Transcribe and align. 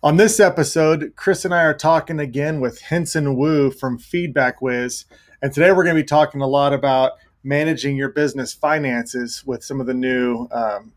On 0.00 0.16
this 0.16 0.38
episode, 0.38 1.12
Chris 1.16 1.44
and 1.44 1.52
I 1.52 1.64
are 1.64 1.74
talking 1.74 2.20
again 2.20 2.60
with 2.60 2.80
Henson 2.80 3.34
Wu 3.34 3.72
from 3.72 3.98
FeedbackWhiz. 3.98 5.06
And 5.42 5.52
today 5.52 5.72
we're 5.72 5.82
going 5.82 5.96
to 5.96 6.02
be 6.02 6.06
talking 6.06 6.40
a 6.40 6.46
lot 6.46 6.72
about 6.72 7.14
managing 7.42 7.96
your 7.96 8.10
business 8.10 8.52
finances 8.52 9.42
with 9.44 9.64
some 9.64 9.80
of 9.80 9.88
the 9.88 9.94
new 9.94 10.46
um, 10.52 10.92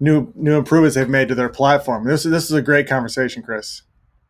new 0.00 0.32
new 0.34 0.56
improvements 0.56 0.94
they've 0.96 1.10
made 1.10 1.28
to 1.28 1.34
their 1.34 1.50
platform. 1.50 2.06
This, 2.06 2.24
is 2.24 2.30
this 2.30 2.44
is 2.44 2.52
a 2.52 2.62
great 2.62 2.88
conversation, 2.88 3.42
Chris. 3.42 3.82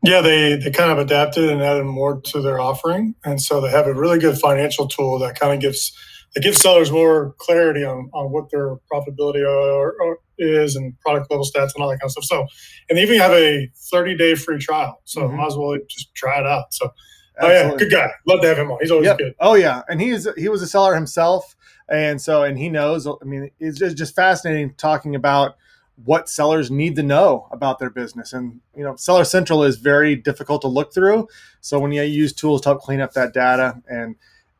Yeah, 0.02 0.20
they, 0.20 0.56
they 0.56 0.72
kind 0.72 0.90
of 0.90 0.98
adapted 0.98 1.48
and 1.48 1.62
added 1.62 1.84
more 1.84 2.20
to 2.20 2.42
their 2.42 2.58
offering. 2.58 3.14
And 3.24 3.40
so 3.40 3.60
they 3.60 3.70
have 3.70 3.86
a 3.86 3.94
really 3.94 4.18
good 4.18 4.36
financial 4.36 4.88
tool 4.88 5.20
that 5.20 5.38
kind 5.38 5.54
of 5.54 5.60
gives 5.60 5.96
it 6.36 6.42
gives 6.42 6.60
sellers 6.60 6.92
more 6.92 7.34
clarity 7.38 7.82
on, 7.82 8.10
on 8.12 8.30
what 8.30 8.50
their 8.50 8.76
profitability 8.92 9.42
are, 9.42 10.00
are, 10.02 10.18
is 10.38 10.76
and 10.76 10.98
product 11.00 11.30
level 11.30 11.46
stats 11.46 11.74
and 11.74 11.82
all 11.82 11.88
that 11.88 11.98
kind 11.98 12.04
of 12.04 12.12
stuff. 12.12 12.24
So, 12.24 12.46
and 12.88 12.98
they 12.98 13.02
even 13.02 13.18
have 13.18 13.32
a 13.32 13.68
30 13.74 14.16
day 14.18 14.34
free 14.34 14.58
trial. 14.58 15.00
So, 15.04 15.22
mm-hmm. 15.22 15.36
might 15.36 15.46
as 15.46 15.56
well 15.56 15.76
just 15.88 16.14
try 16.14 16.38
it 16.38 16.46
out. 16.46 16.74
So, 16.74 16.92
Absolutely. 17.38 17.58
oh 17.58 17.70
yeah, 17.70 17.76
good 17.78 17.90
guy. 17.90 18.10
Love 18.26 18.42
to 18.42 18.48
have 18.48 18.58
him 18.58 18.70
on. 18.70 18.78
He's 18.80 18.90
always 18.90 19.06
yep. 19.06 19.18
good. 19.18 19.34
Oh 19.40 19.54
yeah, 19.54 19.82
and 19.88 20.00
he's 20.00 20.28
he 20.36 20.48
was 20.48 20.62
a 20.62 20.66
seller 20.66 20.94
himself, 20.94 21.56
and 21.88 22.20
so 22.20 22.42
and 22.42 22.58
he 22.58 22.68
knows. 22.68 23.06
I 23.06 23.24
mean, 23.24 23.50
it's 23.58 23.78
just, 23.78 23.96
just 23.96 24.14
fascinating 24.14 24.74
talking 24.74 25.14
about 25.14 25.56
what 26.04 26.28
sellers 26.28 26.70
need 26.70 26.96
to 26.96 27.02
know 27.02 27.48
about 27.50 27.78
their 27.78 27.90
business. 27.90 28.32
And 28.32 28.60
you 28.76 28.84
know, 28.84 28.96
Seller 28.96 29.24
Central 29.24 29.62
is 29.62 29.76
very 29.76 30.16
difficult 30.16 30.62
to 30.62 30.68
look 30.68 30.92
through. 30.92 31.28
So 31.60 31.78
when 31.78 31.92
you 31.92 32.02
use 32.02 32.32
tools 32.32 32.60
to 32.62 32.70
help 32.70 32.82
clean 32.82 33.00
up 33.00 33.12
that 33.14 33.32
data 33.32 33.82
and 33.88 34.16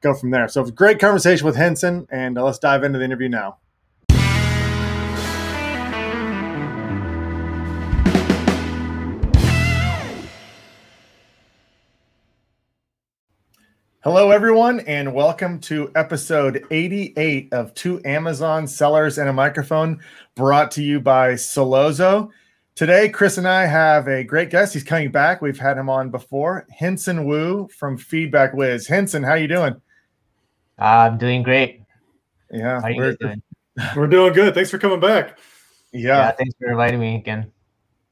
go 0.07 0.15
from 0.15 0.31
there. 0.31 0.47
So 0.47 0.63
great 0.65 1.01
conversation 1.01 1.45
with 1.45 1.57
Henson, 1.57 2.07
and 2.11 2.39
uh, 2.39 2.45
let's 2.45 2.61
dive 2.61 2.85
into 2.85 2.99
the 2.99 3.05
interview 3.05 3.29
now. 3.29 3.59
Hello, 14.05 14.31
everyone, 14.31 14.79
and 14.81 15.13
welcome 15.13 15.59
to 15.63 15.91
episode 15.97 16.65
88 16.71 17.53
of 17.53 17.75
Two 17.75 18.01
Amazon 18.05 18.69
Sellers 18.69 19.19
and 19.19 19.29
a 19.29 19.33
Microphone, 19.33 19.99
brought 20.37 20.71
to 20.73 20.83
you 20.85 21.01
by 21.01 21.33
Solozo. 21.33 22.31
Today, 22.77 23.09
Chris 23.09 23.39
and 23.39 23.49
I 23.49 23.67
have 23.67 24.07
a 24.07 24.23
great 24.23 24.51
guest. 24.51 24.75
He's 24.75 24.85
coming 24.85 25.11
back. 25.11 25.43
We've 25.43 25.59
had 25.59 25.77
him 25.77 25.91
on 25.91 26.11
before, 26.11 26.65
Henson 26.71 27.25
Wu 27.25 27.67
from 27.77 27.99
FeedbackWhiz. 27.99 28.87
Henson, 28.87 29.25
how 29.25 29.35
you 29.35 29.49
doing? 29.49 29.75
I'm 30.79 31.19
doing 31.19 31.43
great. 31.43 31.83
Yeah, 32.51 32.81
how 32.81 32.87
are 32.87 32.91
you 32.91 32.97
we're, 32.99 33.17
doing? 33.17 33.43
We're 33.97 34.07
doing 34.07 34.33
good. 34.33 34.55
Thanks 34.55 34.71
for 34.71 34.79
coming 34.79 35.01
back. 35.01 35.39
Yeah. 35.93 36.17
yeah, 36.17 36.31
thanks 36.33 36.55
for 36.59 36.71
inviting 36.71 37.01
me 37.01 37.17
again. 37.17 37.53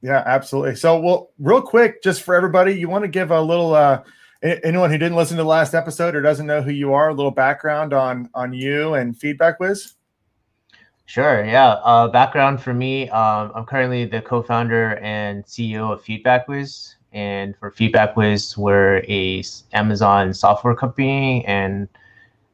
Yeah, 0.02 0.22
absolutely. 0.26 0.76
So, 0.76 1.00
well, 1.00 1.30
real 1.38 1.62
quick, 1.62 2.02
just 2.02 2.22
for 2.22 2.34
everybody, 2.34 2.78
you 2.78 2.88
want 2.88 3.04
to 3.04 3.08
give 3.08 3.30
a 3.30 3.40
little 3.40 3.74
uh, 3.74 4.02
anyone 4.42 4.90
who 4.90 4.98
didn't 4.98 5.16
listen 5.16 5.38
to 5.38 5.42
the 5.42 5.48
last 5.48 5.74
episode 5.74 6.14
or 6.14 6.20
doesn't 6.20 6.46
know 6.46 6.60
who 6.60 6.70
you 6.70 6.92
are, 6.92 7.08
a 7.08 7.14
little 7.14 7.30
background 7.30 7.94
on 7.94 8.28
on 8.34 8.52
you 8.52 8.94
and 8.94 9.18
FeedbackWhiz. 9.18 9.94
Sure. 11.06 11.44
Yeah. 11.44 11.68
Uh, 11.84 12.08
background 12.08 12.62
for 12.62 12.72
me, 12.72 13.08
um, 13.10 13.52
I'm 13.54 13.66
currently 13.66 14.04
the 14.04 14.22
co-founder 14.22 14.96
and 14.98 15.44
CEO 15.44 15.92
of 15.92 16.02
FeedbackWhiz, 16.02 16.94
and 17.12 17.56
for 17.56 17.70
FeedbackWhiz, 17.70 18.56
we're 18.56 18.98
a 19.08 19.42
Amazon 19.72 20.32
software 20.34 20.74
company, 20.74 21.44
and 21.46 21.88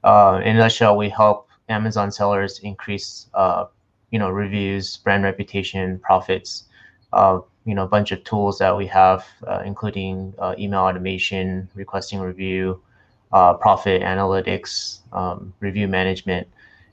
uh, 0.04 0.40
in 0.44 0.56
a 0.56 0.60
nutshell, 0.60 0.96
we 0.96 1.08
help 1.08 1.48
Amazon 1.68 2.10
sellers 2.10 2.58
increase, 2.60 3.26
uh, 3.34 3.66
you 4.10 4.18
know, 4.18 4.30
reviews, 4.30 4.96
brand 4.98 5.24
reputation, 5.24 5.98
profits, 5.98 6.64
uh, 7.12 7.40
you 7.64 7.74
know 7.74 7.84
a 7.84 7.88
bunch 7.88 8.10
of 8.12 8.24
tools 8.24 8.58
that 8.58 8.76
we 8.76 8.86
have, 8.86 9.24
uh, 9.46 9.62
including 9.64 10.34
uh, 10.38 10.54
email 10.58 10.80
automation, 10.80 11.68
requesting 11.74 12.18
review, 12.20 12.80
uh, 13.32 13.54
profit 13.54 14.02
analytics, 14.02 15.00
um, 15.12 15.52
review 15.60 15.86
management, 15.86 16.48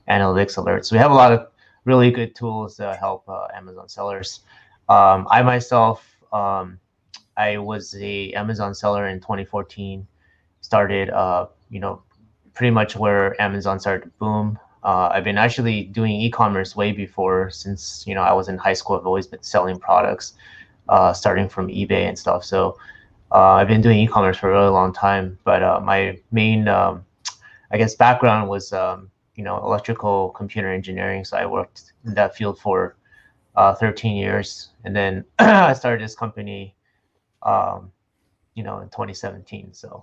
analytics 0.08 0.62
alerts. 0.62 0.92
We 0.92 0.98
have 0.98 1.10
a 1.10 1.14
lot 1.14 1.32
of 1.32 1.48
really 1.84 2.10
good 2.10 2.34
tools 2.34 2.76
that 2.76 2.98
help 2.98 3.24
Amazon 3.54 3.88
sellers. 3.88 4.40
Um, 4.88 5.26
I 5.30 5.42
myself, 5.42 6.04
um, 6.32 6.78
I 7.36 7.56
was 7.58 7.94
a 7.98 8.32
Amazon 8.32 8.74
seller 8.74 9.08
in 9.08 9.20
2014. 9.20 10.06
Started, 10.60 11.08
you 11.70 11.80
know, 11.80 12.02
pretty 12.58 12.72
much 12.72 12.96
where 12.96 13.40
Amazon 13.40 13.78
started 13.78 14.02
to 14.02 14.08
boom. 14.18 14.58
Uh, 14.82 15.08
I've 15.12 15.22
been 15.22 15.38
actually 15.38 15.84
doing 15.84 16.10
e-commerce 16.10 16.74
way 16.74 16.90
before, 16.90 17.50
since 17.50 18.04
you 18.04 18.16
know 18.16 18.22
I 18.22 18.32
was 18.32 18.48
in 18.48 18.58
high 18.58 18.72
school. 18.72 18.98
I've 18.98 19.06
always 19.06 19.28
been 19.28 19.42
selling 19.44 19.78
products 19.78 20.34
uh, 20.88 21.12
starting 21.12 21.48
from 21.48 21.68
eBay 21.68 22.08
and 22.08 22.18
stuff. 22.18 22.44
So 22.44 22.76
uh, 23.30 23.52
I've 23.52 23.68
been 23.68 23.80
doing 23.80 23.98
e-commerce 24.00 24.38
for 24.38 24.50
a 24.50 24.52
really 24.54 24.70
long 24.70 24.92
time. 24.92 25.38
But 25.44 25.62
uh, 25.62 25.80
my 25.84 26.18
main, 26.32 26.66
um, 26.66 27.04
I 27.70 27.78
guess, 27.78 27.94
background 27.94 28.48
was 28.48 28.72
um, 28.72 29.08
you 29.36 29.44
know 29.44 29.58
electrical 29.58 30.30
computer 30.30 30.68
engineering. 30.68 31.24
So 31.24 31.36
I 31.36 31.46
worked 31.46 31.92
in 32.04 32.14
that 32.14 32.34
field 32.34 32.58
for 32.58 32.96
uh, 33.54 33.72
13 33.74 34.16
years, 34.16 34.70
and 34.82 34.96
then 34.96 35.24
I 35.38 35.74
started 35.74 36.04
this 36.04 36.16
company, 36.16 36.74
um, 37.44 37.92
you 38.54 38.64
know, 38.64 38.80
in 38.80 38.88
2017. 38.88 39.72
So 39.74 40.02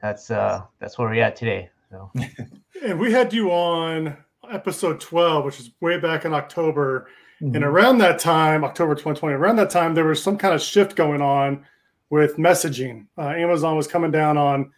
that's 0.00 0.30
uh, 0.30 0.62
that's 0.78 0.98
where 0.98 1.08
we're 1.08 1.22
at 1.22 1.36
today. 1.36 1.70
So. 1.90 2.10
and 2.84 2.98
we 2.98 3.12
had 3.12 3.32
you 3.32 3.50
on 3.50 4.16
episode 4.50 5.00
12, 5.00 5.44
which 5.44 5.60
is 5.60 5.70
way 5.80 5.98
back 5.98 6.24
in 6.24 6.34
October 6.34 7.08
Mm-hmm. 7.40 7.54
And 7.54 7.64
around 7.64 7.98
that 7.98 8.18
time, 8.18 8.64
October 8.64 8.94
2020, 8.94 9.34
around 9.34 9.56
that 9.56 9.70
time, 9.70 9.94
there 9.94 10.04
was 10.04 10.22
some 10.22 10.36
kind 10.36 10.54
of 10.54 10.60
shift 10.60 10.96
going 10.96 11.22
on 11.22 11.64
with 12.10 12.36
messaging. 12.36 13.06
Uh, 13.16 13.28
Amazon 13.28 13.76
was 13.76 13.86
coming 13.86 14.10
down 14.10 14.36
on 14.36 14.72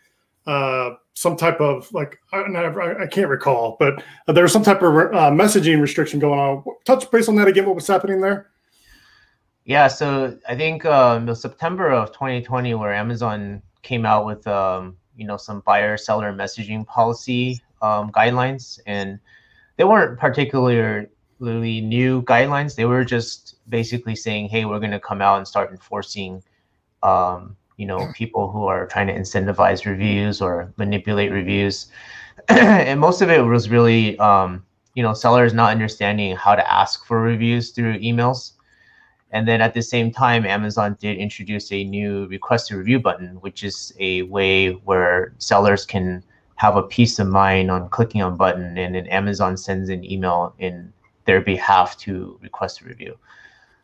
uh, 0.46 0.90
some 1.14 1.36
type 1.36 1.60
of 1.60 1.90
like 1.92 2.18
I, 2.32 2.40
I, 2.42 3.06
can't 3.06 3.28
recall, 3.28 3.76
but 3.78 4.02
there 4.26 4.42
was 4.42 4.52
some 4.52 4.62
type 4.62 4.82
of 4.82 4.94
uh, 4.94 5.30
messaging 5.30 5.80
restriction 5.80 6.18
going 6.18 6.38
on. 6.38 6.64
Touch 6.84 7.10
base 7.10 7.28
on 7.28 7.36
that 7.36 7.48
again. 7.48 7.66
What 7.66 7.76
was 7.76 7.86
happening 7.86 8.20
there? 8.20 8.50
Yeah, 9.64 9.88
so 9.88 10.36
I 10.48 10.54
think 10.56 10.84
um, 10.84 11.26
the 11.26 11.34
September 11.34 11.90
of 11.90 12.12
2020, 12.12 12.74
where 12.74 12.92
Amazon 12.92 13.62
came 13.82 14.04
out 14.04 14.26
with 14.26 14.46
um, 14.46 14.96
you 15.20 15.26
know 15.26 15.36
some 15.36 15.60
buyer 15.60 15.96
seller 15.98 16.32
messaging 16.32 16.86
policy 16.86 17.60
um, 17.82 18.10
guidelines, 18.10 18.80
and 18.86 19.20
they 19.76 19.84
weren't 19.84 20.18
particularly 20.18 21.06
new 21.38 22.22
guidelines. 22.22 22.74
They 22.74 22.86
were 22.86 23.04
just 23.04 23.56
basically 23.68 24.16
saying, 24.16 24.48
"Hey, 24.48 24.64
we're 24.64 24.80
going 24.80 24.90
to 24.92 25.00
come 25.00 25.20
out 25.20 25.36
and 25.36 25.46
start 25.46 25.70
enforcing, 25.70 26.42
um, 27.02 27.54
you 27.76 27.86
know, 27.86 28.10
people 28.14 28.50
who 28.50 28.64
are 28.66 28.86
trying 28.86 29.08
to 29.08 29.14
incentivize 29.14 29.84
reviews 29.84 30.40
or 30.40 30.72
manipulate 30.78 31.30
reviews." 31.30 31.88
and 32.48 32.98
most 32.98 33.20
of 33.20 33.30
it 33.30 33.40
was 33.44 33.68
really, 33.68 34.18
um, 34.18 34.64
you 34.94 35.02
know, 35.02 35.12
sellers 35.12 35.52
not 35.52 35.70
understanding 35.70 36.34
how 36.34 36.54
to 36.54 36.72
ask 36.72 37.04
for 37.06 37.20
reviews 37.20 37.70
through 37.70 37.98
emails. 38.00 38.52
And 39.32 39.46
then 39.46 39.60
at 39.60 39.74
the 39.74 39.82
same 39.82 40.10
time, 40.10 40.44
Amazon 40.44 40.96
did 41.00 41.16
introduce 41.16 41.70
a 41.70 41.84
new 41.84 42.26
request 42.26 42.70
a 42.70 42.76
review 42.76 42.98
button, 42.98 43.36
which 43.40 43.62
is 43.62 43.92
a 43.98 44.22
way 44.22 44.72
where 44.72 45.34
sellers 45.38 45.86
can 45.86 46.24
have 46.56 46.76
a 46.76 46.82
peace 46.82 47.18
of 47.18 47.26
mind 47.26 47.70
on 47.70 47.88
clicking 47.88 48.22
on 48.22 48.36
button 48.36 48.76
and 48.76 48.94
then 48.94 49.06
Amazon 49.06 49.56
sends 49.56 49.88
an 49.88 50.04
email 50.04 50.54
in 50.58 50.92
their 51.24 51.40
behalf 51.40 51.96
to 51.96 52.38
request 52.42 52.82
a 52.82 52.84
review. 52.84 53.16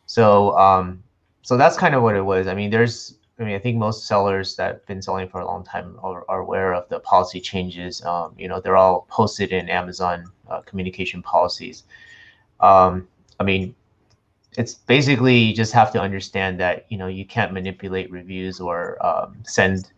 So 0.05 0.55
um, 0.57 1.03
so 1.41 1.57
that's 1.57 1.77
kind 1.77 1.95
of 1.95 2.03
what 2.03 2.15
it 2.15 2.21
was. 2.21 2.45
I 2.45 2.53
mean, 2.53 2.69
there's 2.69 3.17
I 3.39 3.43
mean, 3.43 3.55
I 3.55 3.59
think 3.59 3.77
most 3.77 4.07
sellers 4.07 4.55
that've 4.55 4.85
been 4.85 5.01
selling 5.01 5.29
for 5.29 5.41
a 5.41 5.45
long 5.45 5.63
time 5.63 5.97
are, 6.01 6.25
are 6.27 6.39
aware 6.39 6.73
of 6.73 6.89
the 6.89 6.99
policy 6.99 7.39
changes. 7.39 8.03
Um, 8.03 8.33
you 8.37 8.47
know, 8.47 8.59
they're 8.59 8.77
all 8.77 9.05
posted 9.09 9.51
in 9.51 9.69
Amazon 9.69 10.25
uh, 10.49 10.61
communication 10.61 11.21
policies. 11.21 11.83
Um, 12.59 13.07
I 13.39 13.43
mean, 13.43 13.75
it's 14.57 14.73
basically 14.73 15.37
you 15.37 15.53
just 15.53 15.71
have 15.71 15.91
to 15.93 16.01
understand 16.01 16.59
that 16.59 16.85
you 16.89 16.97
know 16.97 17.07
you 17.07 17.25
can't 17.25 17.53
manipulate 17.53 18.11
reviews 18.11 18.59
or 18.59 18.97
um, 19.05 19.37
send 19.43 19.91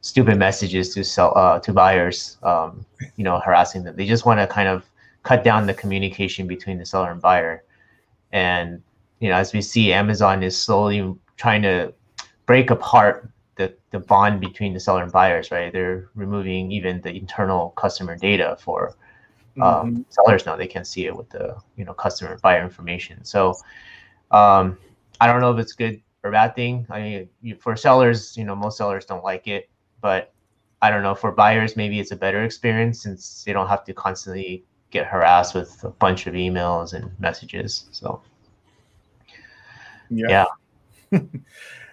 stupid 0.00 0.38
messages 0.38 0.94
to 0.94 1.02
sell 1.02 1.36
uh, 1.36 1.58
to 1.58 1.72
buyers. 1.72 2.38
Um, 2.42 2.86
you 3.16 3.24
know, 3.24 3.40
harassing 3.40 3.84
them. 3.84 3.96
They 3.96 4.06
just 4.06 4.24
want 4.24 4.40
to 4.40 4.46
kind 4.46 4.68
of 4.68 4.84
cut 5.24 5.42
down 5.42 5.66
the 5.66 5.74
communication 5.74 6.46
between 6.46 6.78
the 6.78 6.86
seller 6.86 7.10
and 7.10 7.20
buyer. 7.20 7.64
And 8.32 8.82
you 9.18 9.28
know, 9.28 9.36
as 9.36 9.52
we 9.52 9.60
see, 9.60 9.92
Amazon 9.92 10.42
is 10.42 10.56
slowly 10.56 11.14
trying 11.36 11.62
to 11.62 11.92
break 12.46 12.70
apart 12.70 13.28
the, 13.56 13.74
the 13.90 13.98
bond 13.98 14.40
between 14.40 14.74
the 14.74 14.80
seller 14.80 15.02
and 15.02 15.10
buyers, 15.10 15.50
right? 15.50 15.72
They're 15.72 16.08
removing 16.14 16.70
even 16.70 17.00
the 17.00 17.16
internal 17.16 17.70
customer 17.70 18.16
data 18.16 18.56
for 18.60 18.94
um, 19.60 19.64
mm-hmm. 19.64 20.02
sellers 20.10 20.46
now. 20.46 20.56
They 20.56 20.66
can 20.66 20.84
see 20.84 21.06
it 21.06 21.16
with 21.16 21.30
the 21.30 21.56
you 21.76 21.84
know 21.84 21.94
customer 21.94 22.38
buyer 22.42 22.62
information. 22.62 23.24
So 23.24 23.56
um, 24.34 24.76
I 25.20 25.28
don't 25.28 25.40
know 25.40 25.52
if 25.52 25.58
it's 25.60 25.72
good 25.72 26.02
or 26.24 26.32
bad 26.32 26.56
thing. 26.56 26.86
I 26.90 27.00
mean, 27.00 27.28
you, 27.40 27.54
for 27.54 27.76
sellers, 27.76 28.36
you 28.36 28.44
know, 28.44 28.56
most 28.56 28.76
sellers 28.76 29.04
don't 29.04 29.22
like 29.22 29.46
it, 29.46 29.70
but 30.00 30.32
I 30.82 30.90
don't 30.90 31.02
know 31.02 31.14
for 31.14 31.30
buyers 31.30 31.76
maybe 31.76 32.00
it's 32.00 32.10
a 32.10 32.16
better 32.16 32.42
experience 32.42 33.00
since 33.02 33.44
they 33.44 33.52
don't 33.52 33.68
have 33.68 33.84
to 33.84 33.94
constantly 33.94 34.64
get 34.90 35.06
harassed 35.06 35.54
with 35.54 35.82
a 35.84 35.90
bunch 35.90 36.26
of 36.26 36.34
emails 36.34 36.94
and 36.94 37.10
messages. 37.20 37.86
So, 37.92 38.22
yeah. 40.10 40.46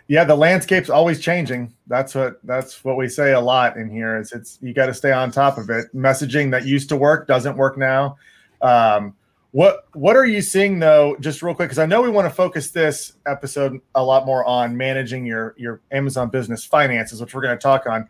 yeah, 0.07 0.23
the 0.23 0.35
landscape's 0.35 0.89
always 0.89 1.19
changing. 1.19 1.73
That's 1.85 2.15
what 2.15 2.39
that's 2.43 2.83
what 2.83 2.97
we 2.97 3.07
say 3.07 3.33
a 3.33 3.39
lot 3.39 3.77
in 3.77 3.88
here. 3.88 4.19
Is 4.19 4.31
it's 4.31 4.57
you 4.61 4.73
got 4.73 4.88
to 4.88 4.93
stay 4.95 5.11
on 5.11 5.31
top 5.31 5.59
of 5.59 5.69
it. 5.69 5.95
Messaging 5.95 6.49
that 6.51 6.65
used 6.65 6.89
to 6.89 6.95
work 6.95 7.27
doesn't 7.27 7.55
work 7.55 7.77
now. 7.77 8.17
Um, 8.61 9.15
what 9.51 9.86
what 9.94 10.15
are 10.15 10.25
you 10.25 10.42
seeing 10.42 10.80
though? 10.80 11.18
Just 11.19 11.42
real 11.42 11.53
quick, 11.53 11.68
because 11.68 11.80
I 11.80 11.86
know 11.86 12.01
we 12.01 12.09
want 12.09 12.25
to 12.25 12.33
focus 12.33 12.71
this 12.71 13.13
episode 13.27 13.80
a 13.95 14.03
lot 14.03 14.25
more 14.25 14.45
on 14.45 14.75
managing 14.77 15.25
your 15.25 15.56
your 15.57 15.81
Amazon 15.92 16.30
business 16.30 16.63
finances, 16.63 17.19
which 17.19 17.33
we're 17.33 17.42
going 17.42 17.57
to 17.57 17.62
talk 17.62 17.86
on. 17.86 18.07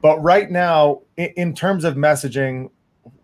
But 0.00 0.22
right 0.22 0.50
now, 0.50 1.00
in, 1.16 1.32
in 1.36 1.54
terms 1.54 1.84
of 1.84 1.94
messaging, 1.94 2.70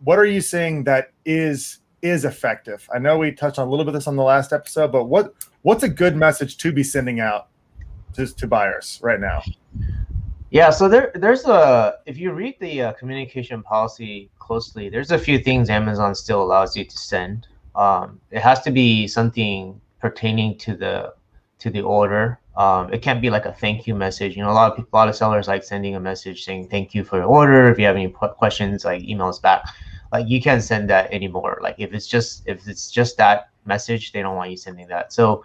what 0.03 0.19
are 0.19 0.25
you 0.25 0.41
seeing 0.41 0.83
that 0.85 1.13
is 1.25 1.79
is 2.03 2.25
effective? 2.25 2.89
I 2.93 2.99
know 2.99 3.19
we 3.19 3.31
touched 3.31 3.59
on 3.59 3.69
a 3.69 3.71
little 3.71 3.85
bit 3.85 3.91
of 3.91 4.01
this 4.01 4.09
on 4.09 4.17
the 4.17 4.25
last 4.25 4.53
episode, 4.53 4.91
but 4.91 5.05
what 5.05 5.35
what's 5.63 5.85
a 5.85 5.89
good 5.89 6.17
message 6.17 6.57
to 6.59 6.73
be 6.73 6.83
sending 6.83 7.21
out 7.21 7.49
to, 8.15 8.27
to 8.27 8.47
buyers 8.49 8.99
right 9.01 9.21
now? 9.21 9.43
Yeah, 10.51 10.71
so 10.71 10.89
there 10.89 11.13
there's 11.15 11.45
a 11.45 11.99
if 12.07 12.19
you 12.19 12.33
read 12.33 12.57
the 12.59 12.83
uh, 12.83 12.93
communication 12.95 13.63
policy 13.63 14.29
closely, 14.41 14.89
there's 14.89 15.13
a 15.13 15.19
few 15.19 15.39
things 15.39 15.71
Amazon 15.71 16.17
still 16.17 16.43
allows 16.43 16.77
you 16.77 16.85
to 16.85 16.99
send. 16.99 17.47
Um, 17.75 18.21
it 18.31 18.41
has 18.41 18.61
to 18.63 18.71
be 18.71 19.07
something 19.07 19.81
pertaining 20.01 20.59
to 20.59 20.75
the 20.77 21.15
to 21.61 21.71
the 21.71 21.83
order. 21.83 22.41
Um, 22.57 22.93
it 22.93 23.01
can't 23.03 23.23
be 23.23 23.31
like 23.31 23.47
a 23.47 23.53
thank 23.53 23.87
you 23.87 23.95
message. 23.95 24.37
You 24.37 24.43
know, 24.43 24.51
a 24.51 24.53
lot 24.53 24.71
of 24.71 24.77
people, 24.77 24.91
a 24.93 24.99
lot 24.99 25.09
of 25.09 25.17
sellers 25.17 25.49
like 25.49 25.63
sending 25.63 25.95
a 25.95 26.01
message 26.01 26.45
saying 26.45 26.69
thank 26.69 26.95
you 26.95 27.05
for 27.05 27.17
your 27.17 27.27
order. 27.27 27.69
If 27.69 27.79
you 27.79 27.87
have 27.87 27.97
any 27.97 28.09
questions, 28.09 28.85
like 28.85 29.03
email 29.03 29.29
us 29.29 29.39
back 29.39 29.67
like 30.13 30.29
you 30.29 30.41
can't 30.41 30.63
send 30.63 30.91
that 30.91 31.11
anymore 31.13 31.59
like 31.63 31.77
if 31.79 31.93
it's 31.93 32.07
just 32.07 32.43
if 32.47 32.67
it's 32.69 32.91
just 32.91 33.17
that 33.17 33.51
message 33.65 34.13
they 34.13 34.23
don't 34.23 34.37
want 34.37 34.51
you 34.51 34.57
sending 34.57 34.87
that 34.89 35.13
so 35.13 35.45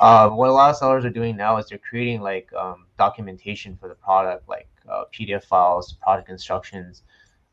uh, 0.00 0.30
what 0.30 0.48
a 0.48 0.52
lot 0.52 0.70
of 0.70 0.76
sellers 0.76 1.04
are 1.04 1.10
doing 1.10 1.36
now 1.36 1.58
is 1.58 1.68
they're 1.68 1.78
creating 1.78 2.22
like 2.22 2.50
um, 2.54 2.86
documentation 2.96 3.76
for 3.76 3.88
the 3.88 3.94
product 3.94 4.48
like 4.48 4.68
uh, 4.90 5.04
pdf 5.12 5.44
files 5.44 5.94
product 6.02 6.28
instructions 6.28 7.02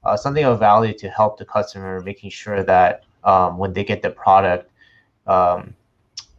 uh, 0.03 0.15
something 0.15 0.45
of 0.45 0.59
value 0.59 0.93
to 0.93 1.09
help 1.09 1.37
the 1.37 1.45
customer 1.45 1.99
making 2.01 2.29
sure 2.29 2.63
that 2.63 3.03
um, 3.27 3.57
when 3.59 3.73
they 3.73 3.83
get 3.83 4.01
the 4.01 4.09
product 4.09 4.71
um, 5.27 5.75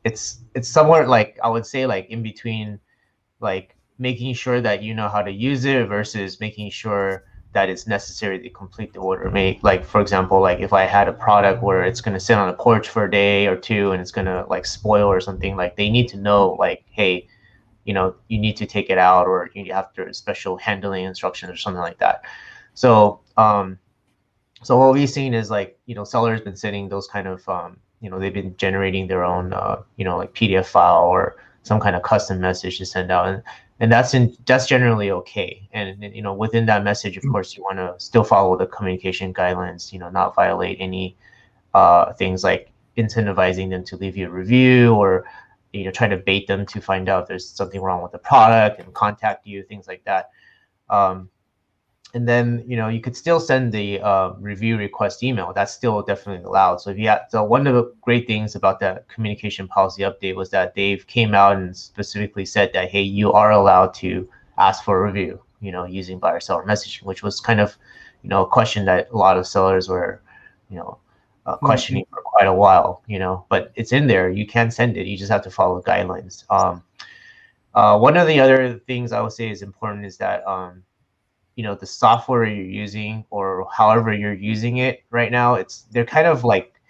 it's 0.05 0.41
it's 0.55 0.69
somewhere 0.69 1.07
like 1.07 1.39
i 1.45 1.49
would 1.49 1.67
say 1.67 1.87
like 1.87 2.09
in 2.11 2.23
between 2.23 2.81
like 3.41 3.77
making 3.99 4.35
sure 4.35 4.61
that 4.61 4.83
you 4.83 4.95
know 4.95 5.09
how 5.09 5.23
to 5.23 5.31
use 5.31 5.65
it 5.65 5.87
versus 5.87 6.41
making 6.41 6.71
sure 6.71 7.25
that 7.53 7.69
it's 7.69 7.87
necessary 7.87 8.39
to 8.39 8.51
complete 8.51 8.93
the 8.93 9.01
order. 9.01 9.31
Make 9.31 9.63
like 9.63 9.85
for 9.85 10.01
example, 10.01 10.41
like 10.41 10.61
if 10.61 10.73
I 10.73 10.83
had 10.85 11.09
a 11.09 11.13
product 11.13 11.63
where 11.63 11.83
it's 11.83 12.01
gonna 12.01 12.21
sit 12.21 12.37
on 12.37 12.49
a 12.49 12.53
porch 12.53 12.89
for 12.89 13.05
a 13.05 13.11
day 13.11 13.47
or 13.47 13.57
two 13.57 13.93
and 13.93 14.01
it's 14.01 14.11
gonna 14.11 14.45
like 14.49 14.67
spoil 14.67 15.09
or 15.09 15.21
something, 15.21 15.57
like 15.57 15.77
they 15.77 15.91
need 15.91 16.09
to 16.09 16.17
know 16.17 16.53
like, 16.59 16.85
hey, 16.91 17.27
you 17.85 17.95
know, 17.95 18.15
you 18.29 18.39
need 18.39 18.57
to 18.59 18.67
take 18.67 18.91
it 18.91 18.99
out 18.99 19.27
or 19.27 19.51
you 19.55 19.73
have 19.73 19.93
to 19.95 20.13
special 20.13 20.57
handling 20.59 21.05
instructions 21.05 21.51
or 21.51 21.57
something 21.57 21.81
like 21.81 21.99
that. 21.99 22.23
So 22.75 23.21
um 23.37 23.79
so 24.63 24.77
what 24.77 24.93
we've 24.93 25.11
seen 25.11 25.35
is 25.35 25.51
like, 25.51 25.79
you 25.87 25.95
know, 25.95 26.05
sellers 26.05 26.41
been 26.41 26.57
sending 26.57 26.89
those 26.89 27.07
kind 27.07 27.29
of 27.29 27.49
um, 27.49 27.79
you 28.01 28.11
know, 28.11 28.19
they've 28.19 28.33
been 28.33 28.57
generating 28.57 29.07
their 29.07 29.25
own 29.25 29.53
uh, 29.53 29.83
you 29.97 30.05
know, 30.05 30.17
like 30.17 30.35
PDF 30.35 30.67
file 30.67 31.05
or 31.05 31.37
some 31.63 31.81
kind 31.81 31.97
of 31.97 32.03
custom 32.03 32.41
message 32.41 32.79
to 32.79 32.87
send 32.87 33.11
out. 33.11 33.29
And 33.29 33.43
and 33.81 33.93
that's 33.93 34.15
in 34.15 34.37
that's 34.47 34.67
generally 34.67 35.11
okay 35.11 35.69
and, 35.73 36.03
and 36.03 36.15
you 36.15 36.23
know 36.23 36.35
within 36.35 36.67
that 36.67 36.85
message 36.85 37.17
of 37.17 37.23
mm. 37.23 37.31
course 37.31 37.57
you 37.57 37.63
want 37.63 37.79
to 37.79 37.95
still 37.99 38.25
follow 38.25 38.57
the 38.57 38.67
communication 38.67 39.33
guidelines 39.33 39.93
you 39.93 39.99
know 39.99 40.11
not 40.11 40.35
violate 40.35 40.77
any 40.81 41.17
uh, 41.75 42.13
things 42.15 42.43
like 42.43 42.73
incentivizing 42.97 43.71
them 43.71 43.85
to 43.85 43.97
leave 43.97 44.17
you 44.17 44.27
a 44.27 44.31
review 44.31 44.95
or 44.95 45.25
you 45.73 45.85
know 45.85 45.91
trying 45.91 46.11
to 46.11 46.17
bait 46.17 46.47
them 46.47 46.67
to 46.67 46.81
find 46.81 47.09
out 47.09 47.23
if 47.23 47.29
there's 47.29 47.49
something 47.49 47.81
wrong 47.81 48.03
with 48.03 48.13
the 48.13 48.19
product 48.19 48.81
and 48.81 48.93
contact 48.95 49.47
you 49.47 49.63
things 49.63 49.87
like 49.87 50.03
that 50.05 50.31
um, 50.91 51.29
and 52.15 52.27
then 52.27 52.65
you 52.67 52.77
know 52.77 52.89
you 52.89 53.01
could 53.01 53.17
still 53.17 53.39
send 53.39 53.73
the 53.73 54.01
uh, 54.01 54.31
review 54.39 54.77
request 54.77 55.23
email 55.23 55.53
that's 55.53 55.73
still 55.73 56.03
definitely 56.03 56.45
allowed 56.45 56.81
so 56.81 56.91
if 56.91 56.99
you 56.99 57.09
have 57.09 57.27
so 57.29 57.43
one 57.45 57.67
of 57.67 57.75
the 57.75 57.93
great 58.01 58.27
things 58.27 58.55
about 58.55 58.81
that 58.81 59.09
communication 59.09 59.69
policy 59.69 60.03
update 60.03 60.35
was 60.35 60.51
that 60.51 60.75
dave 60.75 61.07
came 61.07 61.35
out 61.35 61.57
and 61.57 61.77
specifically 61.77 62.45
said 62.45 62.73
that 62.73 62.91
hey 62.91 63.03
you 63.03 63.33
are 63.33 63.51
allowed 63.53 63.93
to 63.93 64.29
ask 64.59 64.85
for 64.85 65.03
a 65.03 65.07
review 65.07 65.41
you 65.61 65.71
know 65.71 65.85
using 65.85 66.19
buyer 66.19 66.41
seller 66.41 66.65
messaging 66.65 67.03
which 67.03 67.23
was 67.23 67.41
kind 67.41 67.61
of 67.61 67.77
you 68.23 68.31
know 68.31 68.43
a 68.43 68.49
question 68.49 68.85
that 68.85 69.09
a 69.11 69.17
lot 69.17 69.37
of 69.37 69.47
sellers 69.47 69.89
were 69.89 70.23
you 70.71 70.77
know 70.77 70.99
uh, 71.47 71.55
mm-hmm. 71.55 71.67
questioning 71.67 72.05
mm-hmm. 72.05 72.15
for 72.15 72.23
quite 72.23 72.47
a 72.47 72.53
while 72.53 73.03
you 73.07 73.19
know 73.19 73.45
but 73.49 73.71
it's 73.75 73.93
in 73.93 74.07
there 74.07 74.31
you 74.31 74.47
can 74.47 74.71
send 74.71 74.97
it 74.97 75.07
you 75.07 75.17
just 75.17 75.31
have 75.31 75.43
to 75.43 75.51
follow 75.51 75.81
the 75.81 75.91
guidelines 75.91 76.45
um, 76.51 76.83
uh, 77.75 77.99
one 77.99 78.17
of 78.17 78.27
the 78.27 78.41
other 78.41 78.79
things 78.87 79.13
i 79.13 79.21
would 79.21 79.33
say 79.33 79.51
is 79.51 79.63
important 79.63 80.07
is 80.07 80.17
that 80.17 80.47
um, 80.47 80.83
you 81.59 81.65
know 81.65 81.75
the 81.75 81.87
software 81.87 82.45
you're 82.45 82.65
using 82.85 83.25
or 83.31 83.69
however 83.73 84.13
you're 84.13 84.41
using 84.53 84.77
it 84.79 85.03
right 85.11 85.33
now 85.33 85.55
it's 85.55 85.87
they're 85.91 86.07
kind 86.17 86.29
of 86.29 86.45
like 86.45 86.81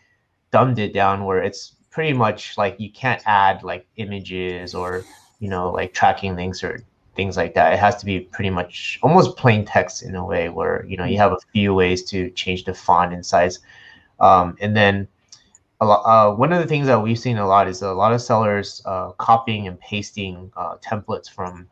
dumbed 0.50 0.78
it 0.78 0.92
down 0.92 1.24
where 1.24 1.42
it's 1.42 1.76
pretty 1.90 2.12
much 2.12 2.56
like 2.58 2.78
you 2.78 2.92
can't 2.92 3.22
add 3.26 3.62
like 3.62 3.86
images 3.96 4.74
or 4.74 5.04
you 5.40 5.48
know 5.48 5.70
like 5.70 5.92
tracking 5.94 6.36
links 6.36 6.62
or 6.62 6.78
things 7.18 7.36
like 7.36 7.52
that. 7.54 7.72
It 7.72 7.80
has 7.80 7.96
to 7.96 8.06
be 8.06 8.20
pretty 8.20 8.50
much 8.50 9.00
almost 9.02 9.36
plain 9.36 9.64
text 9.64 10.04
in 10.04 10.14
a 10.14 10.24
way 10.24 10.48
where 10.48 10.86
you 10.86 10.96
know 10.96 11.04
you 11.04 11.18
have 11.18 11.32
a 11.32 11.38
few 11.52 11.74
ways 11.74 12.04
to 12.10 12.30
change 12.30 12.64
the 12.64 12.72
font 12.72 13.12
and 13.12 13.26
size. 13.26 13.58
Um, 14.20 14.56
and 14.60 14.76
then 14.76 15.08
a 15.80 15.86
lot, 15.86 16.02
uh, 16.04 16.34
one 16.34 16.52
of 16.52 16.60
the 16.60 16.66
things 16.66 16.86
that 16.86 17.02
we've 17.02 17.18
seen 17.18 17.38
a 17.38 17.46
lot 17.46 17.68
is 17.68 17.82
a 17.82 17.92
lot 17.92 18.12
of 18.12 18.22
sellers 18.22 18.82
uh, 18.84 19.10
copying 19.18 19.66
and 19.66 19.78
pasting 19.80 20.52
uh, 20.56 20.76
templates 20.76 21.28
from 21.28 21.66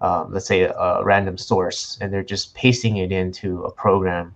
um, 0.00 0.32
let's 0.32 0.46
say 0.46 0.62
a, 0.62 1.00
random 1.02 1.38
source 1.38 1.98
and 2.00 2.12
they're 2.12 2.22
just 2.22 2.54
pasting 2.54 2.98
it 2.98 3.12
into 3.12 3.64
a 3.64 3.70
program. 3.70 4.34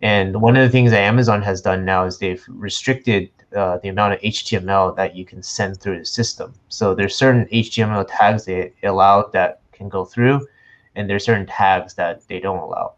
And 0.00 0.40
one 0.40 0.56
of 0.56 0.62
the 0.62 0.70
things 0.70 0.90
that 0.92 1.00
amazon 1.00 1.42
has 1.42 1.60
done 1.60 1.84
now 1.84 2.04
is 2.04 2.18
they've 2.18 2.44
restricted 2.48 3.30
uh, 3.56 3.78
the 3.78 3.88
amount 3.88 4.14
of 4.14 4.20
html 4.20 4.94
that 4.94 5.16
you 5.16 5.24
can 5.24 5.42
send 5.42 5.80
through 5.80 5.98
the 5.98 6.04
system. 6.04 6.54
So 6.68 6.94
there's 6.94 7.16
certain 7.16 7.46
html 7.46 8.06
tags 8.08 8.44
they 8.44 8.72
allow 8.82 9.22
that 9.32 9.60
can 9.72 9.88
go 9.88 10.04
through 10.04 10.46
and 10.94 11.08
there's 11.08 11.24
certain 11.24 11.46
tags 11.46 11.94
that 11.94 12.26
they 12.28 12.40
don't 12.40 12.58
allow. 12.58 12.94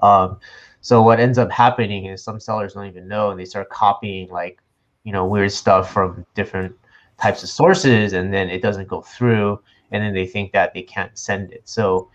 Um, 0.00 0.38
so 0.80 1.02
what 1.02 1.20
ends 1.20 1.38
up 1.38 1.50
happening 1.50 2.06
is 2.06 2.22
some 2.22 2.40
sellers 2.40 2.74
don't 2.74 2.86
even 2.86 3.06
know 3.06 3.30
and 3.30 3.38
they 3.38 3.44
start 3.44 3.68
copying 3.68 4.30
like 4.30 4.60
you 5.04 5.12
know 5.12 5.26
weird 5.26 5.52
stuff 5.52 5.92
from 5.92 6.24
different 6.34 6.74
types 7.20 7.42
of 7.42 7.50
sources 7.50 8.14
and 8.14 8.32
then 8.32 8.48
it 8.48 8.62
doesn't 8.62 8.88
go 8.88 9.02
through 9.02 9.60
and 9.90 10.02
then 10.02 10.14
they 10.14 10.26
think 10.26 10.52
that 10.52 10.74
they 10.74 10.82
can't 10.82 11.16
send 11.18 11.52
it. 11.52 11.68
So 11.68 12.10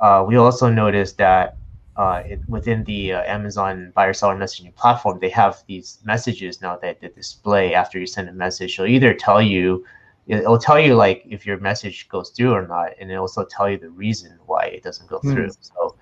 uh, 0.00 0.24
we 0.26 0.36
also 0.36 0.70
noticed 0.70 1.18
that 1.18 1.56
uh, 1.96 2.22
it, 2.24 2.40
within 2.48 2.84
the 2.84 3.12
uh, 3.12 3.22
Amazon 3.24 3.92
buyer 3.94 4.12
seller 4.12 4.36
messaging 4.36 4.74
platform, 4.74 5.18
they 5.20 5.28
have 5.28 5.62
these 5.66 5.98
messages 6.04 6.62
now 6.62 6.76
that 6.76 7.00
they 7.00 7.08
display 7.08 7.74
after 7.74 7.98
you 7.98 8.06
send 8.06 8.28
a 8.28 8.32
message. 8.32 8.74
It'll 8.74 8.86
either 8.86 9.12
tell 9.12 9.42
you, 9.42 9.84
it'll 10.26 10.58
tell 10.58 10.80
you 10.80 10.94
like 10.94 11.24
if 11.28 11.44
your 11.44 11.58
message 11.58 12.08
goes 12.08 12.30
through 12.30 12.52
or 12.52 12.66
not, 12.66 12.92
and 12.98 13.10
it'll 13.10 13.22
also 13.22 13.44
tell 13.44 13.68
you 13.68 13.76
the 13.76 13.90
reason 13.90 14.38
why 14.46 14.64
it 14.66 14.82
doesn't 14.82 15.08
go 15.08 15.18
mm. 15.18 15.32
through. 15.32 15.50
So, 15.60 15.96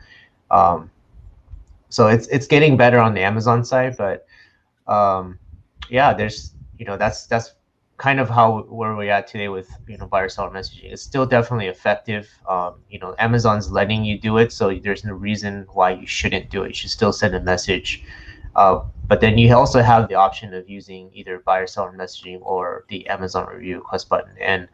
um, 0.51 0.91
so 1.89 2.07
it's 2.07 2.29
it's 2.29 2.47
getting 2.47 2.77
better 2.77 3.01
on 3.01 3.15
the 3.15 3.23
Amazon 3.23 3.65
side, 3.65 3.97
but 3.97 4.27
um, 4.87 5.39
yeah, 5.89 6.13
there's 6.13 6.53
you 6.79 6.85
know 6.85 6.97
that's 6.97 7.27
that's 7.27 7.55
kind 7.99 8.21
of 8.21 8.31
how 8.31 8.61
where 8.69 8.95
we're 8.95 9.11
at 9.11 9.27
today 9.27 9.49
with 9.49 9.69
you 9.87 9.99
know 9.99 10.07
buyer 10.07 10.29
seller 10.29 10.51
messaging. 10.51 10.85
It's 10.93 11.03
still 11.03 11.27
definitely 11.27 11.67
effective. 11.67 12.29
Um, 12.49 12.77
you 12.89 12.99
know, 12.99 13.15
Amazon's 13.19 13.71
letting 13.71 14.05
you 14.05 14.19
do 14.19 14.39
it, 14.39 14.53
so 14.53 14.73
there's 14.73 15.05
no 15.05 15.13
reason 15.13 15.67
why 15.73 15.91
you 15.91 16.07
shouldn't 16.07 16.49
do 16.49 16.63
it. 16.63 16.69
You 16.69 16.75
should 16.75 16.91
still 16.91 17.13
send 17.13 17.35
a 17.35 17.41
message. 17.41 18.05
Uh, 18.57 18.83
but 19.07 19.21
then 19.21 19.37
you 19.39 19.55
also 19.55 19.83
have 19.83 20.09
the 20.09 20.15
option 20.15 20.55
of 20.55 20.69
using 20.69 21.11
either 21.13 21.41
buyer 21.41 21.67
seller 21.67 21.93
messaging 21.93 22.39
or 22.43 22.85
the 22.89 23.07
Amazon 23.09 23.47
review 23.49 23.77
request 23.77 24.09
button. 24.09 24.33
And 24.41 24.69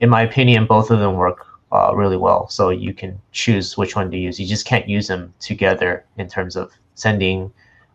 in 0.00 0.10
my 0.10 0.22
opinion, 0.22 0.66
both 0.66 0.90
of 0.90 0.98
them 0.98 1.14
work 1.14 1.46
uh, 1.72 1.92
really 1.94 2.16
well. 2.16 2.48
So 2.48 2.70
you 2.70 2.92
can 2.92 3.20
choose 3.32 3.76
which 3.76 3.96
one 3.96 4.10
to 4.10 4.16
use. 4.16 4.38
You 4.38 4.46
just 4.46 4.66
can't 4.66 4.88
use 4.88 5.08
them 5.08 5.32
together 5.40 6.04
in 6.18 6.28
terms 6.28 6.56
of 6.56 6.72
sending 6.94 7.52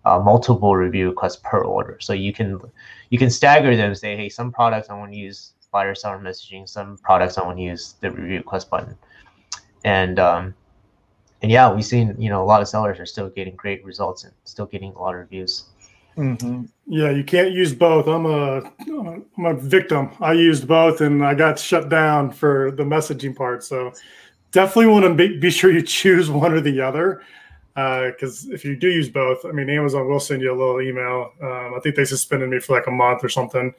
uh, 0.07 0.19
multiple 0.19 0.75
review 0.75 1.09
requests 1.09 1.41
per 1.43 1.63
order. 1.63 1.97
So 1.99 2.13
you 2.13 2.31
can 2.31 2.59
you 3.09 3.17
can 3.17 3.29
stagger 3.29 3.75
them. 3.75 3.93
Say, 3.93 4.15
hey, 4.15 4.29
some 4.29 4.51
products 4.51 4.89
I 4.89 4.93
want 4.93 5.11
to 5.11 5.17
use 5.17 5.53
buyer 5.71 5.95
seller 5.95 6.19
messaging. 6.19 6.67
Some 6.67 6.97
products 6.97 7.37
I 7.37 7.43
want 7.43 7.57
to 7.57 7.63
use 7.63 7.95
the 7.99 8.11
review 8.11 8.37
request 8.37 8.69
button. 8.69 8.95
And 9.83 10.17
um, 10.19 10.53
and 11.41 11.51
yeah, 11.51 11.71
we've 11.73 11.85
seen 11.85 12.15
you 12.17 12.29
know 12.29 12.41
a 12.41 12.47
lot 12.47 12.61
of 12.61 12.67
sellers 12.67 12.99
are 12.99 13.05
still 13.05 13.29
getting 13.29 13.55
great 13.55 13.83
results 13.83 14.23
and 14.23 14.33
still 14.45 14.65
getting 14.65 14.93
a 14.93 14.99
lot 14.99 15.13
of 15.13 15.19
reviews. 15.19 15.65
Mm-hmm. 16.15 16.63
Yeah, 16.87 17.11
you 17.11 17.23
can't 17.23 17.51
use 17.51 17.75
both. 17.75 18.07
I'm 18.07 18.25
a 18.25 18.71
I'm 19.37 19.45
a 19.45 19.53
victim. 19.53 20.11
I 20.21 20.33
used 20.33 20.67
both 20.67 21.01
and 21.01 21.23
I 21.23 21.33
got 21.33 21.59
shut 21.59 21.89
down 21.89 22.31
for 22.31 22.71
the 22.71 22.83
messaging 22.83 23.35
part. 23.35 23.63
So 23.63 23.93
definitely 24.51 24.87
want 24.87 25.05
to 25.05 25.13
be, 25.13 25.37
be 25.37 25.51
sure 25.51 25.71
you 25.71 25.81
choose 25.99 26.31
one 26.31 26.53
or 26.53 26.61
the 26.61 26.81
other 26.81 27.21
because 27.77 28.47
uh, 28.49 28.53
if 28.53 28.65
you 28.65 28.75
do 28.75 28.89
use 28.89 29.07
both, 29.07 29.45
I 29.45 29.51
mean, 29.51 29.69
Amazon 29.69 30.07
will 30.07 30.19
send 30.19 30.41
you 30.41 30.51
a 30.51 30.57
little 30.57 30.81
email. 30.81 31.31
Um, 31.39 31.75
I 31.75 31.79
think 31.83 31.95
they 31.95 32.05
suspended 32.05 32.49
me 32.49 32.59
for 32.59 32.75
like 32.75 32.87
a 32.87 32.91
month 32.91 33.23
or 33.23 33.29
something, 33.29 33.71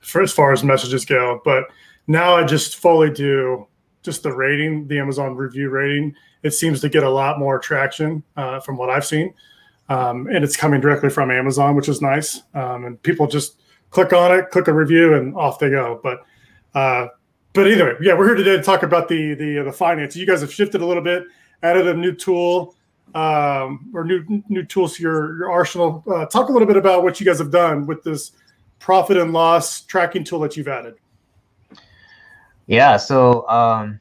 for 0.00 0.22
as 0.22 0.32
far 0.32 0.52
as 0.52 0.64
messages 0.64 1.04
go. 1.04 1.40
But 1.44 1.68
Now 2.08 2.34
I 2.34 2.42
just 2.42 2.76
fully 2.76 3.10
do 3.10 3.68
just 4.02 4.24
the 4.24 4.32
rating, 4.32 4.88
the 4.88 4.98
Amazon 4.98 5.36
review 5.36 5.70
rating. 5.70 6.16
It 6.42 6.50
seems 6.50 6.80
to 6.80 6.88
get 6.88 7.04
a 7.04 7.08
lot 7.08 7.38
more 7.38 7.60
traction 7.60 8.24
uh, 8.36 8.58
from 8.58 8.76
what 8.76 8.90
I've 8.90 9.06
seen. 9.06 9.32
Um, 9.88 10.26
and 10.26 10.42
it's 10.44 10.56
coming 10.56 10.80
directly 10.80 11.08
from 11.08 11.30
Amazon, 11.30 11.76
which 11.76 11.88
is 11.88 12.02
nice. 12.02 12.42
Um, 12.54 12.86
and 12.86 13.02
people 13.04 13.28
just 13.28 13.60
click 13.90 14.12
on 14.12 14.36
it, 14.36 14.50
click 14.50 14.66
a 14.66 14.72
review, 14.72 15.14
and 15.14 15.32
off 15.36 15.60
they 15.60 15.70
go. 15.70 16.00
But 16.02 16.24
uh, 16.74 17.06
but 17.52 17.68
either 17.68 17.84
way, 17.84 17.92
yeah, 18.00 18.14
we're 18.14 18.26
here 18.26 18.34
today 18.34 18.56
to 18.56 18.62
talk 18.64 18.82
about 18.82 19.06
the 19.06 19.34
the 19.34 19.62
the 19.62 19.72
finance. 19.72 20.16
You 20.16 20.26
guys 20.26 20.40
have 20.40 20.52
shifted 20.52 20.80
a 20.80 20.86
little 20.86 21.04
bit, 21.04 21.22
added 21.62 21.86
a 21.86 21.94
new 21.94 22.12
tool 22.12 22.74
um, 23.14 23.90
or 23.94 24.04
new 24.04 24.42
new 24.48 24.64
tools 24.64 24.96
to 24.96 25.02
your 25.02 25.36
your 25.38 25.50
arsenal. 25.50 26.02
Uh, 26.06 26.26
talk 26.26 26.48
a 26.48 26.52
little 26.52 26.68
bit 26.68 26.76
about 26.76 27.02
what 27.02 27.20
you 27.20 27.26
guys 27.26 27.38
have 27.38 27.50
done 27.50 27.86
with 27.86 28.02
this 28.02 28.32
profit 28.78 29.16
and 29.16 29.32
loss 29.32 29.82
tracking 29.82 30.24
tool 30.24 30.40
that 30.40 30.56
you've 30.56 30.68
added. 30.68 30.94
Yeah, 32.66 32.96
so 32.96 33.48
um, 33.48 34.00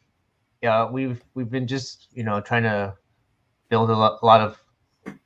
yeah, 0.61 0.89
we've 0.89 1.21
we've 1.35 1.49
been 1.49 1.67
just 1.67 2.07
you 2.13 2.23
know 2.23 2.39
trying 2.41 2.63
to 2.63 2.95
build 3.69 3.89
a 3.89 3.95
lot, 3.95 4.19
a 4.21 4.25
lot 4.25 4.41
of 4.41 4.57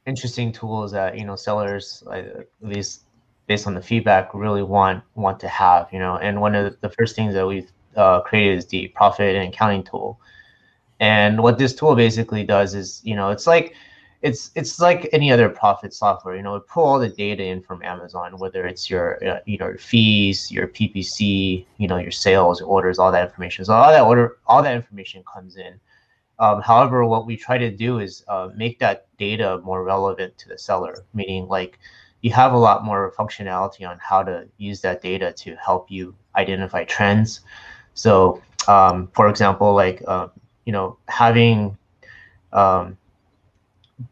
interesting 0.05 0.51
tools 0.51 0.91
that 0.91 1.17
you 1.17 1.25
know 1.25 1.35
sellers 1.35 2.03
at 2.11 2.47
least 2.61 3.03
based 3.45 3.67
on 3.67 3.73
the 3.73 3.81
feedback 3.81 4.33
really 4.33 4.63
want 4.63 5.03
want 5.15 5.39
to 5.39 5.47
have 5.47 5.87
you 5.91 5.99
know 5.99 6.17
and 6.17 6.39
one 6.39 6.55
of 6.55 6.75
the 6.81 6.89
first 6.89 7.15
things 7.15 7.33
that 7.33 7.45
we've 7.45 7.71
uh, 7.95 8.21
created 8.21 8.57
is 8.57 8.65
the 8.67 8.87
profit 8.89 9.35
and 9.35 9.53
accounting 9.53 9.83
tool 9.83 10.19
and 10.99 11.41
what 11.41 11.57
this 11.57 11.73
tool 11.75 11.95
basically 11.95 12.43
does 12.43 12.73
is 12.73 13.01
you 13.03 13.15
know 13.15 13.29
it's 13.29 13.47
like 13.47 13.75
it's 14.21 14.51
it's 14.55 14.79
like 14.79 15.07
any 15.13 15.31
other 15.31 15.47
profit 15.47 15.93
software 15.93 16.35
you 16.35 16.41
know 16.41 16.55
it 16.55 16.67
pull 16.67 16.83
all 16.83 16.99
the 16.99 17.09
data 17.09 17.43
in 17.43 17.61
from 17.61 17.83
amazon 17.83 18.37
whether 18.39 18.65
it's 18.65 18.89
your 18.89 19.23
uh, 19.27 19.39
you 19.45 19.57
know 19.59 19.67
your 19.67 19.77
fees 19.77 20.51
your 20.51 20.67
ppc 20.67 21.65
you 21.77 21.87
know 21.87 21.97
your 21.97 22.11
sales 22.11 22.59
your 22.59 22.69
orders 22.69 22.97
all 22.97 23.11
that 23.11 23.25
information 23.27 23.63
so 23.63 23.73
all 23.73 23.91
that 23.91 24.01
order 24.03 24.37
all 24.47 24.63
that 24.63 24.75
information 24.75 25.23
comes 25.31 25.55
in 25.55 25.79
um, 26.39 26.61
however, 26.61 27.03
what 27.05 27.25
we 27.25 27.35
try 27.35 27.57
to 27.57 27.71
do 27.71 27.99
is 27.99 28.23
uh, 28.27 28.49
make 28.55 28.79
that 28.79 29.07
data 29.17 29.59
more 29.63 29.83
relevant 29.83 30.37
to 30.39 30.49
the 30.49 30.57
seller, 30.57 31.03
meaning 31.13 31.47
like 31.47 31.79
you 32.21 32.31
have 32.31 32.53
a 32.53 32.57
lot 32.57 32.85
more 32.85 33.13
functionality 33.17 33.87
on 33.87 33.97
how 33.99 34.23
to 34.23 34.47
use 34.57 34.81
that 34.81 35.01
data 35.01 35.31
to 35.33 35.55
help 35.55 35.89
you 35.89 36.15
identify 36.35 36.83
trends. 36.83 37.41
So, 37.95 38.41
um, 38.67 39.09
for 39.13 39.29
example, 39.29 39.73
like 39.73 40.03
uh, 40.07 40.27
you 40.67 40.71
know 40.71 40.97
having 41.07 41.77
um, 42.53 42.97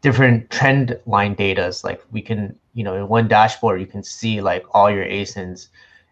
different 0.00 0.50
trend 0.50 0.98
line 1.06 1.34
data, 1.34 1.72
like 1.84 2.02
we 2.10 2.22
can 2.22 2.58
you 2.74 2.82
know 2.82 2.94
in 2.96 3.06
one 3.08 3.28
dashboard 3.28 3.80
you 3.80 3.86
can 3.86 4.02
see 4.02 4.40
like 4.40 4.64
all 4.72 4.90
your 4.90 5.04
ASINs 5.04 5.68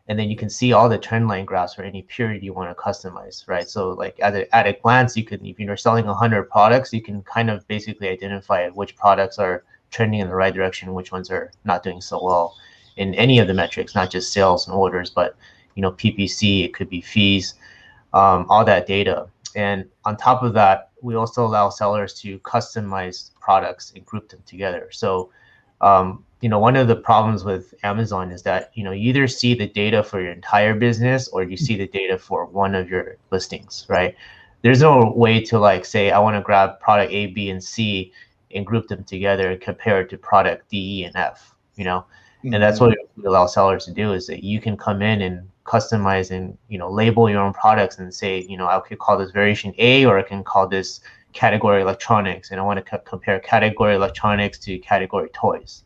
and 0.08 0.18
then 0.18 0.28
you 0.28 0.36
can 0.36 0.50
see 0.50 0.72
all 0.72 0.88
the 0.88 0.98
trend 0.98 1.28
line 1.28 1.44
graphs 1.46 1.74
for 1.74 1.82
any 1.82 2.02
period 2.02 2.42
you 2.42 2.52
want 2.52 2.76
to 2.76 2.82
customize, 2.82 3.48
right? 3.48 3.68
So 3.68 3.90
like 3.90 4.18
at 4.20 4.34
a, 4.34 4.54
at 4.54 4.66
a 4.66 4.74
glance, 4.74 5.16
you 5.16 5.24
can, 5.24 5.44
if 5.46 5.58
you're 5.58 5.78
selling 5.78 6.04
100 6.04 6.50
products, 6.50 6.92
you 6.92 7.00
can 7.00 7.22
kind 7.22 7.48
of 7.48 7.66
basically 7.68 8.08
identify 8.08 8.68
which 8.68 8.96
products 8.96 9.38
are 9.38 9.64
trending 9.90 10.20
in 10.20 10.28
the 10.28 10.34
right 10.34 10.52
direction, 10.52 10.92
which 10.92 11.10
ones 11.10 11.30
are 11.30 11.50
not 11.64 11.82
doing 11.82 12.02
so 12.02 12.22
well 12.22 12.54
in 12.96 13.14
any 13.14 13.38
of 13.38 13.46
the 13.48 13.54
metrics, 13.54 13.94
not 13.94 14.10
just 14.10 14.32
sales 14.32 14.66
and 14.66 14.76
orders, 14.76 15.08
but 15.08 15.36
you 15.74 15.80
know, 15.80 15.92
PPC, 15.92 16.64
it 16.64 16.74
could 16.74 16.90
be 16.90 17.00
fees, 17.00 17.54
um, 18.12 18.46
all 18.50 18.64
that 18.64 18.86
data. 18.86 19.26
And 19.56 19.86
on 20.04 20.16
top 20.16 20.42
of 20.42 20.52
that, 20.54 20.90
we 21.02 21.14
also 21.14 21.44
allow 21.44 21.68
sellers 21.68 22.14
to 22.20 22.38
customize 22.40 23.30
products 23.40 23.92
and 23.94 24.04
group 24.04 24.28
them 24.28 24.42
together. 24.46 24.88
So 24.90 25.30
um, 25.80 26.24
you 26.44 26.50
know 26.50 26.58
one 26.58 26.76
of 26.76 26.88
the 26.88 26.96
problems 26.96 27.42
with 27.42 27.72
amazon 27.84 28.30
is 28.30 28.42
that 28.42 28.70
you 28.74 28.84
know 28.84 28.90
you 28.90 29.08
either 29.08 29.26
see 29.26 29.54
the 29.54 29.66
data 29.66 30.02
for 30.02 30.20
your 30.20 30.32
entire 30.32 30.74
business 30.74 31.26
or 31.28 31.42
you 31.42 31.56
see 31.56 31.74
the 31.74 31.86
data 31.86 32.18
for 32.18 32.44
one 32.44 32.74
of 32.74 32.90
your 32.90 33.16
listings 33.30 33.86
right 33.88 34.14
there's 34.60 34.82
no 34.82 35.10
way 35.16 35.40
to 35.40 35.58
like 35.58 35.86
say 35.86 36.10
i 36.10 36.18
want 36.18 36.36
to 36.36 36.42
grab 36.42 36.78
product 36.80 37.10
a 37.12 37.28
b 37.28 37.48
and 37.48 37.64
c 37.64 38.12
and 38.54 38.66
group 38.66 38.86
them 38.88 39.02
together 39.04 39.52
and 39.52 39.60
compare 39.62 40.02
it 40.02 40.10
to 40.10 40.18
product 40.18 40.68
d 40.68 41.00
e 41.00 41.04
and 41.04 41.16
f 41.16 41.54
you 41.76 41.84
know 41.84 42.00
mm-hmm. 42.00 42.52
and 42.52 42.62
that's 42.62 42.78
what 42.78 42.90
mm-hmm. 42.90 43.22
we 43.22 43.26
allow 43.26 43.46
sellers 43.46 43.86
to 43.86 43.92
do 43.92 44.12
is 44.12 44.26
that 44.26 44.44
you 44.44 44.60
can 44.60 44.76
come 44.76 45.00
in 45.00 45.22
and 45.22 45.48
customize 45.64 46.30
and 46.30 46.56
you 46.68 46.78
know 46.78 46.90
label 46.90 47.28
your 47.30 47.40
own 47.40 47.52
products 47.52 47.98
and 47.98 48.12
say 48.12 48.42
you 48.42 48.56
know 48.56 48.66
i 48.66 48.78
could 48.80 48.98
call 48.98 49.16
this 49.16 49.30
variation 49.30 49.72
a 49.78 50.04
or 50.04 50.18
i 50.18 50.22
can 50.22 50.44
call 50.44 50.68
this 50.68 51.00
category 51.32 51.80
electronics 51.80 52.50
and 52.50 52.60
i 52.60 52.62
want 52.62 52.84
to 52.84 52.98
compare 53.00 53.40
category 53.40 53.94
electronics 53.94 54.58
to 54.58 54.78
category 54.78 55.28
toys 55.30 55.84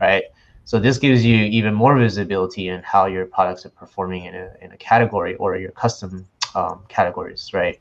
right? 0.00 0.24
So 0.64 0.78
this 0.80 0.98
gives 0.98 1.24
you 1.24 1.36
even 1.36 1.74
more 1.74 1.96
visibility 1.96 2.68
in 2.68 2.82
how 2.82 3.06
your 3.06 3.26
products 3.26 3.64
are 3.66 3.70
performing 3.70 4.24
in 4.24 4.34
a, 4.34 4.50
in 4.60 4.72
a 4.72 4.76
category 4.76 5.36
or 5.36 5.56
your 5.56 5.70
custom 5.70 6.26
um, 6.54 6.84
categories, 6.88 7.50
right? 7.52 7.80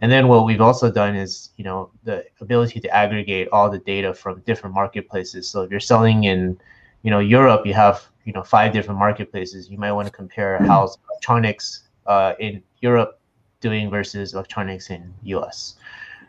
And 0.00 0.10
then 0.10 0.28
what 0.28 0.44
we've 0.44 0.60
also 0.60 0.90
done 0.90 1.14
is, 1.14 1.50
you 1.56 1.64
know, 1.64 1.90
the 2.04 2.24
ability 2.40 2.80
to 2.80 2.88
aggregate 2.88 3.48
all 3.52 3.70
the 3.70 3.78
data 3.78 4.14
from 4.14 4.40
different 4.40 4.74
marketplaces. 4.74 5.48
So 5.48 5.62
if 5.62 5.70
you're 5.70 5.80
selling 5.80 6.24
in, 6.24 6.58
you 7.02 7.10
know, 7.10 7.20
Europe, 7.20 7.66
you 7.66 7.74
have, 7.74 8.08
you 8.24 8.32
know, 8.32 8.42
five 8.42 8.72
different 8.72 8.98
marketplaces. 8.98 9.70
You 9.70 9.78
might 9.78 9.92
want 9.92 10.06
to 10.06 10.12
compare 10.12 10.58
how 10.64 10.88
electronics 11.10 11.88
uh, 12.06 12.34
in 12.38 12.62
Europe 12.80 13.20
doing 13.60 13.90
versus 13.90 14.34
electronics 14.34 14.90
in 14.90 15.12
US, 15.24 15.76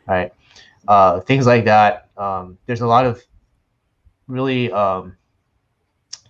right? 0.07 0.31
Uh, 0.88 1.19
things 1.21 1.47
like 1.47 1.65
that. 1.65 2.09
Um, 2.17 2.57
there's 2.65 2.81
a 2.81 2.88
lot 2.88 3.05
of 3.05 3.23
really 4.27 4.71
um, 4.71 5.17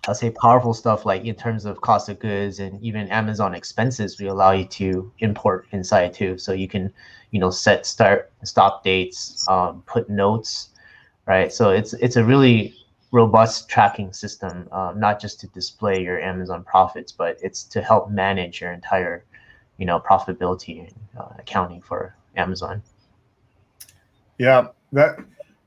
I'll 0.06 0.14
say 0.14 0.30
powerful 0.30 0.74
stuff 0.74 1.06
like 1.06 1.24
in 1.24 1.34
terms 1.34 1.64
of 1.64 1.80
cost 1.80 2.08
of 2.08 2.18
goods 2.18 2.58
and 2.60 2.80
even 2.82 3.08
Amazon 3.08 3.54
expenses 3.54 4.20
we 4.20 4.26
allow 4.26 4.50
you 4.52 4.66
to 4.66 5.10
import 5.20 5.66
inside 5.72 6.12
too. 6.12 6.36
So 6.36 6.52
you 6.52 6.68
can, 6.68 6.92
you 7.30 7.40
know, 7.40 7.50
set 7.50 7.86
start 7.86 8.30
stop 8.42 8.84
dates, 8.84 9.46
um, 9.48 9.82
put 9.86 10.10
notes, 10.10 10.70
right? 11.26 11.50
So 11.52 11.70
it's 11.70 11.94
it's 11.94 12.16
a 12.16 12.24
really 12.24 12.74
robust 13.14 13.68
tracking 13.68 14.12
system, 14.12 14.68
uh, 14.72 14.92
not 14.96 15.20
just 15.20 15.38
to 15.38 15.46
display 15.48 16.02
your 16.02 16.20
Amazon 16.20 16.64
profits, 16.64 17.12
but 17.12 17.38
it's 17.40 17.62
to 17.62 17.80
help 17.80 18.10
manage 18.10 18.60
your 18.60 18.72
entire, 18.72 19.24
you 19.78 19.86
know, 19.86 20.00
profitability 20.00 20.80
and 20.80 20.94
uh, 21.16 21.28
accounting 21.38 21.80
for 21.80 22.16
Amazon. 22.36 22.82
Yeah, 24.36 24.66
that 24.90 25.18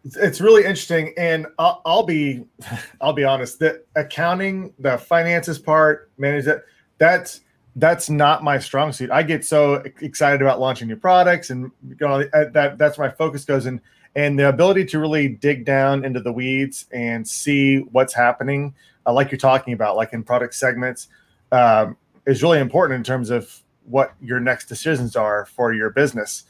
it's 0.04 0.42
really 0.42 0.66
interesting 0.66 1.14
and 1.18 1.48
I'll, 1.58 1.82
I'll, 1.86 2.04
be 2.04 2.44
i'll 3.02 3.14
be 3.14 3.24
honest 3.24 3.60
that 3.60 3.86
accounting 3.96 4.74
the 4.80 4.98
finances 4.98 5.58
part 5.58 6.12
manage 6.18 6.46
that 6.46 6.64
that's 6.98 7.42
that's 7.76 8.10
not 8.10 8.42
my 8.42 8.58
strong 8.58 8.94
suit 8.94 9.12
i 9.12 9.22
get 9.22 9.44
so 9.44 9.84
excited 10.00 10.42
about 10.42 10.62
launching 10.62 10.88
new 10.88 10.96
products 10.96 11.50
and 11.50 11.72
you 11.90 11.98
know, 12.00 12.24
that 12.54 12.78
that's 12.78 12.98
my 12.98 13.10
focus 13.10 13.44
goes 13.44 13.66
in 13.66 13.82
and 14.18 14.38
the 14.38 14.50
ability 14.50 14.84
to 14.84 15.00
really 15.00 15.30
dig 15.30 15.64
down 15.64 16.04
into 16.04 16.20
the 16.20 16.32
weeds 16.32 16.88
and 16.92 17.26
see 17.26 17.78
what's 17.92 18.14
happening 18.14 18.74
uh, 19.06 19.14
like 19.14 19.32
you're 19.32 19.38
talking 19.38 19.74
about 19.74 19.96
like 19.96 20.12
in 20.12 20.24
product 20.24 20.54
segments 20.54 21.08
um, 21.54 21.96
is 22.26 22.44
really 22.44 22.60
important 22.60 22.98
in 22.98 23.04
terms 23.04 23.30
of 23.30 23.62
what 23.86 24.14
your 24.22 24.42
next 24.42 24.66
decisions 24.66 25.16
are 25.16 25.46
for 25.46 25.74
your 25.74 25.90
business 25.90 26.44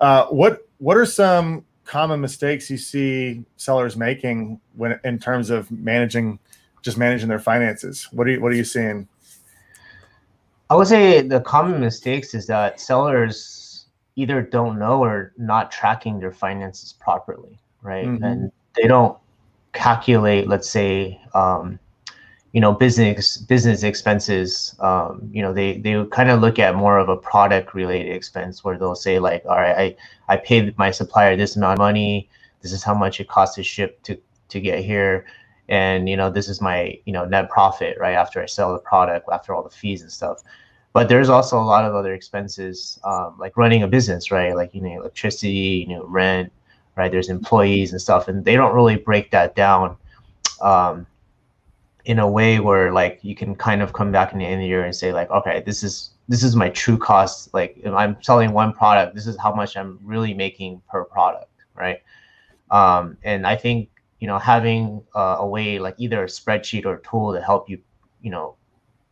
uh, 0.00 0.26
what 0.26 0.68
what 0.78 0.96
are 0.96 1.06
some 1.06 1.64
common 1.84 2.20
mistakes 2.20 2.70
you 2.70 2.76
see 2.76 3.44
sellers 3.56 3.96
making 3.96 4.60
when 4.76 4.98
in 5.04 5.18
terms 5.18 5.50
of 5.50 5.70
managing 5.70 6.38
just 6.82 6.98
managing 6.98 7.28
their 7.28 7.38
finances? 7.38 8.08
What 8.12 8.26
are 8.26 8.30
you 8.30 8.40
what 8.40 8.52
are 8.52 8.56
you 8.56 8.64
seeing? 8.64 9.08
I 10.70 10.76
would 10.76 10.86
say 10.86 11.20
the 11.20 11.40
common 11.40 11.80
mistakes 11.80 12.34
is 12.34 12.46
that 12.46 12.80
sellers 12.80 13.38
either 14.16 14.42
don't 14.42 14.78
know 14.78 15.02
or 15.02 15.32
not 15.36 15.70
tracking 15.70 16.20
their 16.20 16.32
finances 16.32 16.92
properly, 16.92 17.58
right? 17.82 18.06
Mm-hmm. 18.06 18.24
And 18.24 18.52
they 18.76 18.86
don't 18.86 19.18
calculate, 19.72 20.48
let's 20.48 20.70
say, 20.70 21.20
um, 21.34 21.78
you 22.54 22.60
know 22.60 22.72
business 22.72 23.36
business 23.36 23.82
expenses 23.82 24.76
um, 24.78 25.28
you 25.32 25.42
know 25.42 25.52
they 25.52 25.78
they 25.78 26.02
kind 26.12 26.30
of 26.30 26.40
look 26.40 26.60
at 26.60 26.76
more 26.76 26.98
of 26.98 27.08
a 27.08 27.16
product 27.16 27.74
related 27.74 28.14
expense 28.14 28.62
where 28.62 28.78
they'll 28.78 28.94
say 28.94 29.18
like 29.18 29.44
all 29.44 29.56
right 29.56 29.76
i 29.76 30.32
i 30.32 30.36
paid 30.36 30.78
my 30.78 30.90
supplier 30.90 31.36
this 31.36 31.56
amount 31.56 31.72
of 31.72 31.78
money 31.78 32.28
this 32.62 32.72
is 32.72 32.84
how 32.84 32.94
much 32.94 33.18
it 33.20 33.28
costs 33.28 33.56
to 33.56 33.62
ship 33.64 34.00
to 34.04 34.16
to 34.48 34.60
get 34.60 34.84
here 34.84 35.26
and 35.68 36.08
you 36.08 36.16
know 36.16 36.30
this 36.30 36.48
is 36.48 36.60
my 36.60 36.96
you 37.06 37.12
know 37.12 37.24
net 37.24 37.50
profit 37.50 37.98
right 37.98 38.14
after 38.14 38.40
i 38.40 38.46
sell 38.46 38.72
the 38.72 38.78
product 38.78 39.28
after 39.32 39.52
all 39.52 39.64
the 39.64 39.68
fees 39.68 40.02
and 40.02 40.12
stuff 40.12 40.40
but 40.94 41.08
there's 41.08 41.28
also 41.28 41.60
a 41.60 41.66
lot 41.74 41.84
of 41.84 41.94
other 41.94 42.14
expenses 42.14 42.98
um, 43.04 43.34
like 43.38 43.56
running 43.58 43.82
a 43.82 43.88
business 43.88 44.30
right? 44.30 44.56
Like 44.56 44.74
you 44.74 44.80
know 44.80 45.00
electricity 45.00 45.84
you 45.86 45.88
know 45.88 46.06
rent 46.06 46.50
right? 46.96 47.10
There's 47.10 47.28
employees 47.28 47.92
and 47.92 48.00
stuff 48.00 48.28
and 48.28 48.42
they 48.44 48.54
don't 48.54 48.74
really 48.74 48.96
break 48.96 49.30
that 49.32 49.54
down 49.54 49.96
um, 50.62 51.06
in 52.06 52.20
a 52.20 52.28
way 52.28 52.60
where 52.60 52.92
like 52.92 53.18
you 53.22 53.34
can 53.34 53.54
kind 53.56 53.82
of 53.82 53.92
come 53.92 54.12
back 54.12 54.32
in 54.32 54.38
the 54.38 54.44
end 54.44 54.54
of 54.54 54.60
the 54.60 54.66
year 54.66 54.84
and 54.84 54.94
say 54.94 55.12
like 55.12 55.30
okay 55.30 55.62
this 55.66 55.82
is 55.82 56.10
this 56.28 56.42
is 56.42 56.56
my 56.56 56.70
true 56.70 56.96
cost. 56.96 57.52
Like 57.52 57.76
if 57.76 57.92
i'm 57.92 58.16
selling 58.22 58.52
one 58.52 58.72
product 58.72 59.14
this 59.14 59.26
is 59.26 59.36
how 59.36 59.52
much 59.52 59.76
i'm 59.76 59.98
really 60.02 60.32
making 60.32 60.80
per 60.88 61.04
product 61.04 61.50
right? 61.74 62.00
Um, 62.70 63.18
and 63.24 63.46
i 63.46 63.56
think 63.56 63.90
you 64.20 64.28
know 64.28 64.38
having 64.38 65.02
uh, 65.16 65.36
a 65.40 65.46
way 65.46 65.80
like 65.80 65.96
either 65.98 66.22
a 66.22 66.26
spreadsheet 66.26 66.86
or 66.86 66.94
a 66.94 67.02
tool 67.02 67.34
to 67.34 67.42
help 67.42 67.68
you 67.68 67.78
you 68.22 68.30
know 68.30 68.54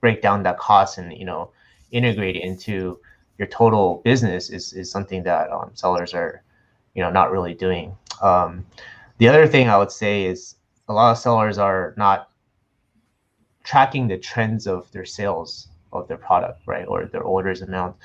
break 0.00 0.22
down 0.22 0.44
that 0.44 0.58
cost 0.58 0.98
and 0.98 1.12
you 1.12 1.24
know 1.24 1.50
integrate 1.92 2.36
into 2.36 2.98
your 3.38 3.48
total 3.48 4.02
business 4.04 4.50
is 4.50 4.72
is 4.72 4.90
something 4.90 5.22
that 5.22 5.50
um, 5.50 5.70
sellers 5.74 6.14
are, 6.14 6.42
you 6.94 7.02
know, 7.02 7.10
not 7.10 7.30
really 7.30 7.54
doing. 7.54 7.96
Um, 8.20 8.66
the 9.18 9.28
other 9.28 9.46
thing 9.46 9.68
I 9.68 9.78
would 9.78 9.92
say 9.92 10.24
is 10.24 10.56
a 10.88 10.92
lot 10.92 11.12
of 11.12 11.18
sellers 11.18 11.58
are 11.58 11.94
not 11.96 12.30
tracking 13.64 14.08
the 14.08 14.18
trends 14.18 14.66
of 14.66 14.90
their 14.92 15.04
sales 15.04 15.68
of 15.92 16.08
their 16.08 16.16
product, 16.16 16.62
right, 16.66 16.86
or 16.86 17.06
their 17.06 17.22
orders 17.22 17.62
amount. 17.62 17.96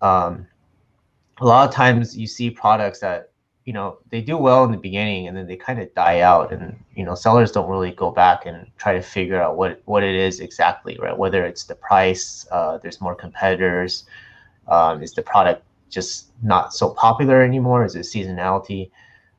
Um, 0.00 0.46
a 1.40 1.46
lot 1.46 1.68
of 1.68 1.74
times 1.74 2.16
you 2.16 2.26
see 2.26 2.50
products 2.50 3.00
that 3.00 3.30
you 3.68 3.74
know 3.74 3.98
they 4.08 4.22
do 4.22 4.38
well 4.38 4.64
in 4.64 4.72
the 4.72 4.78
beginning 4.78 5.28
and 5.28 5.36
then 5.36 5.46
they 5.46 5.54
kind 5.54 5.78
of 5.78 5.94
die 5.94 6.20
out 6.20 6.50
and 6.54 6.74
you 6.94 7.04
know 7.04 7.14
sellers 7.14 7.52
don't 7.52 7.68
really 7.68 7.92
go 7.92 8.10
back 8.10 8.46
and 8.46 8.66
try 8.78 8.94
to 8.94 9.02
figure 9.02 9.38
out 9.42 9.58
what 9.58 9.82
what 9.84 10.02
it 10.02 10.14
is 10.14 10.40
exactly 10.40 10.96
right? 11.02 11.18
Whether 11.24 11.44
it's 11.44 11.64
the 11.64 11.74
price 11.74 12.46
uh, 12.50 12.78
there's 12.78 12.98
more 13.02 13.14
competitors 13.14 14.04
um, 14.68 15.02
is 15.02 15.12
the 15.12 15.20
product 15.20 15.62
just 15.90 16.28
not 16.42 16.72
so 16.72 16.94
popular 16.94 17.42
anymore? 17.42 17.84
Is 17.84 17.94
it 17.94 18.06
seasonality? 18.14 18.90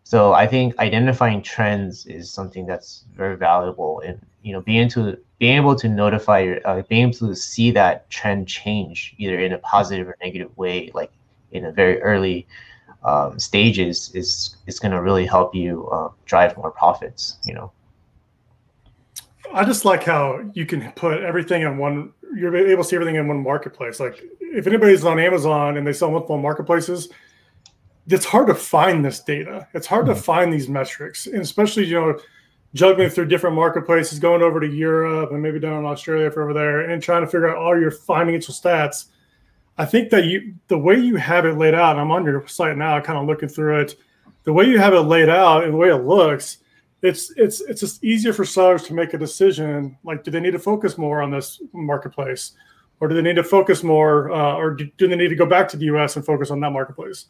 So 0.04 0.34
i 0.34 0.46
think 0.46 0.78
identifying 0.78 1.42
trends 1.42 2.06
is 2.06 2.32
something 2.32 2.68
that's 2.68 3.06
very 3.22 3.36
valuable 3.36 3.94
and 4.06 4.16
you 4.44 4.54
know 4.54 4.62
being 4.62 4.90
to 4.90 5.18
being 5.40 5.58
able 5.58 5.76
to 5.84 5.88
notify 5.90 6.40
your 6.48 6.58
uh, 6.68 6.84
being 6.92 7.08
able 7.08 7.28
to 7.28 7.36
see 7.36 7.72
that 7.72 8.08
trend 8.12 8.48
change 8.48 9.16
either 9.18 9.40
in 9.40 9.54
a 9.54 9.60
positive 9.74 10.08
or 10.08 10.16
negative 10.22 10.52
way 10.56 10.92
like 10.94 11.12
in 11.52 11.66
a 11.66 11.72
very 11.72 12.00
early 12.12 12.48
um, 13.04 13.40
stages 13.40 14.12
is 14.14 14.58
is 14.68 14.80
going 14.80 14.92
to 14.92 15.02
really 15.02 15.26
help 15.26 15.56
you 15.56 15.88
uh, 15.90 16.10
drive 16.26 16.56
more 16.58 16.72
profits. 16.72 17.38
You 17.46 17.54
know. 17.54 17.72
I 19.54 19.64
just 19.66 19.86
like 19.86 20.04
how 20.04 20.42
you 20.54 20.66
can 20.66 20.92
put 20.94 21.24
everything 21.24 21.64
in 21.64 21.78
one. 21.78 22.14
You're 22.36 22.56
able 22.56 22.84
to 22.84 22.90
see 22.90 22.96
everything 22.96 23.16
in 23.16 23.28
one 23.28 23.42
marketplace. 23.42 24.00
Like 24.00 24.24
if 24.40 24.68
anybody's 24.68 25.04
on 25.04 25.20
Amazon 25.20 25.78
and 25.78 25.88
they 25.88 25.94
sell 25.94 26.12
multiple 26.12 26.38
marketplaces, 26.38 27.10
it's 28.08 28.26
hard 28.26 28.48
to 28.48 28.56
find 28.56 29.04
this 29.04 29.22
data. 29.22 29.68
It's 29.74 29.88
hard 29.88 30.06
mm-hmm. 30.06 30.16
to 30.16 30.22
find 30.22 30.54
these 30.54 30.70
metrics, 30.70 31.28
and 31.28 31.42
especially 31.42 31.86
you 31.86 32.00
know 32.00 32.20
juggling 32.76 33.10
through 33.10 33.26
different 33.26 33.56
marketplaces, 33.56 34.20
going 34.20 34.44
over 34.44 34.60
to 34.60 34.68
Europe 34.68 35.32
and 35.32 35.42
maybe 35.42 35.60
down 35.60 35.80
in 35.80 35.86
Australia 35.86 36.30
for 36.30 36.44
over 36.44 36.54
there, 36.54 36.82
and 36.82 37.02
trying 37.02 37.22
to 37.22 37.28
figure 37.28 37.50
out 37.50 37.58
all 37.58 37.80
your 37.80 37.92
financial 37.92 38.54
stats 38.54 39.06
I 39.80 39.86
think 39.86 40.10
that 40.10 40.26
you 40.26 40.56
the 40.68 40.78
way 40.78 41.00
you 41.00 41.16
have 41.16 41.46
it 41.46 41.58
laid 41.58 41.74
out, 41.74 41.98
I'm 41.98 42.12
on 42.12 42.26
your 42.26 42.46
site 42.48 42.76
now, 42.76 43.00
kind 43.00 43.18
of 43.18 43.26
looking 43.26 43.48
through 43.48 43.80
it. 43.80 43.96
The 44.44 44.52
way 44.52 44.66
you 44.66 44.78
have 44.78 44.94
it 44.94 45.00
laid 45.02 45.30
out 45.30 45.64
and 45.64 45.74
the 45.74 45.78
way 45.78 45.90
it 45.90 46.04
looks, 46.04 46.58
it's 47.02 47.32
it's 47.38 47.62
it's 47.62 47.80
just 47.80 48.04
easier 48.04 48.34
for 48.34 48.44
sellers 48.44 48.84
to 48.84 48.94
make 48.94 49.14
a 49.14 49.18
decision. 49.18 49.98
Like, 50.04 50.26
do 50.26 50.32
they 50.32 50.42
need 50.42 50.52
to 50.52 50.60
focus 50.60 50.98
more 50.98 51.22
on 51.22 51.32
this 51.32 51.62
marketplace, 51.72 52.52
or 53.00 53.08
do 53.08 53.16
they 53.16 53.22
need 53.22 53.38
to 53.38 53.44
focus 53.44 53.82
more, 53.82 54.30
uh, 54.34 54.56
or 54.56 54.72
do, 54.72 54.86
do 54.98 55.08
they 55.08 55.16
need 55.16 55.30
to 55.30 55.36
go 55.36 55.46
back 55.46 55.70
to 55.70 55.78
the 55.78 55.86
U.S. 55.86 56.18
and 56.18 56.26
focus 56.26 56.52
on 56.52 56.60
that 56.60 56.72
marketplace? 56.72 57.28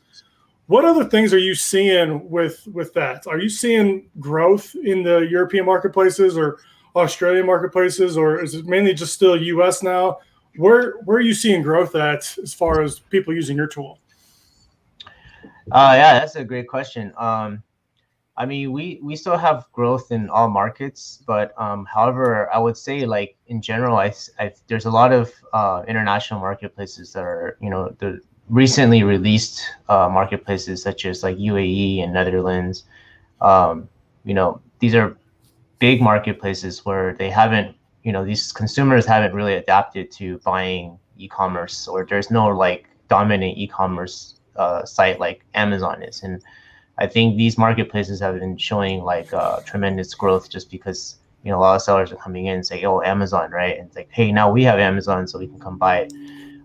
What 0.66 0.86
other 0.86 1.06
things 1.06 1.36
are 1.36 1.40
you 1.40 1.54
seeing 1.54 2.28
with 2.32 2.68
with 2.74 2.96
that? 2.96 3.28
Are 3.28 3.38
you 3.38 3.50
seeing 3.50 4.10
growth 4.20 4.76
in 4.84 5.04
the 5.04 5.20
European 5.20 5.68
marketplaces 5.68 6.36
or 6.36 6.58
Australian 6.96 7.46
marketplaces, 7.46 8.18
or 8.18 8.44
is 8.44 8.56
it 8.56 8.66
mainly 8.66 8.96
just 8.96 9.14
still 9.14 9.40
U.S. 9.40 9.84
now? 9.84 10.18
Where 10.56 11.00
where 11.06 11.18
are 11.18 11.22
you 11.22 11.34
seeing 11.34 11.62
growth 11.62 11.96
at 11.96 12.38
as 12.38 12.54
far 12.54 12.82
as 12.82 13.00
people 13.00 13.34
using 13.34 13.56
your 13.56 13.68
tool? 13.68 14.00
Uh, 15.72 15.94
yeah, 15.96 16.20
that's 16.20 16.36
a 16.36 16.44
great 16.44 16.68
question. 16.68 17.14
Um, 17.18 17.64
I 18.36 18.46
mean, 18.46 18.72
we 18.72 19.00
we 19.04 19.16
still 19.16 19.38
have 19.38 19.68
growth 19.74 20.12
in 20.12 20.30
all 20.30 20.50
markets, 20.50 21.22
but 21.28 21.54
um, 21.62 21.86
however, 21.86 22.50
I 22.54 22.58
would 22.58 22.78
say 22.78 23.06
like 23.06 23.36
in 23.48 23.62
general, 23.62 23.98
I, 23.98 24.14
I 24.40 24.54
there's 24.68 24.86
a 24.86 24.92
lot 24.92 25.12
of 25.12 25.32
uh, 25.54 25.84
international 25.88 26.40
marketplaces 26.40 27.14
that 27.14 27.24
are 27.24 27.58
you 27.62 27.70
know 27.70 27.96
the 28.00 28.22
recently 28.50 29.04
released 29.04 29.62
uh, 29.90 30.10
marketplaces 30.10 30.82
such 30.82 31.06
as 31.06 31.22
like 31.22 31.38
UAE 31.38 32.02
and 32.02 32.14
Netherlands. 32.14 32.86
Um, 33.42 33.90
you 34.24 34.34
know, 34.34 34.62
these 34.80 34.96
are 34.96 35.18
big 35.80 36.02
marketplaces 36.02 36.86
where 36.86 37.14
they 37.14 37.30
haven't 37.30 37.76
you 38.04 38.12
know 38.12 38.24
these 38.26 38.52
consumers 38.52 39.06
haven't 39.06 39.34
really 39.34 39.56
adapted 39.56 40.12
to 40.12 40.38
buying 40.40 40.98
e-commerce 41.18 41.88
or 41.88 42.06
there's 42.06 42.32
no 42.32 42.48
like 42.48 42.90
dominant 43.10 43.58
e-commerce 43.58 44.40
uh, 44.56 44.84
site 44.86 45.20
like 45.20 45.46
amazon 45.54 46.02
is. 46.04 46.24
And 46.24 46.42
i 46.98 47.08
think 47.08 47.38
these 47.38 47.58
marketplaces 47.58 48.20
have 48.20 48.40
been 48.40 48.58
showing 48.58 49.04
like 49.04 49.34
uh, 49.34 49.60
tremendous 49.62 50.14
growth 50.14 50.50
just 50.50 50.70
because 50.72 51.18
you 51.44 51.52
know 51.52 51.60
a 51.60 51.62
lot 51.62 51.76
of 51.76 51.82
sellers 51.82 52.12
are 52.12 52.18
coming 52.18 52.46
in 52.48 52.56
and 52.56 52.66
say 52.66 52.84
oh 52.84 53.02
amazon 53.02 53.52
right? 53.52 53.78
And 53.78 53.88
it's 53.88 53.96
like 53.96 54.10
hey 54.12 54.32
now 54.32 54.52
we 54.52 54.64
have 54.64 54.80
amazon 54.80 55.28
so 55.28 55.40
we 55.40 55.48
can 55.48 55.60
come 55.60 55.78
buy 55.78 56.00
it. 56.02 56.14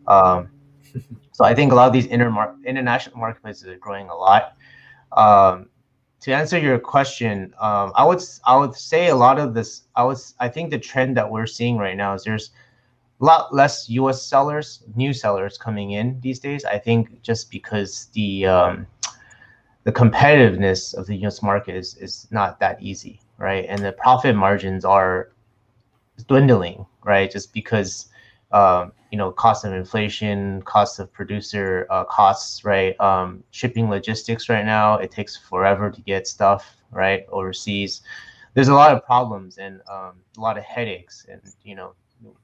Um, 0.06 0.50
so 1.32 1.44
i 1.44 1.54
think 1.54 1.72
a 1.72 1.74
lot 1.74 1.86
of 1.88 1.92
these 1.92 2.06
inter- 2.06 2.54
international 2.64 3.18
marketplaces 3.18 3.66
are 3.66 3.76
growing 3.76 4.08
a 4.08 4.14
lot. 4.14 4.56
Um, 5.12 5.68
to 6.24 6.32
answer 6.34 6.58
your 6.58 6.78
question, 6.78 7.52
um, 7.60 7.92
I 7.94 8.02
would 8.02 8.22
I 8.46 8.56
would 8.56 8.74
say 8.74 9.08
a 9.08 9.14
lot 9.14 9.38
of 9.38 9.52
this. 9.52 9.82
I 9.94 10.04
was 10.04 10.34
I 10.40 10.48
think 10.48 10.70
the 10.70 10.78
trend 10.78 11.18
that 11.18 11.30
we're 11.30 11.46
seeing 11.46 11.76
right 11.76 11.98
now 11.98 12.14
is 12.14 12.24
there's 12.24 12.50
a 13.20 13.24
lot 13.26 13.54
less 13.54 13.90
U.S. 13.90 14.22
sellers, 14.22 14.84
new 14.96 15.12
sellers 15.12 15.58
coming 15.58 15.90
in 15.90 16.18
these 16.22 16.40
days. 16.40 16.64
I 16.64 16.78
think 16.78 17.20
just 17.20 17.50
because 17.50 18.06
the 18.14 18.46
um, 18.46 18.86
the 19.82 19.92
competitiveness 19.92 20.94
of 20.94 21.06
the 21.06 21.16
U.S. 21.16 21.42
market 21.42 21.76
is 21.76 21.94
is 21.98 22.26
not 22.30 22.58
that 22.58 22.82
easy, 22.82 23.20
right? 23.36 23.66
And 23.68 23.84
the 23.84 23.92
profit 23.92 24.34
margins 24.34 24.86
are 24.86 25.30
dwindling, 26.26 26.86
right? 27.02 27.30
Just 27.30 27.52
because 27.52 28.08
um, 28.50 28.92
you 29.14 29.18
know, 29.18 29.30
cost 29.30 29.64
of 29.64 29.72
inflation, 29.72 30.60
cost 30.62 30.98
of 30.98 31.12
producer 31.12 31.86
uh, 31.88 32.02
costs, 32.02 32.64
right? 32.64 33.00
Um, 33.00 33.44
shipping 33.52 33.88
logistics 33.88 34.48
right 34.48 34.64
now, 34.64 34.96
it 34.96 35.12
takes 35.12 35.36
forever 35.36 35.88
to 35.88 36.00
get 36.00 36.26
stuff 36.26 36.74
right 36.90 37.24
overseas. 37.28 38.02
There's 38.54 38.66
a 38.66 38.74
lot 38.74 38.90
of 38.90 39.04
problems 39.04 39.58
and 39.58 39.80
um, 39.88 40.14
a 40.36 40.40
lot 40.40 40.58
of 40.58 40.64
headaches, 40.64 41.26
and 41.30 41.40
you 41.62 41.76
know, 41.76 41.92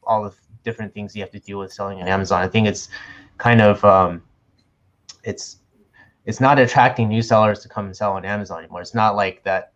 all 0.05 0.23
the 0.23 0.33
different 0.63 0.95
things 0.95 1.17
you 1.17 1.23
have 1.23 1.33
to 1.33 1.41
deal 1.41 1.59
with 1.59 1.73
selling 1.73 2.01
on 2.01 2.07
Amazon. 2.07 2.41
I 2.41 2.47
think 2.47 2.69
it's 2.69 2.89
kind 3.39 3.61
of 3.61 3.85
um, 3.85 4.23
it's 5.25 5.57
it's 6.25 6.41
not 6.41 6.61
attracting 6.61 7.09
new 7.09 7.21
sellers 7.21 7.59
to 7.63 7.69
come 7.69 7.87
and 7.87 7.97
sell 7.97 8.13
on 8.13 8.25
Amazon 8.25 8.61
anymore. 8.61 8.81
It's 8.81 8.95
not 8.95 9.17
like 9.17 9.43
that 9.43 9.73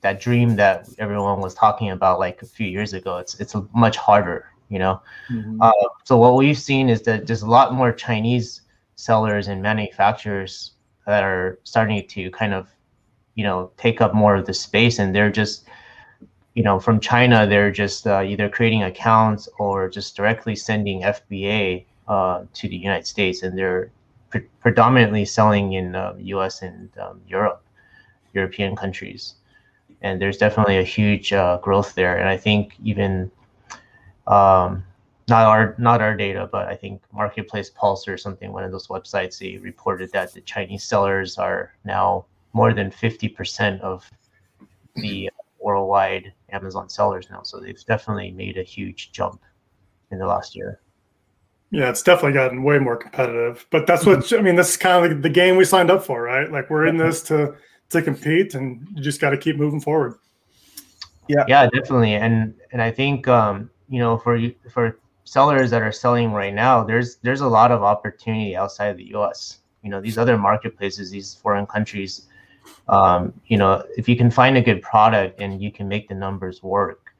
that 0.00 0.22
dream 0.22 0.56
that 0.56 0.88
everyone 0.98 1.42
was 1.42 1.52
talking 1.52 1.90
about 1.90 2.18
like 2.18 2.40
a 2.40 2.46
few 2.46 2.66
years 2.66 2.94
ago. 2.94 3.18
It's 3.18 3.38
it's 3.40 3.54
much 3.74 3.98
harder 3.98 4.46
you 4.74 4.78
know. 4.78 5.00
Mm-hmm. 5.30 5.62
Uh, 5.62 5.72
so 6.04 6.18
what 6.18 6.34
we've 6.34 6.58
seen 6.58 6.88
is 6.90 7.02
that 7.02 7.26
there's 7.26 7.42
a 7.42 7.50
lot 7.50 7.72
more 7.72 7.92
Chinese 7.92 8.62
sellers 8.96 9.48
and 9.48 9.62
manufacturers 9.62 10.72
that 11.06 11.22
are 11.22 11.58
starting 11.64 12.06
to 12.06 12.30
kind 12.32 12.52
of, 12.52 12.68
you 13.36 13.44
know, 13.44 13.70
take 13.76 14.00
up 14.00 14.14
more 14.14 14.34
of 14.36 14.46
the 14.46 14.52
space, 14.52 14.98
and 14.98 15.14
they're 15.14 15.30
just, 15.30 15.66
you 16.54 16.62
know, 16.62 16.78
from 16.78 17.00
China, 17.00 17.46
they're 17.46 17.70
just 17.70 18.06
uh, 18.06 18.22
either 18.22 18.48
creating 18.48 18.82
accounts 18.82 19.48
or 19.58 19.88
just 19.88 20.16
directly 20.16 20.56
sending 20.56 21.02
FBA 21.02 21.84
uh, 22.08 22.44
to 22.52 22.68
the 22.68 22.76
United 22.76 23.06
States, 23.06 23.42
and 23.42 23.56
they're 23.56 23.90
pre- 24.30 24.48
predominantly 24.60 25.24
selling 25.24 25.74
in 25.74 25.94
uh, 25.94 26.14
U.S. 26.18 26.62
and 26.62 26.90
um, 26.98 27.20
Europe, 27.28 27.62
European 28.34 28.76
countries 28.76 29.34
and 30.04 30.20
there's 30.20 30.36
definitely 30.36 30.78
a 30.78 30.82
huge 30.82 31.32
uh, 31.32 31.58
growth 31.62 31.94
there. 31.94 32.18
And 32.18 32.28
I 32.28 32.36
think 32.36 32.74
even 32.84 33.30
um, 34.26 34.84
not 35.28 35.46
our 35.46 35.74
not 35.78 36.02
our 36.02 36.16
data, 36.16 36.48
but 36.50 36.68
I 36.68 36.76
think 36.76 37.02
Marketplace 37.12 37.70
Pulse 37.70 38.06
or 38.06 38.16
something, 38.16 38.52
one 38.52 38.64
of 38.64 38.72
those 38.72 38.88
websites, 38.88 39.38
they 39.38 39.56
reported 39.58 40.12
that 40.12 40.32
the 40.32 40.40
Chinese 40.42 40.84
sellers 40.84 41.38
are 41.38 41.74
now 41.84 42.26
more 42.52 42.72
than 42.72 42.90
50% 42.90 43.80
of 43.80 44.08
the 44.96 45.30
worldwide 45.58 46.32
Amazon 46.50 46.88
sellers 46.88 47.28
now. 47.30 47.42
So 47.42 47.58
they've 47.58 47.84
definitely 47.86 48.30
made 48.30 48.58
a 48.58 48.62
huge 48.62 49.12
jump 49.12 49.40
in 50.10 50.18
the 50.18 50.26
last 50.26 50.54
year. 50.54 50.80
Yeah, 51.70 51.88
it's 51.88 52.02
definitely 52.02 52.34
gotten 52.34 52.62
way 52.62 52.78
more 52.78 52.96
competitive. 52.96 53.66
But 53.70 53.86
that's 53.86 54.06
what 54.06 54.32
I 54.32 54.40
mean. 54.42 54.54
This 54.54 54.70
is 54.70 54.76
kind 54.76 55.04
of 55.04 55.10
like 55.10 55.22
the 55.22 55.30
game 55.30 55.56
we 55.56 55.64
signed 55.64 55.90
up 55.90 56.04
for, 56.04 56.22
right? 56.22 56.50
Like 56.50 56.70
we're 56.70 56.86
in 56.86 56.98
this 56.98 57.22
to 57.24 57.54
to 57.90 58.02
compete, 58.02 58.54
and 58.54 58.86
you 58.94 59.02
just 59.02 59.20
got 59.20 59.30
to 59.30 59.38
keep 59.38 59.56
moving 59.56 59.80
forward. 59.80 60.14
Yeah, 61.26 61.44
yeah, 61.48 61.68
definitely. 61.70 62.14
And 62.14 62.54
and 62.70 62.80
I 62.80 62.92
think 62.92 63.26
um, 63.26 63.70
you 63.94 64.00
know 64.00 64.18
for 64.18 64.34
for 64.74 64.98
sellers 65.24 65.70
that 65.70 65.82
are 65.82 65.92
selling 65.92 66.32
right 66.32 66.54
now 66.54 66.82
there's 66.82 67.16
there's 67.24 67.42
a 67.42 67.52
lot 67.58 67.70
of 67.70 67.82
opportunity 67.82 68.56
outside 68.56 68.88
of 68.88 68.96
the 68.96 69.08
us 69.14 69.58
you 69.82 69.90
know 69.90 70.00
these 70.00 70.18
other 70.18 70.36
marketplaces 70.36 71.10
these 71.10 71.34
foreign 71.34 71.66
countries 71.66 72.26
um, 72.88 73.32
you 73.46 73.56
know 73.56 73.84
if 73.96 74.08
you 74.08 74.16
can 74.16 74.30
find 74.30 74.56
a 74.56 74.62
good 74.68 74.82
product 74.82 75.40
and 75.40 75.62
you 75.62 75.70
can 75.70 75.86
make 75.88 76.08
the 76.08 76.14
numbers 76.14 76.62
work 76.62 77.14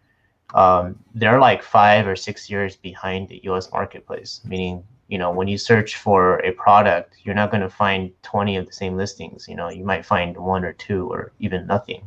um, 0.55 0.99
they're 1.15 1.41
like 1.41 1.63
five 1.63 2.07
or 2.07 2.17
six 2.17 2.51
years 2.51 2.77
behind 2.77 3.29
the 3.29 3.41
us 3.43 3.73
marketplace. 3.73 4.41
Meaning 4.45 4.85
you 5.09 5.19
know 5.19 5.31
when 5.33 5.49
you 5.49 5.59
search 5.59 5.97
for 5.97 6.39
a 6.39 6.53
product 6.53 7.17
you're 7.25 7.35
not 7.35 7.51
going 7.51 7.63
to 7.63 7.69
find 7.69 8.13
20 8.23 8.57
of 8.57 8.67
the 8.67 8.73
same 8.73 8.97
listings. 8.97 9.49
You 9.49 9.57
know 9.57 9.69
you 9.69 9.85
might 9.85 10.05
find 10.05 10.37
one 10.37 10.65
or 10.65 10.73
two 10.73 11.11
or 11.13 11.33
even 11.41 11.67
nothing 11.67 12.07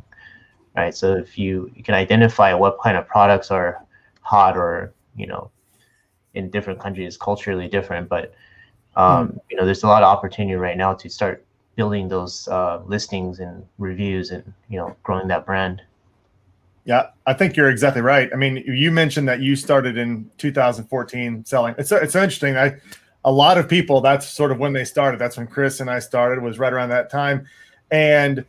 right? 0.78 0.94
So 0.94 1.14
if 1.14 1.36
you, 1.36 1.70
you 1.74 1.82
can 1.82 1.94
identify 1.94 2.54
what 2.54 2.78
kind 2.80 2.96
of 2.96 3.06
products 3.06 3.50
are 3.50 3.84
hot 4.28 4.56
or 4.56 4.92
you 5.16 5.26
know 5.26 5.50
in 6.34 6.50
different 6.50 6.78
countries 6.78 7.16
culturally 7.16 7.68
different 7.68 8.08
but 8.08 8.34
um, 8.98 9.28
mm. 9.28 9.40
you 9.48 9.56
know, 9.56 9.64
there's 9.64 9.84
a 9.84 9.86
lot 9.86 10.02
of 10.02 10.08
opportunity 10.08 10.56
right 10.56 10.76
now 10.76 10.92
to 10.92 11.08
start 11.08 11.44
building 11.76 12.08
those 12.08 12.48
uh, 12.48 12.82
listings 12.84 13.38
and 13.38 13.64
reviews 13.78 14.32
and 14.32 14.52
you 14.68 14.76
know 14.76 14.94
growing 15.04 15.28
that 15.28 15.46
brand. 15.46 15.80
Yeah, 16.84 17.10
I 17.26 17.34
think 17.34 17.56
you're 17.56 17.70
exactly 17.70 18.02
right. 18.02 18.28
I 18.32 18.36
mean, 18.36 18.56
you 18.66 18.90
mentioned 18.90 19.28
that 19.28 19.40
you 19.40 19.54
started 19.56 19.96
in 19.96 20.28
2014 20.38 21.44
selling. 21.44 21.74
It's 21.78 21.92
it's 21.92 22.16
interesting. 22.16 22.56
I 22.56 22.76
a 23.24 23.32
lot 23.32 23.56
of 23.56 23.68
people 23.68 24.00
that's 24.00 24.28
sort 24.28 24.50
of 24.50 24.58
when 24.58 24.72
they 24.72 24.84
started. 24.84 25.20
That's 25.20 25.36
when 25.36 25.46
Chris 25.46 25.80
and 25.80 25.88
I 25.88 26.00
started 26.00 26.42
was 26.42 26.58
right 26.58 26.72
around 26.72 26.88
that 26.88 27.08
time, 27.08 27.46
and 27.92 28.44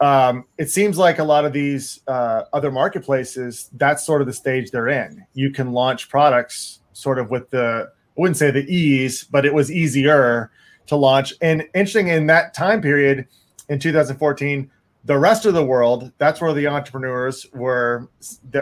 um, 0.00 0.46
it 0.56 0.70
seems 0.70 0.96
like 0.96 1.18
a 1.18 1.24
lot 1.24 1.44
of 1.44 1.52
these 1.52 2.00
uh, 2.06 2.44
other 2.52 2.70
marketplaces 2.70 3.68
that's 3.74 4.04
sort 4.04 4.22
of 4.22 4.26
the 4.26 4.32
stage 4.32 4.70
they're 4.70 4.88
in. 4.88 5.24
You 5.34 5.50
can 5.50 5.72
launch 5.72 6.08
products 6.08 6.80
sort 6.92 7.18
of 7.18 7.30
with 7.30 7.50
the 7.50 7.90
I 7.90 8.20
wouldn't 8.20 8.38
say 8.38 8.50
the 8.50 8.64
ease, 8.64 9.24
but 9.24 9.46
it 9.46 9.54
was 9.54 9.70
easier 9.70 10.50
to 10.86 10.96
launch. 10.96 11.34
And 11.40 11.62
interesting 11.74 12.08
in 12.08 12.26
that 12.26 12.54
time 12.54 12.82
period 12.82 13.28
in 13.68 13.78
2014, 13.78 14.70
the 15.04 15.18
rest 15.18 15.46
of 15.46 15.54
the 15.54 15.64
world, 15.64 16.12
that's 16.18 16.40
where 16.40 16.52
the 16.52 16.66
entrepreneurs 16.66 17.46
were 17.52 18.08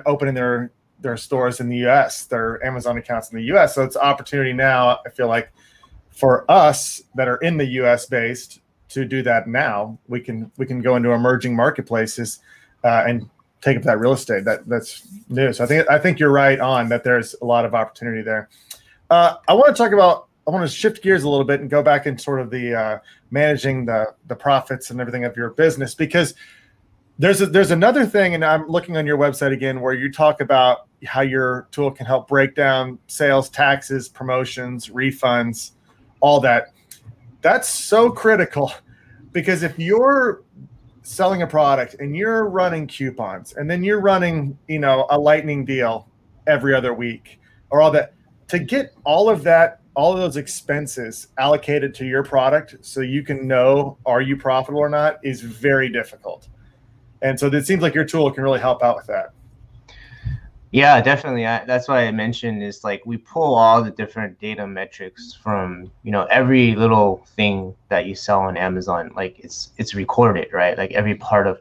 opening 0.07 0.35
their 0.35 0.73
their 1.01 1.17
stores 1.17 1.61
in 1.61 1.69
the 1.69 1.87
US, 1.87 2.25
their 2.25 2.65
Amazon 2.67 2.99
accounts 2.99 3.31
in 3.31 3.39
the 3.39 3.45
US. 3.55 3.77
So 3.77 3.85
it's 3.85 3.97
opportunity 3.97 4.53
now, 4.53 4.99
I 5.07 5.11
feel 5.11 5.29
like, 5.29 5.53
for 6.11 6.51
us 6.51 7.01
that 7.15 7.29
are 7.29 7.37
in 7.37 7.57
the 7.57 7.67
US 7.83 8.07
based 8.07 8.61
to 8.91 9.05
do 9.05 9.23
that 9.23 9.47
now. 9.47 9.99
We 10.09 10.21
can 10.21 10.51
we 10.57 10.67
can 10.67 10.81
go 10.81 10.97
into 10.97 11.13
emerging 11.13 11.55
marketplaces 11.55 12.41
uh, 12.85 13.05
and 13.07 13.29
take 13.61 13.77
up 13.77 13.83
that 13.85 13.99
real 13.99 14.13
estate. 14.13 14.45
That 14.45 14.69
that's 14.69 15.07
new. 15.29 15.53
So 15.53 15.65
I 15.65 15.67
think 15.67 15.91
I 15.91 15.99
think 15.99 16.19
you're 16.19 16.33
right 16.33 16.59
on 16.61 16.89
that. 16.89 17.05
There's 17.05 17.35
a 17.43 17.45
lot 17.45 17.65
of 17.65 17.75
opportunity 17.75 18.23
there. 18.23 18.49
Uh, 19.11 19.37
I 19.47 19.55
want 19.55 19.75
to 19.75 19.83
talk 19.83 19.93
about. 19.93 20.27
I 20.47 20.51
want 20.51 20.69
to 20.69 20.75
shift 20.75 21.03
gears 21.03 21.25
a 21.25 21.29
little 21.29 21.45
bit 21.45 21.61
and 21.61 21.69
go 21.69 21.83
back 21.83 22.07
in 22.07 22.17
sort 22.17 22.41
of 22.41 22.51
the 22.51 22.75
uh, 22.75 22.99
managing 23.31 23.85
the 23.85 24.15
the 24.29 24.37
profits 24.37 24.91
and 24.91 25.01
everything 25.01 25.25
of 25.25 25.37
your 25.37 25.51
business 25.51 25.95
because 25.95 26.35
there's 27.19 27.41
a, 27.41 27.47
there's 27.47 27.73
another 27.73 28.07
thing, 28.07 28.35
and 28.35 28.45
I'm 28.45 28.67
looking 28.69 28.97
on 28.97 29.05
your 29.05 29.19
website 29.19 29.53
again 29.53 29.81
where 29.81 29.93
you 29.93 30.11
talk 30.11 30.41
about 30.41 30.87
how 31.05 31.21
your 31.21 31.69
tool 31.71 31.91
can 31.91 32.07
help 32.07 32.29
break 32.29 32.55
down 32.55 32.99
sales 33.09 33.51
taxes, 33.51 34.09
promotions, 34.09 34.89
refunds, 34.89 35.73
all 36.21 36.41
that. 36.41 36.73
That's 37.49 37.71
so 37.71 38.11
critical 38.11 38.71
because 39.33 39.63
if 39.63 39.79
you're 39.79 40.43
selling 41.01 41.41
a 41.41 41.47
product 41.47 41.95
and 41.99 42.15
you're 42.15 42.47
running 42.47 42.87
coupons 42.87 43.55
and 43.55 43.71
then 43.71 43.83
you're 43.83 44.03
running, 44.03 44.59
you 44.69 44.79
know, 44.79 45.07
a 45.09 45.19
lightning 45.19 45.65
deal 45.65 46.11
every 46.47 46.75
other 46.75 46.93
week 46.93 47.41
or 47.71 47.81
all 47.81 47.91
that 47.93 48.13
to 48.49 48.59
get 48.59 48.93
all 49.05 49.31
of 49.31 49.45
that 49.45 49.81
all 49.95 50.13
of 50.13 50.19
those 50.19 50.37
expenses 50.37 51.29
allocated 51.39 51.95
to 51.95 52.05
your 52.05 52.23
product 52.23 52.77
so 52.83 53.01
you 53.01 53.23
can 53.23 53.49
know 53.49 53.97
are 54.05 54.21
you 54.21 54.37
profitable 54.37 54.81
or 54.81 54.91
not 54.91 55.17
is 55.23 55.41
very 55.41 55.89
difficult 55.89 56.49
and 57.23 57.41
so 57.41 57.47
it 57.47 57.67
seems 57.67 57.81
like 57.83 57.95
your 57.95 58.05
tool 58.05 58.31
can 58.31 58.45
really 58.45 58.61
help 58.61 58.83
out 58.83 58.97
with 58.97 59.07
that. 59.07 59.31
Yeah, 60.71 61.01
definitely. 61.01 61.47
I, 61.47 61.65
that's 61.65 61.89
why 61.89 62.07
I 62.07 62.11
mentioned 62.13 62.63
is 62.63 62.85
like 62.85 63.03
we 63.07 63.17
pull 63.17 63.55
all 63.55 63.83
the 63.83 63.91
different 63.91 64.39
data 64.39 64.67
metrics 64.67 65.33
from 65.33 65.91
you 66.03 66.13
know 66.13 66.25
every 66.25 66.75
little 66.75 67.25
thing 67.37 67.75
that 67.89 68.05
you 68.07 68.15
sell 68.15 68.41
on 68.41 68.57
Amazon. 68.59 69.11
Like 69.17 69.39
it's 69.39 69.73
it's 69.79 69.95
recorded, 69.95 70.49
right? 70.53 70.77
Like 70.77 70.93
every 70.93 71.15
part 71.15 71.47
of, 71.47 71.59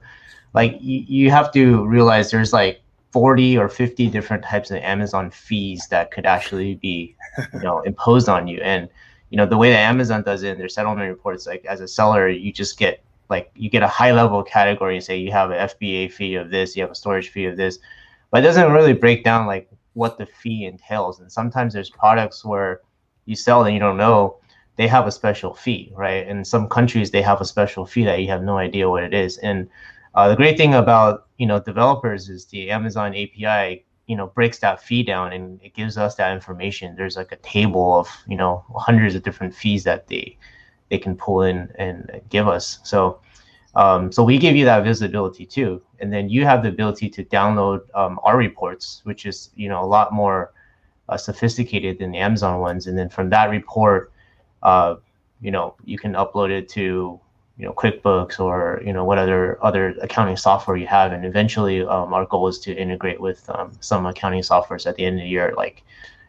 like 0.54 0.78
you, 0.82 1.06
you 1.08 1.32
have 1.32 1.54
to 1.54 1.86
realize 1.86 2.32
there's 2.32 2.52
like 2.52 2.82
40 3.12 3.58
or 3.58 3.70
50 3.70 4.10
different 4.10 4.44
types 4.44 4.72
of 4.72 4.78
Amazon 4.78 5.32
fees 5.32 5.88
that 5.90 6.12
could 6.12 6.26
actually 6.26 6.76
be 6.76 7.16
you 7.54 7.62
know 7.62 7.80
imposed 7.82 8.28
on 8.28 8.46
you. 8.48 8.60
And 8.62 8.90
you 9.30 9.38
know 9.38 9.46
the 9.46 9.58
way 9.58 9.72
that 9.72 9.80
Amazon 9.80 10.22
does 10.24 10.44
it 10.44 10.52
in 10.52 10.58
their 10.58 10.68
settlement 10.70 11.10
reports, 11.10 11.48
like 11.48 11.64
as 11.66 11.80
a 11.80 11.88
seller, 11.88 12.28
you 12.28 12.52
just 12.52 12.78
get 12.78 13.02
like 13.30 13.52
you 13.56 13.70
get 13.70 13.84
a 13.84 13.88
high 13.88 14.12
level 14.12 14.44
category 14.44 14.96
and 14.96 15.04
say 15.04 15.18
you 15.18 15.32
have 15.32 15.52
an 15.52 15.70
FBA 15.70 16.12
fee 16.12 16.36
of 16.36 16.50
this, 16.50 16.76
you 16.76 16.82
have 16.84 16.92
a 16.92 16.96
storage 16.96 17.30
fee 17.30 17.46
of 17.46 17.56
this, 17.56 17.80
but 18.32 18.44
it 18.44 18.48
doesn't 18.48 18.72
really 18.72 18.94
break 18.94 19.24
down 19.24 19.46
like 19.46 19.70
what 19.94 20.18
the 20.18 20.26
fee 20.26 20.66
entails. 20.66 21.20
And 21.20 21.32
sometimes 21.32 21.74
there's 21.74 21.90
products 21.90 22.46
where 22.46 22.82
you 23.26 23.36
sell 23.36 23.64
and 23.64 23.74
you 23.74 23.80
don't 23.80 23.98
know 23.98 24.38
they 24.76 24.88
have 24.88 25.08
a 25.08 25.12
special 25.12 25.56
fee, 25.56 25.92
right? 25.96 26.28
In 26.28 26.46
some 26.46 26.70
countries 26.70 27.12
they 27.12 27.22
have 27.22 27.42
a 27.42 27.46
special 27.46 27.86
fee 27.86 28.06
that 28.06 28.22
you 28.22 28.28
have 28.28 28.44
no 28.44 28.58
idea 28.58 28.90
what 28.90 29.04
it 29.04 29.14
is. 29.14 29.38
And 29.40 29.70
uh, 30.14 30.30
the 30.30 30.36
great 30.36 30.58
thing 30.58 30.74
about 30.76 31.28
you 31.38 31.46
know 31.46 31.60
developers 31.60 32.30
is 32.30 32.46
the 32.46 32.72
Amazon 32.72 33.16
API 33.16 33.86
you 34.08 34.16
know 34.16 34.28
breaks 34.28 34.60
that 34.60 34.82
fee 34.82 35.04
down 35.04 35.34
and 35.34 35.60
it 35.64 35.74
gives 35.74 35.98
us 35.98 36.16
that 36.16 36.34
information. 36.34 36.96
There's 36.96 37.18
like 37.18 37.32
a 37.32 37.38
table 37.38 38.00
of 38.00 38.08
you 38.28 38.38
know 38.38 38.64
hundreds 38.76 39.16
of 39.16 39.24
different 39.24 39.54
fees 39.54 39.84
that 39.84 40.08
they 40.08 40.38
they 40.90 40.98
can 40.98 41.16
pull 41.16 41.42
in 41.42 41.72
and 41.78 42.22
give 42.30 42.48
us. 42.48 42.80
So, 42.84 43.20
um, 43.78 44.12
so 44.12 44.24
we 44.24 44.40
give 44.40 44.56
you 44.56 44.66
that 44.66 44.84
visibility 44.84 45.46
too, 45.46 45.84
and 46.00 46.12
then 46.12 46.30
you 46.30 46.44
have 46.46 46.64
the 46.64 46.70
ability 46.70 47.10
to 47.12 47.24
download 47.24 47.82
um, 47.94 48.20
our 48.24 48.36
reports, 48.36 49.02
which 49.04 49.28
is 49.28 49.52
you 49.56 49.70
know 49.70 49.84
a 49.84 49.86
lot 49.86 50.12
more 50.12 50.52
uh, 51.10 51.16
sophisticated 51.16 52.00
than 52.00 52.12
the 52.12 52.18
Amazon 52.18 52.60
ones. 52.60 52.88
And 52.88 52.98
then 52.98 53.08
from 53.08 53.30
that 53.30 53.52
report, 53.52 54.12
uh, 54.64 54.96
you 55.42 55.52
know 55.52 55.76
you 55.86 56.00
can 56.00 56.14
upload 56.14 56.50
it 56.50 56.68
to 56.70 57.20
you 57.60 57.66
know 57.66 57.74
QuickBooks 57.74 58.40
or 58.40 58.82
you 58.84 58.94
know 58.94 59.06
what 59.06 59.20
other 59.20 59.64
other 59.64 59.90
accounting 60.02 60.38
software 60.38 60.76
you 60.76 60.88
have, 60.88 61.12
and 61.12 61.24
eventually 61.24 61.84
um, 61.84 62.16
our 62.16 62.26
goal 62.26 62.48
is 62.48 62.58
to 62.62 62.76
integrate 62.76 63.22
with 63.22 63.48
um, 63.52 63.72
some 63.80 64.08
accounting 64.08 64.42
softwares 64.42 64.88
at 64.88 64.96
the 64.96 65.06
end 65.06 65.20
of 65.20 65.24
the 65.24 65.30
year, 65.30 65.54
like 65.56 65.84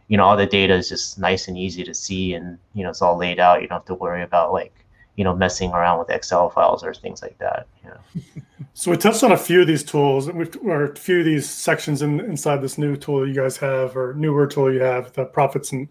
you 0.09 0.19
know 0.19 0.25
all 0.25 0.37
the 0.37 0.45
data 0.45 0.75
is 0.75 0.91
just 0.91 1.19
nice 1.19 1.49
and 1.49 1.57
easy 1.57 1.83
to 1.83 1.95
see 1.95 2.35
and 2.35 2.59
you 2.75 2.83
know 2.83 2.91
it's 2.91 3.01
all 3.01 3.17
laid 3.17 3.41
out. 3.41 3.63
You 3.63 3.69
don't 3.69 3.79
have 3.79 3.87
to 3.87 3.95
worry 3.95 4.23
about 4.23 4.53
like 4.53 4.75
you 5.19 5.25
know 5.25 5.35
messing 5.35 5.73
around 5.73 5.99
with 5.99 6.09
excel 6.11 6.49
files 6.49 6.85
or 6.85 6.95
things 6.95 7.21
like 7.21 7.37
that 7.39 7.67
know 7.85 8.23
so 8.75 8.91
we 8.91 8.97
touched 8.97 9.23
on 9.25 9.33
a 9.33 9.37
few 9.37 9.61
of 9.61 9.67
these 9.67 9.83
tools 9.83 10.29
or 10.29 10.85
a 10.85 10.97
few 10.97 11.19
of 11.19 11.25
these 11.25 11.49
sections 11.49 12.03
in, 12.03 12.21
inside 12.21 12.63
this 12.63 12.79
new 12.79 12.97
tool 12.97 13.21
that 13.21 13.29
you 13.29 13.35
guys 13.35 13.57
have 13.57 13.97
or 13.97 14.15
newer 14.15 14.47
tool 14.47 14.73
you 14.73 14.81
have 14.81 15.13
the 15.15 15.25
profits 15.25 15.73
and 15.73 15.89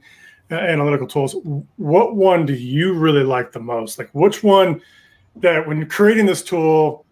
uh, 0.49 0.55
analytical 0.55 1.07
tools. 1.07 1.35
What 1.75 2.15
one 2.15 2.45
do 2.45 2.53
you 2.53 2.93
really 2.93 3.23
like 3.23 3.51
the 3.51 3.59
most? 3.59 3.99
Like 3.99 4.09
which 4.13 4.43
one 4.43 4.81
that 5.35 5.67
when 5.67 5.77
you're 5.77 5.87
creating 5.87 6.25
this 6.25 6.41
tool 6.41 7.05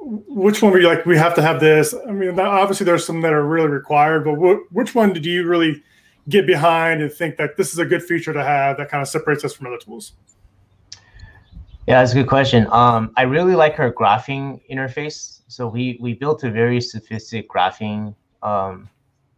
which 0.00 0.62
one 0.62 0.70
were 0.70 0.78
you 0.78 0.86
like 0.86 1.04
we 1.06 1.16
have 1.16 1.34
to 1.34 1.42
have 1.42 1.60
this? 1.60 1.94
I 2.06 2.12
mean 2.12 2.38
obviously 2.38 2.84
there's 2.84 3.06
some 3.06 3.22
that 3.22 3.32
are 3.32 3.46
really 3.46 3.68
required 3.68 4.24
but 4.24 4.34
wh- 4.34 4.72
which 4.74 4.94
one 4.94 5.14
did 5.14 5.24
you 5.24 5.46
really 5.46 5.82
get 6.28 6.46
behind 6.46 7.00
and 7.00 7.10
think 7.10 7.38
that 7.38 7.56
this 7.56 7.72
is 7.72 7.78
a 7.78 7.86
good 7.86 8.02
feature 8.02 8.34
to 8.34 8.44
have 8.44 8.76
that 8.76 8.90
kind 8.90 9.00
of 9.00 9.08
separates 9.08 9.44
us 9.44 9.54
from 9.54 9.66
other 9.66 9.78
tools? 9.78 10.12
Yeah, 11.88 12.00
that's 12.00 12.12
a 12.12 12.16
good 12.16 12.26
question. 12.26 12.66
Um, 12.70 13.12
I 13.16 13.22
really 13.22 13.54
like 13.54 13.74
her 13.76 13.90
graphing 13.90 14.60
interface. 14.70 15.40
So 15.48 15.66
we 15.66 15.96
we 16.02 16.12
built 16.12 16.44
a 16.44 16.50
very 16.50 16.82
sophisticated 16.82 17.48
graphing 17.48 18.14
um, 18.42 18.90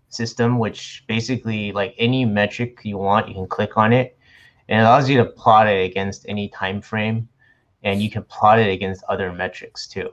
system, 0.09 0.59
which 0.59 1.05
basically 1.07 1.71
like 1.71 1.95
any 1.97 2.25
metric 2.25 2.81
you 2.83 2.99
want, 2.99 3.29
you 3.29 3.35
can 3.35 3.47
click 3.47 3.77
on 3.77 3.93
it, 3.93 4.19
and 4.69 4.81
it 4.81 4.83
allows 4.83 5.09
you 5.09 5.17
to 5.19 5.27
plot 5.27 5.69
it 5.69 5.85
against 5.89 6.27
any 6.29 6.49
time 6.49 6.81
frame, 6.81 7.29
and 7.85 8.03
you 8.03 8.11
can 8.11 8.25
plot 8.25 8.59
it 8.59 8.69
against 8.69 9.05
other 9.09 9.33
metrics 9.33 9.87
too, 9.87 10.13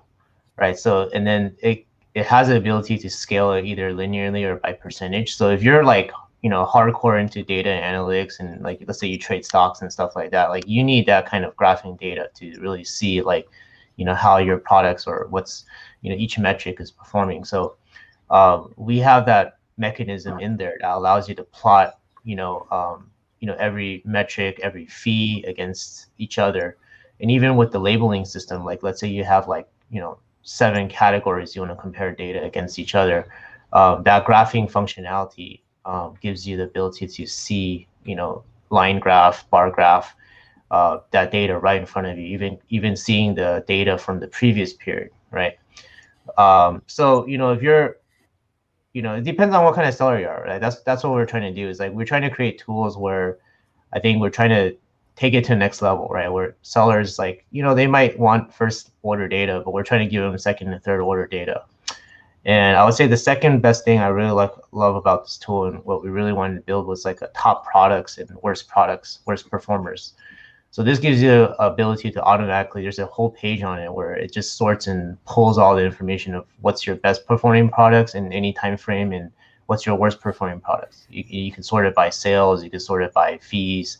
right? 0.57 0.77
So 0.77 1.09
and 1.15 1.25
then 1.25 1.57
it 1.63 1.87
it 2.13 2.27
has 2.27 2.49
the 2.49 2.57
ability 2.57 2.99
to 2.99 3.09
scale 3.09 3.53
it 3.53 3.65
either 3.65 3.91
linearly 3.91 4.43
or 4.45 4.57
by 4.57 4.73
percentage. 4.73 5.35
So 5.35 5.49
if 5.49 5.63
you're 5.63 5.83
like 5.83 6.11
you 6.41 6.49
know 6.49 6.65
hardcore 6.65 7.19
into 7.19 7.43
data 7.43 7.69
analytics 7.69 8.39
and 8.39 8.61
like 8.61 8.83
let's 8.87 8.99
say 8.99 9.07
you 9.07 9.17
trade 9.17 9.43
stocks 9.43 9.81
and 9.81 9.91
stuff 9.91 10.15
like 10.15 10.29
that 10.31 10.49
like 10.49 10.67
you 10.67 10.83
need 10.83 11.05
that 11.05 11.25
kind 11.25 11.43
of 11.43 11.55
graphing 11.55 11.99
data 11.99 12.29
to 12.35 12.59
really 12.59 12.83
see 12.83 13.21
like 13.21 13.47
you 13.97 14.05
know 14.05 14.15
how 14.15 14.37
your 14.37 14.57
products 14.57 15.05
or 15.05 15.27
what's 15.29 15.65
you 16.01 16.09
know 16.09 16.15
each 16.15 16.39
metric 16.39 16.79
is 16.79 16.91
performing. 16.91 17.43
So 17.43 17.75
um, 18.29 18.73
we 18.77 18.99
have 18.99 19.25
that 19.25 19.57
mechanism 19.77 20.39
in 20.39 20.57
there 20.57 20.77
that 20.81 20.95
allows 20.95 21.27
you 21.27 21.35
to 21.35 21.43
plot 21.43 21.99
you 22.23 22.35
know 22.35 22.65
um, 22.71 23.11
you 23.39 23.47
know 23.47 23.55
every 23.59 24.01
metric 24.05 24.59
every 24.63 24.85
fee 24.85 25.43
against 25.47 26.07
each 26.17 26.37
other. 26.37 26.77
And 27.19 27.31
even 27.31 27.57
with 27.57 27.71
the 27.71 27.79
labeling 27.79 28.25
system 28.25 28.63
like 28.63 28.83
let's 28.83 28.99
say 28.99 29.07
you 29.07 29.23
have 29.23 29.47
like 29.47 29.67
you 29.89 29.99
know 29.99 30.19
seven 30.43 30.87
categories 30.87 31.55
you 31.55 31.61
want 31.61 31.71
to 31.71 31.81
compare 31.81 32.15
data 32.15 32.41
against 32.43 32.79
each 32.79 32.95
other 32.95 33.27
um, 33.73 34.01
that 34.03 34.25
graphing 34.25 34.71
functionality 34.71 35.59
um, 35.87 36.15
gives 36.21 36.45
you 36.47 36.57
the 36.57 36.63
ability 36.63 37.07
to 37.07 37.25
see, 37.25 37.87
you 38.03 38.15
know, 38.15 38.43
line 38.69 38.99
graph, 38.99 39.49
bar 39.49 39.71
graph, 39.71 40.13
uh, 40.69 40.99
that 41.11 41.31
data 41.31 41.57
right 41.57 41.79
in 41.79 41.85
front 41.87 42.07
of 42.07 42.17
you, 42.17 42.25
even 42.25 42.59
even 42.69 42.95
seeing 42.95 43.33
the 43.33 43.63
data 43.67 43.97
from 43.97 44.19
the 44.19 44.27
previous 44.27 44.73
period, 44.73 45.09
right? 45.31 45.57
Um, 46.37 46.83
so 46.87 47.25
you 47.25 47.37
know, 47.37 47.53
if 47.53 47.61
you're, 47.61 47.97
you 48.91 49.01
know, 49.01 49.15
it 49.15 49.23
depends 49.23 49.55
on 49.55 49.63
what 49.63 49.75
kind 49.75 49.87
of 49.87 49.95
seller 49.95 50.19
you 50.19 50.27
are, 50.27 50.43
right? 50.43 50.59
That's 50.59 50.83
that's 50.83 51.03
what 51.03 51.13
we're 51.13 51.25
trying 51.25 51.53
to 51.53 51.53
do. 51.53 51.69
Is 51.69 51.79
like 51.79 51.93
we're 51.93 52.05
trying 52.05 52.23
to 52.23 52.29
create 52.29 52.59
tools 52.59 52.97
where, 52.97 53.37
I 53.93 53.99
think 53.99 54.19
we're 54.19 54.29
trying 54.29 54.49
to 54.49 54.75
take 55.15 55.33
it 55.33 55.45
to 55.45 55.49
the 55.49 55.55
next 55.55 55.81
level, 55.81 56.07
right? 56.09 56.27
Where 56.27 56.55
sellers 56.61 57.17
like, 57.17 57.45
you 57.51 57.63
know, 57.63 57.73
they 57.73 57.87
might 57.87 58.19
want 58.19 58.53
first 58.53 58.91
order 59.01 59.27
data, 59.27 59.61
but 59.63 59.73
we're 59.73 59.83
trying 59.83 60.05
to 60.05 60.11
give 60.11 60.21
them 60.21 60.37
second 60.37 60.71
and 60.71 60.83
third 60.83 61.01
order 61.01 61.25
data. 61.25 61.63
And 62.45 62.77
I 62.77 62.85
would 62.85 62.93
say 62.93 63.07
the 63.07 63.17
second 63.17 63.61
best 63.61 63.83
thing 63.83 63.99
I 63.99 64.07
really 64.07 64.31
like 64.31 64.51
love 64.71 64.95
about 64.95 65.25
this 65.25 65.37
tool 65.37 65.65
and 65.65 65.83
what 65.83 66.03
we 66.03 66.09
really 66.09 66.33
wanted 66.33 66.55
to 66.55 66.61
build 66.61 66.87
was 66.87 67.03
like 67.03 67.21
a 67.21 67.27
top 67.35 67.65
products 67.65 68.17
and 68.17 68.29
worst 68.41 68.67
products, 68.69 69.19
worst 69.25 69.49
performers. 69.49 70.13
So 70.71 70.83
this 70.83 70.99
gives 70.99 71.21
you 71.21 71.29
the 71.29 71.61
ability 71.61 72.11
to 72.11 72.23
automatically, 72.23 72.83
there's 72.83 72.99
a 72.99 73.05
whole 73.05 73.31
page 73.31 73.63
on 73.63 73.79
it 73.79 73.91
where 73.91 74.13
it 74.13 74.31
just 74.31 74.53
sorts 74.57 74.87
and 74.87 75.23
pulls 75.25 75.57
all 75.57 75.75
the 75.75 75.83
information 75.83 76.35
of 76.35 76.45
what's 76.61 76.85
your 76.85 76.97
best 76.97 77.25
performing 77.25 77.69
products 77.69 78.15
in 78.15 78.31
any 78.31 78.53
time 78.53 78.77
frame 78.77 79.11
and 79.11 79.31
what's 79.65 79.85
your 79.85 79.95
worst 79.95 80.21
performing 80.21 80.59
products. 80.59 81.07
You, 81.09 81.23
you 81.27 81.51
can 81.51 81.63
sort 81.63 81.85
it 81.85 81.95
by 81.95 82.09
sales, 82.09 82.63
you 82.63 82.69
can 82.69 82.79
sort 82.79 83.03
it 83.03 83.13
by 83.13 83.39
fees, 83.39 83.97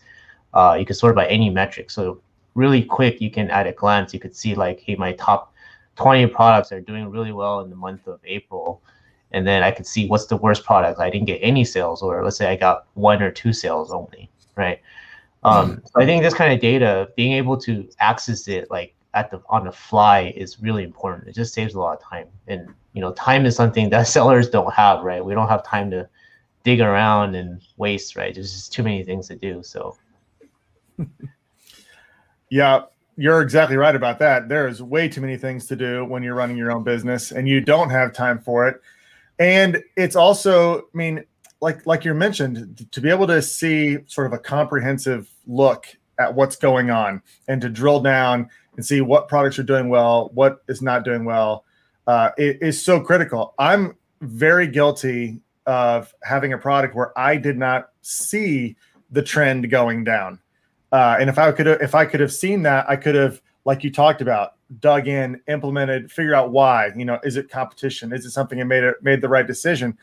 uh, 0.53 0.75
you 0.79 0.85
can 0.85 0.95
sort 0.95 1.11
it 1.11 1.15
by 1.15 1.27
any 1.27 1.49
metric. 1.49 1.89
So 1.89 2.21
really 2.53 2.83
quick, 2.83 3.21
you 3.21 3.31
can 3.31 3.49
at 3.49 3.67
a 3.67 3.71
glance, 3.71 4.13
you 4.13 4.19
could 4.19 4.35
see 4.35 4.55
like, 4.55 4.79
hey, 4.79 4.95
my 4.95 5.13
top 5.13 5.53
20 5.97 6.27
products 6.27 6.71
are 6.71 6.79
doing 6.79 7.09
really 7.09 7.31
well 7.31 7.59
in 7.61 7.69
the 7.69 7.75
month 7.75 8.07
of 8.07 8.19
April. 8.25 8.81
And 9.31 9.45
then 9.45 9.61
I 9.63 9.71
could 9.71 9.85
see 9.85 10.07
what's 10.07 10.27
the 10.27 10.37
worst 10.37 10.63
product. 10.63 10.99
I 10.99 11.09
didn't 11.09 11.27
get 11.27 11.39
any 11.41 11.65
sales, 11.65 12.01
or 12.01 12.23
let's 12.23 12.37
say 12.37 12.49
I 12.49 12.55
got 12.55 12.85
one 12.93 13.21
or 13.21 13.29
two 13.29 13.51
sales 13.51 13.91
only, 13.91 14.29
right? 14.55 14.79
Um, 15.43 15.81
so 15.85 16.01
I 16.01 16.05
think 16.05 16.23
this 16.23 16.33
kind 16.33 16.53
of 16.53 16.59
data, 16.59 17.09
being 17.15 17.33
able 17.33 17.57
to 17.57 17.87
access 17.99 18.47
it 18.47 18.71
like 18.71 18.93
at 19.13 19.31
the 19.31 19.41
on 19.49 19.65
the 19.65 19.71
fly 19.71 20.33
is 20.35 20.59
really 20.61 20.83
important. 20.83 21.27
It 21.27 21.35
just 21.35 21.53
saves 21.53 21.73
a 21.73 21.79
lot 21.79 21.97
of 21.97 22.03
time. 22.03 22.27
And 22.47 22.73
you 22.93 23.01
know, 23.01 23.11
time 23.13 23.45
is 23.45 23.55
something 23.55 23.89
that 23.91 24.07
sellers 24.07 24.49
don't 24.49 24.73
have, 24.73 25.03
right? 25.03 25.23
We 25.23 25.33
don't 25.33 25.49
have 25.49 25.65
time 25.65 25.91
to 25.91 26.07
dig 26.63 26.79
around 26.81 27.35
and 27.35 27.61
waste, 27.77 28.15
right? 28.15 28.33
There's 28.33 28.53
just 28.53 28.73
too 28.73 28.83
many 28.83 29.03
things 29.03 29.27
to 29.27 29.35
do. 29.35 29.61
So 29.63 29.97
yeah, 32.49 32.83
you're 33.17 33.41
exactly 33.41 33.75
right 33.75 33.95
about 33.95 34.19
that. 34.19 34.47
There's 34.47 34.81
way 34.81 35.09
too 35.09 35.21
many 35.21 35.37
things 35.37 35.65
to 35.67 35.75
do 35.75 36.05
when 36.05 36.21
you're 36.21 36.35
running 36.35 36.55
your 36.55 36.71
own 36.71 36.83
business 36.83 37.31
and 37.31 37.49
you 37.49 37.59
don't 37.59 37.89
have 37.89 38.13
time 38.13 38.39
for 38.39 38.67
it. 38.67 38.79
And 39.39 39.83
it's 39.95 40.15
also, 40.15 40.79
I 40.79 40.83
mean, 40.93 41.23
like 41.59 41.85
like 41.87 42.05
you 42.05 42.13
mentioned, 42.13 42.87
to 42.91 43.01
be 43.01 43.09
able 43.09 43.27
to 43.27 43.41
see 43.41 43.97
sort 44.05 44.27
of 44.27 44.33
a 44.33 44.37
comprehensive 44.37 45.29
look 45.47 45.87
at 46.19 46.33
what's 46.33 46.55
going 46.55 46.91
on 46.91 47.21
and 47.47 47.59
to 47.61 47.69
drill 47.69 47.99
down 47.99 48.49
and 48.75 48.85
see 48.85 49.01
what 49.01 49.27
products 49.27 49.57
are 49.57 49.63
doing 49.63 49.89
well, 49.89 50.29
what 50.33 50.63
is 50.67 50.81
not 50.81 51.03
doing 51.03 51.25
well, 51.25 51.65
uh, 52.05 52.29
it 52.37 52.59
is 52.61 52.81
so 52.81 52.99
critical. 52.99 53.55
I'm 53.57 53.95
very 54.21 54.67
guilty 54.67 55.41
of 55.65 56.13
having 56.23 56.53
a 56.53 56.57
product 56.57 56.95
where 56.95 57.17
I 57.17 57.37
did 57.37 57.57
not 57.57 57.89
see 58.01 58.75
the 59.11 59.21
trend 59.21 59.69
going 59.69 60.03
down. 60.03 60.39
Uh, 60.91 61.17
and 61.19 61.29
if 61.29 61.37
I 61.37 61.51
could, 61.51 61.67
if 61.67 61.95
I 61.95 62.05
could 62.05 62.19
have 62.19 62.31
seen 62.31 62.63
that, 62.63 62.89
I 62.89 62.95
could 62.95 63.15
have, 63.15 63.41
like 63.65 63.83
you 63.83 63.91
talked 63.91 64.21
about, 64.21 64.53
dug 64.79 65.07
in, 65.07 65.41
implemented, 65.47 66.11
figure 66.11 66.33
out 66.33 66.51
why. 66.51 66.91
You 66.95 67.05
know, 67.05 67.19
is 67.23 67.37
it 67.37 67.49
competition? 67.49 68.13
Is 68.13 68.25
it 68.25 68.31
something 68.31 68.59
that 68.59 68.65
made 68.65 68.83
it 68.83 68.95
made 69.01 69.21
the 69.21 69.29
right 69.29 69.45
decision? 69.45 69.97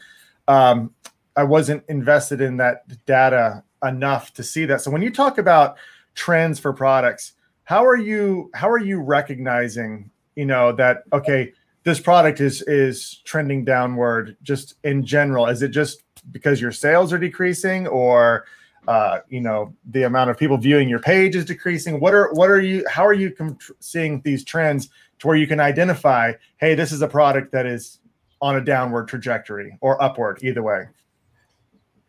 Um, 0.49 0.93
I 1.37 1.43
wasn't 1.45 1.85
invested 1.89 2.41
in 2.41 2.57
that 2.59 2.85
data 3.07 3.63
enough 3.83 4.33
to 4.35 4.43
see 4.43 4.65
that. 4.67 4.81
So 4.81 4.91
when 4.91 5.03
you 5.03 5.11
talk 5.11 5.39
about 5.39 5.77
trends 6.15 6.59
for 6.59 6.73
products, 6.73 7.33
how 7.65 7.85
are 7.85 7.97
you 7.97 8.51
how 8.55 8.71
are 8.71 8.79
you 8.79 9.01
recognizing, 9.01 10.11
you 10.37 10.47
know, 10.47 10.73
that 10.73 11.05
okay, 11.13 11.53
this 11.83 12.01
product 12.01 12.41
is 12.41 12.63
is 12.63 13.21
trending 13.25 13.65
downward 13.65 14.37
just 14.43 14.75
in 14.85 15.05
general? 15.05 15.47
Is 15.47 15.63
it 15.63 15.69
just 15.69 16.03
because 16.33 16.61
your 16.61 16.73
sales 16.73 17.13
are 17.13 17.19
decreasing 17.19 17.87
or 17.87 18.47
uh, 18.89 19.21
you 19.29 19.41
know 19.41 19.75
the 19.91 20.03
amount 20.03 20.31
of 20.31 20.39
people 20.39 20.57
viewing 20.57 20.89
your 20.89 20.99
page 20.99 21.35
is 21.37 21.45
decreasing 21.45 22.01
what 22.01 22.15
are 22.15 22.33
what 22.33 22.51
are 22.51 22.61
you 22.61 22.85
how 22.89 23.05
are 23.05 23.15
you 23.15 23.31
com- 23.31 23.59
seeing 23.81 24.21
these 24.23 24.45
trends 24.45 24.89
to 25.19 25.27
where 25.27 25.37
you 25.37 25.47
can 25.47 25.61
identify 25.61 26.33
hey 26.59 26.75
this 26.75 26.93
is 26.93 27.03
a 27.03 27.09
product 27.09 27.53
that 27.53 27.67
is 27.67 28.01
on 28.41 28.57
a 28.57 28.61
downward 28.61 29.09
trajectory 29.09 29.77
or 29.81 30.01
upward 30.03 30.39
either 30.43 30.63
way 30.63 30.87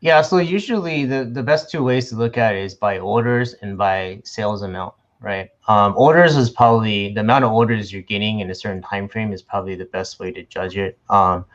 yeah, 0.05 0.21
so 0.21 0.37
usually 0.37 1.05
the, 1.05 1.25
the 1.25 1.41
best 1.41 1.71
two 1.71 1.83
ways 1.83 2.09
to 2.09 2.15
look 2.15 2.37
at 2.37 2.53
it 2.53 2.63
is 2.63 2.75
by 2.75 2.99
orders 2.99 3.55
and 3.63 3.75
by 3.75 4.21
sales 4.23 4.61
amount, 4.61 4.93
right? 5.19 5.49
Um, 5.67 5.95
orders 5.97 6.37
is 6.37 6.51
probably 6.51 7.11
the 7.11 7.21
amount 7.21 7.43
of 7.43 7.51
orders 7.51 7.91
you're 7.91 8.03
getting 8.03 8.39
in 8.39 8.51
a 8.51 8.53
certain 8.53 8.83
time 8.83 9.09
frame 9.09 9.33
is 9.33 9.41
probably 9.41 9.73
the 9.73 9.85
best 9.85 10.19
way 10.19 10.31
to 10.31 10.43
judge 10.43 10.77
it. 10.77 10.99
Um, 11.09 11.45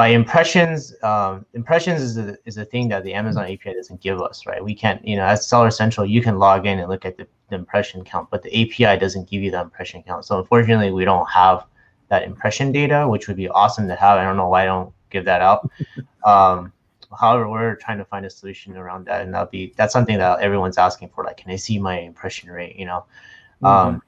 by 0.00 0.08
impressions, 0.08 0.94
um, 1.02 1.44
impressions 1.52 2.00
is 2.00 2.16
a, 2.16 2.34
is 2.46 2.56
a 2.56 2.64
thing 2.64 2.88
that 2.88 3.04
the 3.04 3.12
Amazon 3.12 3.44
API 3.44 3.74
doesn't 3.74 4.00
give 4.00 4.18
us, 4.22 4.46
right? 4.46 4.64
We 4.64 4.74
can't, 4.74 5.06
you 5.06 5.14
know, 5.14 5.26
as 5.26 5.46
Seller 5.46 5.70
Central, 5.70 6.06
you 6.06 6.22
can 6.22 6.38
log 6.38 6.64
in 6.64 6.78
and 6.78 6.88
look 6.88 7.04
at 7.04 7.18
the, 7.18 7.26
the 7.50 7.56
impression 7.56 8.02
count, 8.02 8.30
but 8.30 8.42
the 8.42 8.48
API 8.48 8.98
doesn't 8.98 9.28
give 9.28 9.42
you 9.42 9.50
the 9.50 9.60
impression 9.60 10.02
count. 10.02 10.24
So 10.24 10.38
unfortunately, 10.38 10.90
we 10.90 11.04
don't 11.04 11.28
have 11.28 11.66
that 12.08 12.22
impression 12.22 12.72
data, 12.72 13.06
which 13.06 13.28
would 13.28 13.36
be 13.36 13.50
awesome 13.50 13.88
to 13.88 13.94
have. 13.94 14.16
I 14.16 14.24
don't 14.24 14.38
know 14.38 14.48
why 14.48 14.62
I 14.62 14.64
don't 14.64 14.90
give 15.10 15.26
that 15.26 15.42
out. 15.42 15.70
Um, 16.24 16.72
however, 17.18 17.48
we're 17.50 17.76
trying 17.76 17.96
to 17.96 18.04
find 18.04 18.24
a 18.26 18.30
solution 18.30 18.76
around 18.76 19.06
that, 19.06 19.22
and 19.22 19.32
that'll 19.32 19.48
be 19.48 19.72
that's 19.74 19.92
something 19.92 20.18
that 20.18 20.40
everyone's 20.40 20.76
asking 20.76 21.08
for. 21.08 21.24
Like, 21.24 21.38
can 21.38 21.50
I 21.50 21.56
see 21.56 21.78
my 21.78 21.98
impression 21.98 22.50
rate? 22.50 22.76
You 22.76 22.84
know. 22.84 23.06
Mm-hmm. 23.62 23.66
Um, 23.66 24.02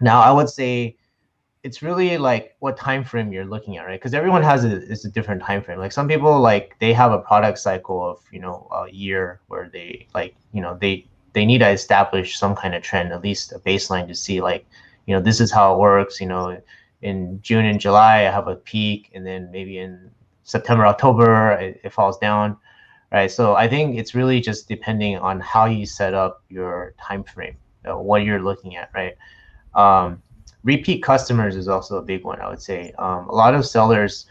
now, 0.00 0.22
I 0.22 0.30
would 0.30 0.48
say 0.48 0.96
it's 1.62 1.82
really 1.82 2.16
like 2.16 2.56
what 2.60 2.76
time 2.76 3.04
frame 3.04 3.32
you're 3.32 3.44
looking 3.44 3.76
at, 3.76 3.84
right? 3.86 4.00
Because 4.00 4.14
everyone 4.14 4.42
has 4.42 4.64
a 4.64 4.82
is 4.90 5.04
a 5.04 5.10
different 5.10 5.42
time 5.42 5.62
frame. 5.62 5.78
Like 5.78 5.92
some 5.92 6.08
people, 6.08 6.40
like 6.40 6.76
they 6.78 6.92
have 6.92 7.12
a 7.12 7.18
product 7.18 7.58
cycle 7.58 8.08
of 8.08 8.20
you 8.32 8.40
know 8.40 8.66
a 8.72 8.90
year 8.90 9.40
where 9.48 9.68
they 9.68 10.06
like 10.14 10.34
you 10.52 10.62
know 10.62 10.78
they 10.80 11.06
they 11.32 11.44
need 11.44 11.58
to 11.58 11.68
establish 11.68 12.38
some 12.38 12.56
kind 12.56 12.74
of 12.74 12.82
trend, 12.82 13.12
at 13.12 13.22
least 13.22 13.52
a 13.52 13.58
baseline 13.58 14.08
to 14.08 14.14
see 14.14 14.40
like 14.40 14.64
you 15.06 15.14
know 15.14 15.20
this 15.20 15.40
is 15.40 15.52
how 15.52 15.74
it 15.74 15.78
works. 15.78 16.20
You 16.20 16.28
know, 16.28 16.60
in 17.02 17.40
June 17.42 17.66
and 17.66 17.78
July 17.78 18.20
I 18.26 18.30
have 18.30 18.48
a 18.48 18.56
peak, 18.56 19.10
and 19.14 19.26
then 19.26 19.50
maybe 19.50 19.78
in 19.78 20.10
September, 20.44 20.86
October, 20.86 21.52
it, 21.52 21.80
it 21.84 21.92
falls 21.92 22.18
down, 22.18 22.56
right? 23.12 23.30
So 23.30 23.54
I 23.54 23.68
think 23.68 23.98
it's 23.98 24.14
really 24.14 24.40
just 24.40 24.66
depending 24.66 25.18
on 25.18 25.40
how 25.40 25.66
you 25.66 25.84
set 25.84 26.14
up 26.14 26.42
your 26.48 26.94
time 27.00 27.22
frame, 27.22 27.56
you 27.84 27.90
know, 27.90 28.00
what 28.00 28.24
you're 28.24 28.42
looking 28.42 28.76
at, 28.76 28.90
right? 28.94 29.14
Um, 29.74 30.22
repeat 30.62 31.02
customers 31.02 31.56
is 31.56 31.68
also 31.68 31.96
a 31.96 32.02
big 32.02 32.24
one, 32.24 32.40
I 32.40 32.48
would 32.48 32.62
say. 32.62 32.92
Um, 32.98 33.28
a 33.28 33.34
lot 33.34 33.54
of 33.54 33.66
sellers, 33.66 34.26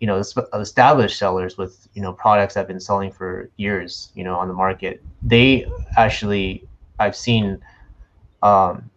you 0.00 0.06
know, 0.06 0.22
established 0.54 1.18
sellers 1.18 1.56
with 1.58 1.88
you 1.94 2.02
know 2.02 2.12
products 2.12 2.54
that 2.54 2.60
have 2.60 2.68
been 2.68 2.80
selling 2.80 3.10
for 3.10 3.50
years, 3.56 4.10
you 4.14 4.24
know, 4.24 4.36
on 4.36 4.48
the 4.48 4.54
market, 4.54 5.02
they 5.22 5.66
actually 5.96 6.66
I've 6.98 7.16
seen, 7.16 7.60
um, 8.42 8.90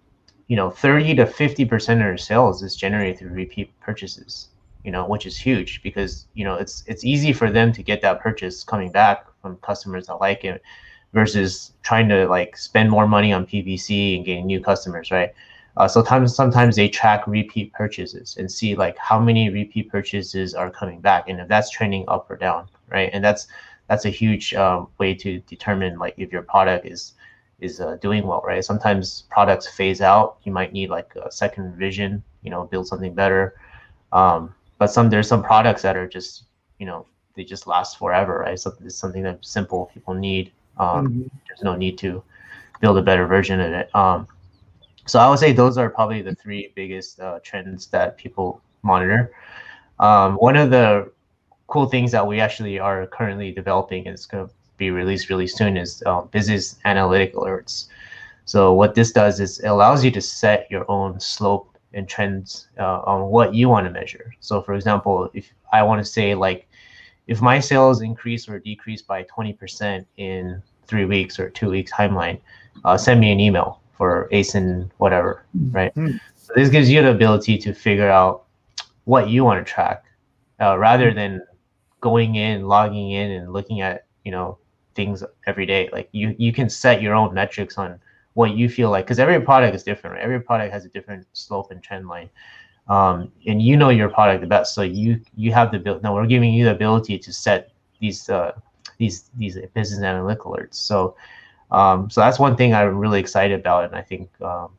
you 0.47 0.55
know, 0.55 0.69
30 0.69 1.15
to 1.15 1.25
50 1.25 1.65
percent 1.65 2.01
of 2.01 2.05
their 2.07 2.17
sales 2.17 2.63
is 2.63 2.75
generated 2.75 3.19
through 3.19 3.31
repeat 3.31 3.77
purchases 3.79 4.49
you 4.83 4.91
know, 4.91 5.05
which 5.07 5.25
is 5.25 5.37
huge 5.37 5.81
because 5.83 6.27
you 6.33 6.43
know 6.43 6.55
it's 6.55 6.83
it's 6.87 7.03
easy 7.03 7.33
for 7.33 7.51
them 7.51 7.71
to 7.73 7.83
get 7.83 8.01
that 8.01 8.19
purchase 8.19 8.63
coming 8.63 8.91
back 8.91 9.25
from 9.41 9.57
customers 9.57 10.07
that 10.07 10.15
like 10.15 10.43
it 10.43 10.61
versus 11.13 11.73
trying 11.83 12.07
to 12.09 12.27
like 12.27 12.57
spend 12.57 12.89
more 12.89 13.07
money 13.07 13.33
on 13.33 13.45
PPC 13.45 14.15
and 14.15 14.25
getting 14.25 14.45
new 14.45 14.59
customers, 14.61 15.11
right? 15.11 15.33
Uh, 15.77 15.87
sometimes 15.87 16.35
sometimes 16.35 16.75
they 16.75 16.89
track 16.89 17.25
repeat 17.27 17.71
purchases 17.73 18.35
and 18.37 18.51
see 18.51 18.75
like 18.75 18.97
how 18.97 19.19
many 19.19 19.49
repeat 19.49 19.89
purchases 19.89 20.53
are 20.53 20.69
coming 20.69 20.99
back 20.99 21.29
and 21.29 21.39
if 21.39 21.47
that's 21.47 21.69
trending 21.69 22.03
up 22.07 22.29
or 22.29 22.35
down, 22.35 22.67
right? 22.89 23.09
And 23.13 23.23
that's 23.23 23.47
that's 23.87 24.05
a 24.05 24.09
huge 24.09 24.53
um, 24.53 24.87
way 24.97 25.13
to 25.15 25.39
determine 25.41 25.97
like 25.97 26.13
if 26.17 26.31
your 26.31 26.43
product 26.43 26.85
is 26.85 27.13
is 27.59 27.79
uh, 27.79 27.95
doing 28.01 28.25
well, 28.25 28.41
right? 28.45 28.65
Sometimes 28.65 29.23
products 29.29 29.67
phase 29.67 30.01
out. 30.01 30.37
You 30.43 30.51
might 30.51 30.73
need 30.73 30.89
like 30.89 31.13
a 31.15 31.31
second 31.31 31.71
revision, 31.71 32.23
you 32.41 32.49
know, 32.49 32.65
build 32.65 32.87
something 32.87 33.13
better. 33.13 33.55
Um, 34.11 34.53
but 34.81 34.87
some 34.87 35.11
there's 35.11 35.27
some 35.27 35.43
products 35.43 35.83
that 35.83 35.95
are 35.95 36.07
just 36.07 36.45
you 36.79 36.87
know 36.87 37.05
they 37.35 37.43
just 37.43 37.67
last 37.67 37.99
forever 37.99 38.39
right 38.39 38.59
so 38.59 38.73
it's 38.83 38.95
something 38.95 39.21
that 39.21 39.37
simple 39.45 39.91
people 39.93 40.15
need 40.15 40.51
um, 40.77 41.07
mm-hmm. 41.07 41.27
there's 41.47 41.61
no 41.61 41.75
need 41.75 41.99
to 41.99 42.23
build 42.79 42.97
a 42.97 43.01
better 43.01 43.27
version 43.27 43.61
of 43.61 43.71
it 43.71 43.95
um, 43.95 44.27
so 45.05 45.19
i 45.19 45.29
would 45.29 45.39
say 45.39 45.51
those 45.51 45.77
are 45.77 45.89
probably 45.89 46.21
the 46.21 46.35
three 46.35 46.71
biggest 46.75 47.19
uh, 47.19 47.39
trends 47.43 47.87
that 47.87 48.17
people 48.17 48.61
monitor. 48.83 49.31
Um, 49.99 50.35
one 50.35 50.55
of 50.55 50.69
the 50.69 51.11
cool 51.67 51.85
things 51.85 52.11
that 52.11 52.25
we 52.25 52.39
actually 52.39 52.79
are 52.79 53.07
currently 53.07 53.51
developing 53.51 54.07
is 54.07 54.25
going 54.25 54.47
to 54.47 54.53
be 54.77 54.91
released 54.91 55.29
really 55.29 55.47
soon 55.47 55.77
is 55.77 56.03
uh, 56.05 56.21
business 56.21 56.79
analytic 56.85 57.35
alerts. 57.35 57.87
So 58.45 58.73
what 58.73 58.95
this 58.95 59.11
does 59.11 59.39
is 59.39 59.59
it 59.59 59.67
allows 59.67 60.03
you 60.03 60.11
to 60.11 60.21
set 60.21 60.69
your 60.69 60.89
own 60.89 61.19
slope 61.19 61.77
and 61.93 62.07
trends 62.07 62.67
uh, 62.79 63.01
on 63.01 63.29
what 63.29 63.53
you 63.53 63.69
want 63.69 63.85
to 63.85 63.91
measure. 63.91 64.33
So, 64.39 64.61
for 64.61 64.73
example, 64.73 65.29
if 65.33 65.51
I 65.71 65.83
want 65.83 66.03
to 66.03 66.09
say 66.09 66.33
like, 66.35 66.67
if 67.27 67.41
my 67.41 67.59
sales 67.59 68.01
increase 68.01 68.49
or 68.49 68.59
decrease 68.59 69.01
by 69.01 69.23
20% 69.23 70.05
in 70.17 70.61
three 70.87 71.05
weeks 71.05 71.39
or 71.39 71.49
two 71.49 71.69
weeks 71.69 71.91
timeline, 71.91 72.41
uh, 72.83 72.97
send 72.97 73.19
me 73.19 73.31
an 73.31 73.39
email 73.39 73.80
for 74.01 74.27
ASIN 74.31 74.89
whatever, 74.97 75.45
mm-hmm. 75.55 75.75
right? 75.75 75.93
Mm-hmm. 75.93 76.17
So 76.35 76.53
this 76.55 76.69
gives 76.69 76.89
you 76.89 77.03
the 77.03 77.11
ability 77.11 77.59
to 77.59 77.71
figure 77.71 78.09
out 78.09 78.45
what 79.03 79.29
you 79.29 79.43
want 79.43 79.63
to 79.63 79.71
track, 79.71 80.05
uh, 80.59 80.75
rather 80.79 81.09
mm-hmm. 81.09 81.17
than 81.17 81.41
going 81.99 82.33
in, 82.33 82.67
logging 82.67 83.11
in, 83.11 83.29
and 83.29 83.53
looking 83.53 83.81
at 83.81 84.05
you 84.25 84.31
know 84.31 84.57
things 84.95 85.23
every 85.45 85.67
day. 85.67 85.87
Like 85.93 86.09
you, 86.13 86.35
you 86.39 86.51
can 86.51 86.67
set 86.67 87.03
your 87.03 87.13
own 87.13 87.35
metrics 87.35 87.77
on 87.77 87.99
what 88.33 88.55
you 88.55 88.69
feel 88.69 88.89
like 88.89 89.05
because 89.05 89.19
every 89.19 89.39
product 89.39 89.75
is 89.75 89.83
different 89.83 90.15
right? 90.15 90.23
every 90.23 90.39
product 90.39 90.73
has 90.73 90.83
a 90.83 90.89
different 90.89 91.27
slope 91.33 91.69
and 91.69 91.83
trend 91.83 92.07
line 92.07 92.29
um, 92.87 93.31
and 93.45 93.61
you 93.61 93.77
know 93.77 93.89
your 93.89 94.09
product 94.09 94.41
the 94.41 94.47
best. 94.47 94.73
So 94.73 94.81
you 94.81 95.21
you 95.35 95.53
have 95.53 95.71
the 95.71 95.77
build. 95.77 96.01
Now 96.01 96.15
we're 96.15 96.25
giving 96.25 96.51
you 96.53 96.65
the 96.65 96.71
ability 96.71 97.19
to 97.19 97.31
set 97.31 97.69
these 97.99 98.29
uh, 98.29 98.53
these 98.97 99.29
these 99.37 99.59
business 99.75 100.01
analytic 100.01 100.39
alerts. 100.39 100.75
So 100.75 101.15
um, 101.71 102.09
so 102.09 102.21
that's 102.21 102.39
one 102.39 102.55
thing 102.55 102.73
I'm 102.73 102.97
really 102.97 103.19
excited 103.19 103.59
about, 103.59 103.85
and 103.85 103.95
I 103.95 104.01
think 104.01 104.29
um, 104.41 104.71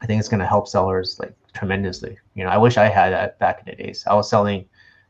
I 0.00 0.06
think 0.06 0.18
it's 0.20 0.28
going 0.28 0.40
to 0.40 0.46
help 0.46 0.68
sellers 0.68 1.18
like 1.20 1.34
tremendously. 1.52 2.18
You 2.34 2.44
know, 2.44 2.50
I 2.50 2.56
wish 2.56 2.76
I 2.76 2.88
had 2.88 3.12
that 3.12 3.38
back 3.38 3.60
in 3.60 3.66
the 3.66 3.82
days. 3.82 4.04
I 4.06 4.14
was 4.14 4.28
selling, 4.28 4.66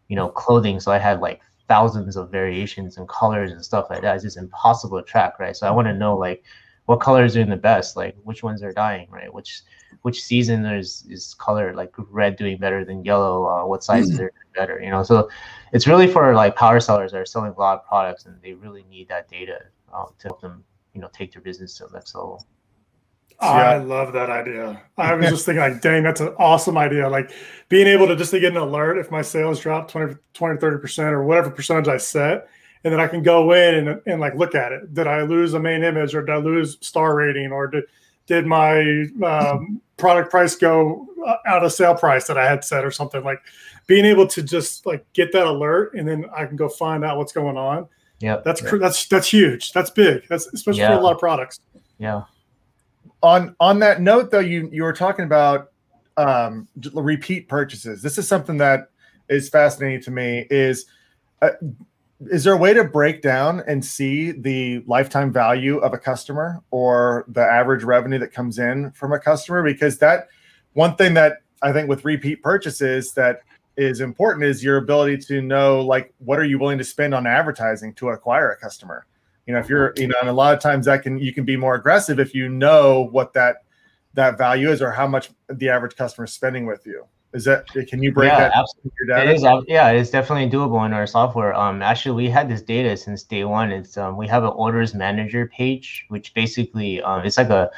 you 0.08 0.16
know, 0.16 0.28
clothing, 0.28 0.80
so 0.80 0.90
I 0.92 0.98
had 0.98 1.20
like 1.20 1.40
thousands 1.68 2.16
of 2.16 2.30
variations 2.30 2.96
and 2.96 3.08
colors 3.08 3.52
and 3.52 3.64
stuff 3.64 3.86
like 3.90 4.02
that. 4.02 4.16
It's 4.16 4.24
just 4.24 4.36
impossible 4.36 5.00
to 5.00 5.06
track, 5.06 5.38
right? 5.38 5.56
So 5.56 5.68
I 5.68 5.70
want 5.70 5.86
to 5.86 5.94
know 5.94 6.16
like 6.16 6.42
what 6.86 6.98
colors 6.98 7.36
are 7.36 7.38
doing 7.38 7.50
the 7.50 7.56
best, 7.56 7.96
like 7.96 8.16
which 8.24 8.42
ones 8.42 8.60
are 8.64 8.72
dying, 8.72 9.08
right? 9.10 9.32
Which 9.32 9.62
which 10.02 10.22
season 10.22 10.66
is 10.66 11.06
is 11.08 11.34
color 11.34 11.72
like 11.74 11.92
red 11.96 12.34
doing 12.34 12.58
better 12.58 12.84
than 12.84 13.04
yellow? 13.04 13.46
Uh, 13.46 13.64
what 13.64 13.84
sizes 13.84 14.16
mm-hmm. 14.16 14.24
are 14.24 14.32
better? 14.56 14.80
You 14.82 14.90
know, 14.90 15.04
so 15.04 15.28
it's 15.72 15.86
really 15.86 16.08
for 16.08 16.34
like 16.34 16.56
power 16.56 16.80
sellers 16.80 17.12
that 17.12 17.18
are 17.18 17.26
selling 17.26 17.52
a 17.52 17.60
lot 17.60 17.78
of 17.78 17.86
products 17.86 18.26
and 18.26 18.34
they 18.42 18.54
really 18.54 18.84
need 18.90 19.06
that 19.08 19.28
data 19.28 19.60
um, 19.94 20.08
to 20.18 20.28
help 20.28 20.40
them, 20.40 20.64
you 20.94 21.00
know, 21.00 21.08
take 21.12 21.32
their 21.32 21.42
business 21.42 21.76
to 21.78 21.86
the 21.86 21.92
next 21.92 22.14
level. 22.14 22.46
I 23.40 23.78
love 23.78 24.12
that 24.12 24.28
idea. 24.28 24.82
I 24.98 25.14
was 25.14 25.30
just 25.30 25.46
thinking, 25.46 25.62
like, 25.62 25.80
dang, 25.80 26.02
that's 26.02 26.20
an 26.20 26.34
awesome 26.38 26.76
idea. 26.76 27.08
Like 27.08 27.32
being 27.68 27.86
able 27.86 28.06
to 28.06 28.16
just 28.16 28.32
to 28.32 28.40
get 28.40 28.52
an 28.52 28.58
alert 28.58 28.98
if 28.98 29.10
my 29.10 29.22
sales 29.22 29.60
drop 29.60 29.90
20, 29.90 30.16
20 30.34 30.60
30% 30.60 31.12
or 31.12 31.24
whatever 31.24 31.50
percentage 31.50 31.88
I 31.88 31.96
set, 31.96 32.48
and 32.84 32.92
then 32.92 33.00
I 33.00 33.06
can 33.06 33.22
go 33.22 33.52
in 33.52 33.88
and, 33.88 34.00
and 34.06 34.20
like 34.20 34.34
look 34.34 34.54
at 34.54 34.72
it. 34.72 34.92
Did 34.92 35.06
I 35.06 35.22
lose 35.22 35.54
a 35.54 35.60
main 35.60 35.82
image 35.82 36.14
or 36.14 36.22
did 36.22 36.32
I 36.32 36.36
lose 36.36 36.76
star 36.80 37.14
rating 37.14 37.50
or 37.50 37.66
did, 37.66 37.84
did 38.26 38.46
my 38.46 39.06
um, 39.24 39.80
product 39.96 40.30
price 40.30 40.54
go 40.54 41.06
uh, 41.26 41.36
out 41.46 41.64
of 41.64 41.72
sale 41.72 41.94
price 41.94 42.26
that 42.26 42.38
I 42.38 42.46
had 42.46 42.64
set 42.64 42.84
or 42.84 42.90
something 42.90 43.24
like 43.24 43.40
being 43.86 44.04
able 44.04 44.26
to 44.28 44.42
just 44.42 44.86
like 44.86 45.04
get 45.12 45.32
that 45.32 45.46
alert 45.46 45.94
and 45.94 46.06
then 46.06 46.26
I 46.36 46.46
can 46.46 46.56
go 46.56 46.68
find 46.68 47.04
out 47.04 47.16
what's 47.16 47.32
going 47.32 47.56
on. 47.56 47.88
Yeah. 48.20 48.40
That's, 48.44 48.60
that's, 48.60 49.06
that's 49.06 49.28
huge. 49.28 49.72
That's 49.72 49.90
big. 49.90 50.26
That's 50.28 50.46
especially 50.52 50.80
yeah. 50.80 50.94
for 50.94 51.00
a 51.00 51.02
lot 51.02 51.14
of 51.14 51.18
products. 51.18 51.60
Yeah 51.98 52.22
on 53.22 53.54
on 53.60 53.78
that 53.80 54.00
note 54.00 54.30
though 54.30 54.38
you 54.38 54.68
you 54.72 54.82
were 54.82 54.92
talking 54.92 55.24
about 55.24 55.72
um 56.16 56.66
repeat 56.94 57.48
purchases 57.48 58.02
this 58.02 58.18
is 58.18 58.26
something 58.26 58.56
that 58.56 58.88
is 59.28 59.48
fascinating 59.48 60.00
to 60.00 60.10
me 60.10 60.46
is 60.50 60.86
uh, 61.42 61.50
is 62.30 62.44
there 62.44 62.52
a 62.52 62.56
way 62.56 62.74
to 62.74 62.84
break 62.84 63.22
down 63.22 63.62
and 63.66 63.82
see 63.84 64.30
the 64.30 64.82
lifetime 64.86 65.32
value 65.32 65.78
of 65.78 65.94
a 65.94 65.98
customer 65.98 66.62
or 66.70 67.24
the 67.28 67.40
average 67.40 67.82
revenue 67.82 68.18
that 68.18 68.32
comes 68.32 68.58
in 68.58 68.90
from 68.92 69.12
a 69.12 69.18
customer 69.18 69.62
because 69.62 69.98
that 69.98 70.28
one 70.72 70.96
thing 70.96 71.14
that 71.14 71.42
i 71.62 71.72
think 71.72 71.88
with 71.88 72.04
repeat 72.04 72.42
purchases 72.42 73.12
that 73.12 73.40
is 73.80 74.00
important 74.00 74.44
is 74.44 74.62
your 74.62 74.76
ability 74.76 75.16
to 75.16 75.40
know 75.40 75.80
like 75.80 76.12
what 76.18 76.38
are 76.38 76.44
you 76.44 76.58
willing 76.58 76.78
to 76.78 76.84
spend 76.84 77.14
on 77.14 77.26
advertising 77.26 77.94
to 77.94 78.10
acquire 78.10 78.50
a 78.52 78.56
customer 78.56 79.06
you 79.50 79.54
know, 79.54 79.60
if 79.60 79.68
you're, 79.68 79.92
you 79.96 80.06
know, 80.06 80.14
and 80.20 80.28
a 80.28 80.32
lot 80.32 80.54
of 80.54 80.60
times 80.60 80.86
that 80.86 81.02
can 81.02 81.18
you 81.18 81.32
can 81.32 81.44
be 81.44 81.56
more 81.56 81.74
aggressive 81.74 82.20
if 82.20 82.36
you 82.36 82.48
know 82.48 83.08
what 83.10 83.32
that 83.32 83.64
that 84.14 84.38
value 84.38 84.70
is 84.70 84.80
or 84.80 84.92
how 84.92 85.08
much 85.08 85.30
the 85.48 85.68
average 85.68 85.96
customer 85.96 86.24
is 86.24 86.32
spending 86.32 86.66
with 86.66 86.86
you. 86.86 87.04
Is 87.32 87.46
that 87.46 87.66
can 87.66 88.00
you 88.00 88.12
break 88.12 88.30
yeah, 88.30 88.48
that? 88.48 88.52
Absolutely. 88.54 89.32
It 89.32 89.36
is. 89.36 89.64
Yeah, 89.66 89.90
it's 89.90 90.10
definitely 90.10 90.48
doable 90.56 90.86
in 90.86 90.92
our 90.92 91.04
software. 91.04 91.52
Um, 91.52 91.82
actually, 91.82 92.14
we 92.14 92.30
had 92.30 92.48
this 92.48 92.62
data 92.62 92.96
since 92.96 93.24
day 93.24 93.42
one. 93.42 93.72
It's 93.72 93.96
um, 93.96 94.16
we 94.16 94.28
have 94.28 94.44
an 94.44 94.50
orders 94.50 94.94
manager 94.94 95.46
page, 95.48 96.06
which 96.10 96.32
basically 96.32 97.02
um, 97.02 97.26
it's 97.26 97.36
like 97.36 97.50
a, 97.50 97.70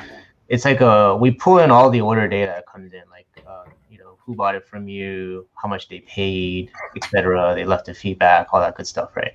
it's 0.49 0.67
like 0.67 0.83
a 0.83 1.17
we 1.17 1.31
pull 1.31 1.59
in 1.59 1.71
all 1.71 1.89
the 1.89 2.03
order 2.03 2.29
data 2.29 2.53
that 2.57 2.67
comes 2.67 2.93
in, 2.93 3.03
like 3.11 3.27
uh, 3.47 3.65
you 3.91 3.97
know 3.97 4.12
who 4.25 4.35
bought 4.35 4.55
it 4.55 4.67
from 4.67 4.89
you, 4.89 5.47
how 5.55 5.69
much 5.69 5.89
they 5.89 6.01
paid, 6.01 6.71
etc. 6.97 7.55
They 7.55 7.65
left 7.65 7.89
a 7.89 7.95
feedback, 7.95 8.49
all 8.53 8.61
that 8.61 8.77
good 8.77 8.87
stuff, 8.87 9.17
right? 9.17 9.33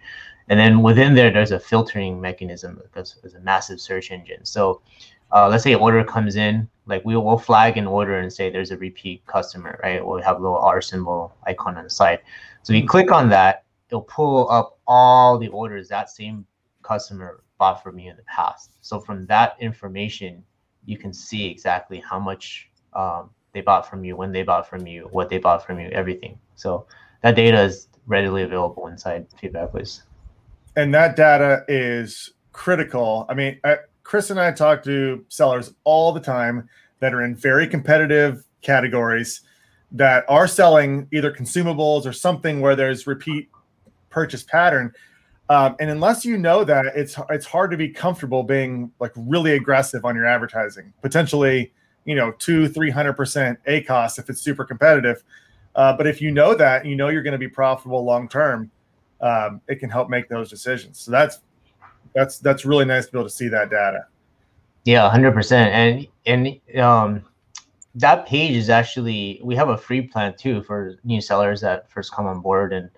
And 0.50 0.60
then 0.60 0.82
within 0.82 1.14
there, 1.14 1.32
there's 1.32 1.52
a 1.52 1.60
filtering 1.60 2.22
mechanism 2.22 2.80
because 2.82 3.20
it's 3.24 3.34
a 3.34 3.40
massive 3.42 3.82
search 3.82 4.12
engine. 4.12 4.46
So 4.46 4.82
uh, 5.34 5.50
let's 5.50 5.64
say 5.64 5.74
an 5.74 5.80
order 5.80 6.04
comes 6.04 6.38
in, 6.38 6.70
like 6.86 7.04
we 7.04 7.18
will 7.18 7.38
flag 7.38 7.78
an 7.78 7.86
order 7.86 8.20
and 8.20 8.32
say 8.32 8.50
there's 8.50 8.72
a 8.72 8.78
repeat 8.78 9.26
customer, 9.26 9.80
right? 9.84 10.06
We'll 10.06 10.22
have 10.22 10.38
a 10.38 10.42
little 10.42 10.58
R 10.58 10.82
symbol 10.82 11.36
icon 11.46 11.78
on 11.78 11.84
the 11.84 11.90
side. 11.90 12.20
So 12.64 12.74
you 12.74 12.88
click 12.88 13.12
on 13.12 13.30
that, 13.30 13.66
it'll 13.90 14.02
pull 14.02 14.50
up 14.50 14.80
all 14.88 15.38
the 15.38 15.50
orders 15.50 15.90
that 15.90 16.10
same 16.10 16.46
customer 16.82 17.44
bought 17.58 17.84
from 17.84 18.00
you 18.00 18.12
in 18.12 18.18
the 18.18 18.24
past. 18.24 18.72
So 18.82 19.00
from 19.00 19.26
that 19.26 19.58
information, 19.60 20.44
you 20.86 20.98
can 20.98 21.12
see 21.12 21.46
exactly 21.46 22.00
how 22.00 22.20
much 22.20 22.70
um, 22.94 23.30
they 23.58 23.62
bought 23.62 23.90
from 23.90 24.04
you, 24.06 24.16
when 24.16 24.32
they 24.32 24.44
bought 24.44 24.70
from 24.70 24.86
you, 24.86 25.08
what 25.12 25.30
they 25.30 25.40
bought 25.40 25.66
from 25.66 25.80
you, 25.80 25.90
everything. 25.90 26.38
So 26.56 26.86
that 27.24 27.36
data 27.36 27.62
is 27.64 27.88
readily 28.06 28.44
available 28.44 28.88
inside 28.88 29.28
FeedbackWhiz 29.42 30.02
and 30.78 30.94
that 30.94 31.16
data 31.16 31.66
is 31.68 32.34
critical. 32.54 33.26
I 33.28 33.34
mean, 33.34 33.60
I, 33.64 33.78
Chris 34.04 34.30
and 34.30 34.40
I 34.40 34.52
talk 34.52 34.84
to 34.84 35.26
sellers 35.28 35.74
all 35.84 36.14
the 36.14 36.20
time 36.22 36.70
that 37.00 37.14
are 37.14 37.24
in 37.24 37.36
very 37.36 37.68
competitive 37.68 38.46
categories 38.62 39.42
that 39.92 40.24
are 40.30 40.48
selling 40.48 41.08
either 41.12 41.32
consumables 41.32 42.06
or 42.06 42.14
something 42.14 42.62
where 42.62 42.76
there's 42.76 43.08
repeat 43.08 43.50
purchase 44.10 44.44
pattern. 44.44 44.94
Um, 45.50 45.76
and 45.80 45.90
unless 45.90 46.24
you 46.24 46.38
know 46.38 46.64
that, 46.64 46.86
it's 46.96 47.18
it's 47.30 47.46
hard 47.46 47.72
to 47.72 47.78
be 47.78 47.90
comfortable 47.90 48.44
being 48.44 48.92
like 49.00 49.14
really 49.16 49.54
aggressive 49.54 50.06
on 50.06 50.16
your 50.16 50.26
advertising. 50.26 50.94
Potentially, 51.02 51.74
you 52.08 52.16
know, 52.16 52.32
two, 52.40 52.68
three 52.68 52.90
hundred 52.90 53.14
percent 53.14 53.60
ACoS 53.68 54.18
if 54.18 54.32
it's 54.32 54.42
super 54.42 54.66
competitive. 54.66 55.24
Uh, 55.76 55.96
but 55.96 56.08
if 56.08 56.20
you 56.20 56.32
know 56.32 56.56
that, 56.56 56.88
you 56.88 56.96
know 56.96 57.10
you're 57.10 57.22
going 57.22 57.34
to 57.34 57.38
be 57.38 57.48
profitable 57.48 58.04
long 58.04 58.28
term 58.28 58.72
um, 59.22 59.62
it 59.68 59.76
can 59.76 59.90
help 59.90 60.10
make 60.10 60.30
those 60.30 60.50
decisions. 60.50 61.00
So 61.00 61.12
that's 61.12 61.40
that's 62.14 62.40
that's 62.40 62.66
really 62.66 62.86
nice 62.86 63.06
to 63.08 63.12
be 63.12 63.18
able 63.20 63.30
to 63.30 63.34
see 63.34 63.48
that 63.50 63.70
data. 63.70 64.06
Yeah, 64.86 65.10
hundred 65.10 65.34
percent. 65.34 65.74
And 65.74 66.08
and 66.26 66.80
um, 66.80 67.26
that 67.96 68.26
page 68.26 68.56
is 68.56 68.70
actually 68.70 69.40
we 69.44 69.56
have 69.56 69.70
a 69.70 69.78
free 69.78 70.02
plan 70.02 70.36
too 70.38 70.64
for 70.64 70.96
new 71.04 71.22
sellers 71.22 71.62
that 71.62 71.90
first 71.90 72.14
come 72.14 72.28
on 72.28 72.42
board 72.42 72.74
and 72.74 72.90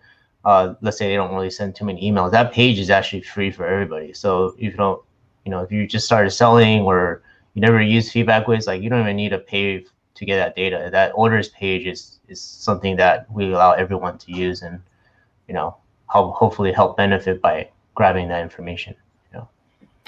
uh, 0.46 0.74
let's 0.82 0.98
say 0.98 1.10
they 1.10 1.16
don't 1.16 1.34
really 1.34 1.50
send 1.50 1.76
too 1.76 1.86
many 1.86 2.02
emails. 2.02 2.32
That 2.32 2.54
page 2.54 2.80
is 2.80 2.90
actually 2.90 3.22
free 3.22 3.52
for 3.52 3.66
everybody. 3.66 4.14
So 4.14 4.56
if 4.58 4.62
you 4.62 4.72
don't, 4.72 5.02
you 5.44 5.52
know, 5.52 5.60
if 5.60 5.72
you 5.72 5.86
just 5.86 6.06
started 6.06 6.30
selling 6.32 6.82
or 6.82 7.22
you 7.54 7.62
never 7.62 7.82
use 7.82 8.12
feedback 8.12 8.46
FeedbackWhiz, 8.46 8.68
like 8.68 8.82
you 8.82 8.90
don't 8.90 9.02
even 9.02 9.16
need 9.16 9.30
to 9.30 9.40
pay 9.40 9.86
to 10.16 10.26
get 10.26 10.38
that 10.38 10.56
data. 10.56 10.90
That 10.92 11.12
orders 11.16 11.50
page 11.50 11.86
is 11.88 12.20
is 12.28 12.42
something 12.42 12.96
that 12.98 13.32
we 13.32 13.52
allow 13.52 13.72
everyone 13.72 14.18
to 14.20 14.32
use, 14.32 14.62
and 14.62 14.82
you 15.48 15.54
know, 15.54 15.76
help 16.12 16.36
hopefully 16.36 16.72
help 16.72 16.98
benefit 16.98 17.42
by 17.42 17.70
grabbing 17.96 18.28
that 18.28 18.42
information. 18.42 18.96
You 19.32 19.40
know? 19.40 19.50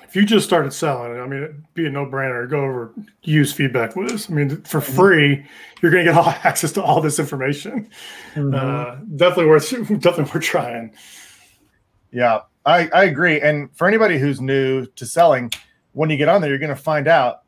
If 0.03 0.15
you 0.15 0.25
just 0.25 0.45
started 0.45 0.73
selling, 0.73 1.19
I 1.19 1.25
mean, 1.25 1.43
it'd 1.43 1.73
be 1.73 1.87
a 1.87 1.89
no-brainer. 1.89 2.49
Go 2.49 2.61
over, 2.61 2.93
use 3.23 3.51
feedback 3.53 3.93
FeedbackWhiz. 3.93 4.29
I 4.29 4.33
mean, 4.33 4.49
for 4.63 4.79
mm-hmm. 4.79 4.95
free, 4.95 5.45
you're 5.81 5.91
going 5.91 6.05
to 6.05 6.11
get 6.11 6.17
all 6.21 6.29
access 6.43 6.71
to 6.73 6.83
all 6.83 7.01
this 7.01 7.17
information. 7.17 7.89
Mm-hmm. 8.35 8.53
Uh, 8.53 8.95
definitely 9.15 9.47
worth, 9.47 9.69
definitely 10.01 10.31
worth 10.33 10.43
trying. 10.43 10.93
Yeah, 12.11 12.41
I, 12.65 12.89
I 12.89 13.05
agree. 13.05 13.39
And 13.41 13.75
for 13.75 13.87
anybody 13.87 14.19
who's 14.19 14.41
new 14.41 14.85
to 14.85 15.05
selling, 15.05 15.51
when 15.93 16.09
you 16.09 16.17
get 16.17 16.29
on 16.29 16.41
there, 16.41 16.49
you're 16.49 16.59
going 16.59 16.69
to 16.69 16.75
find 16.75 17.07
out 17.07 17.41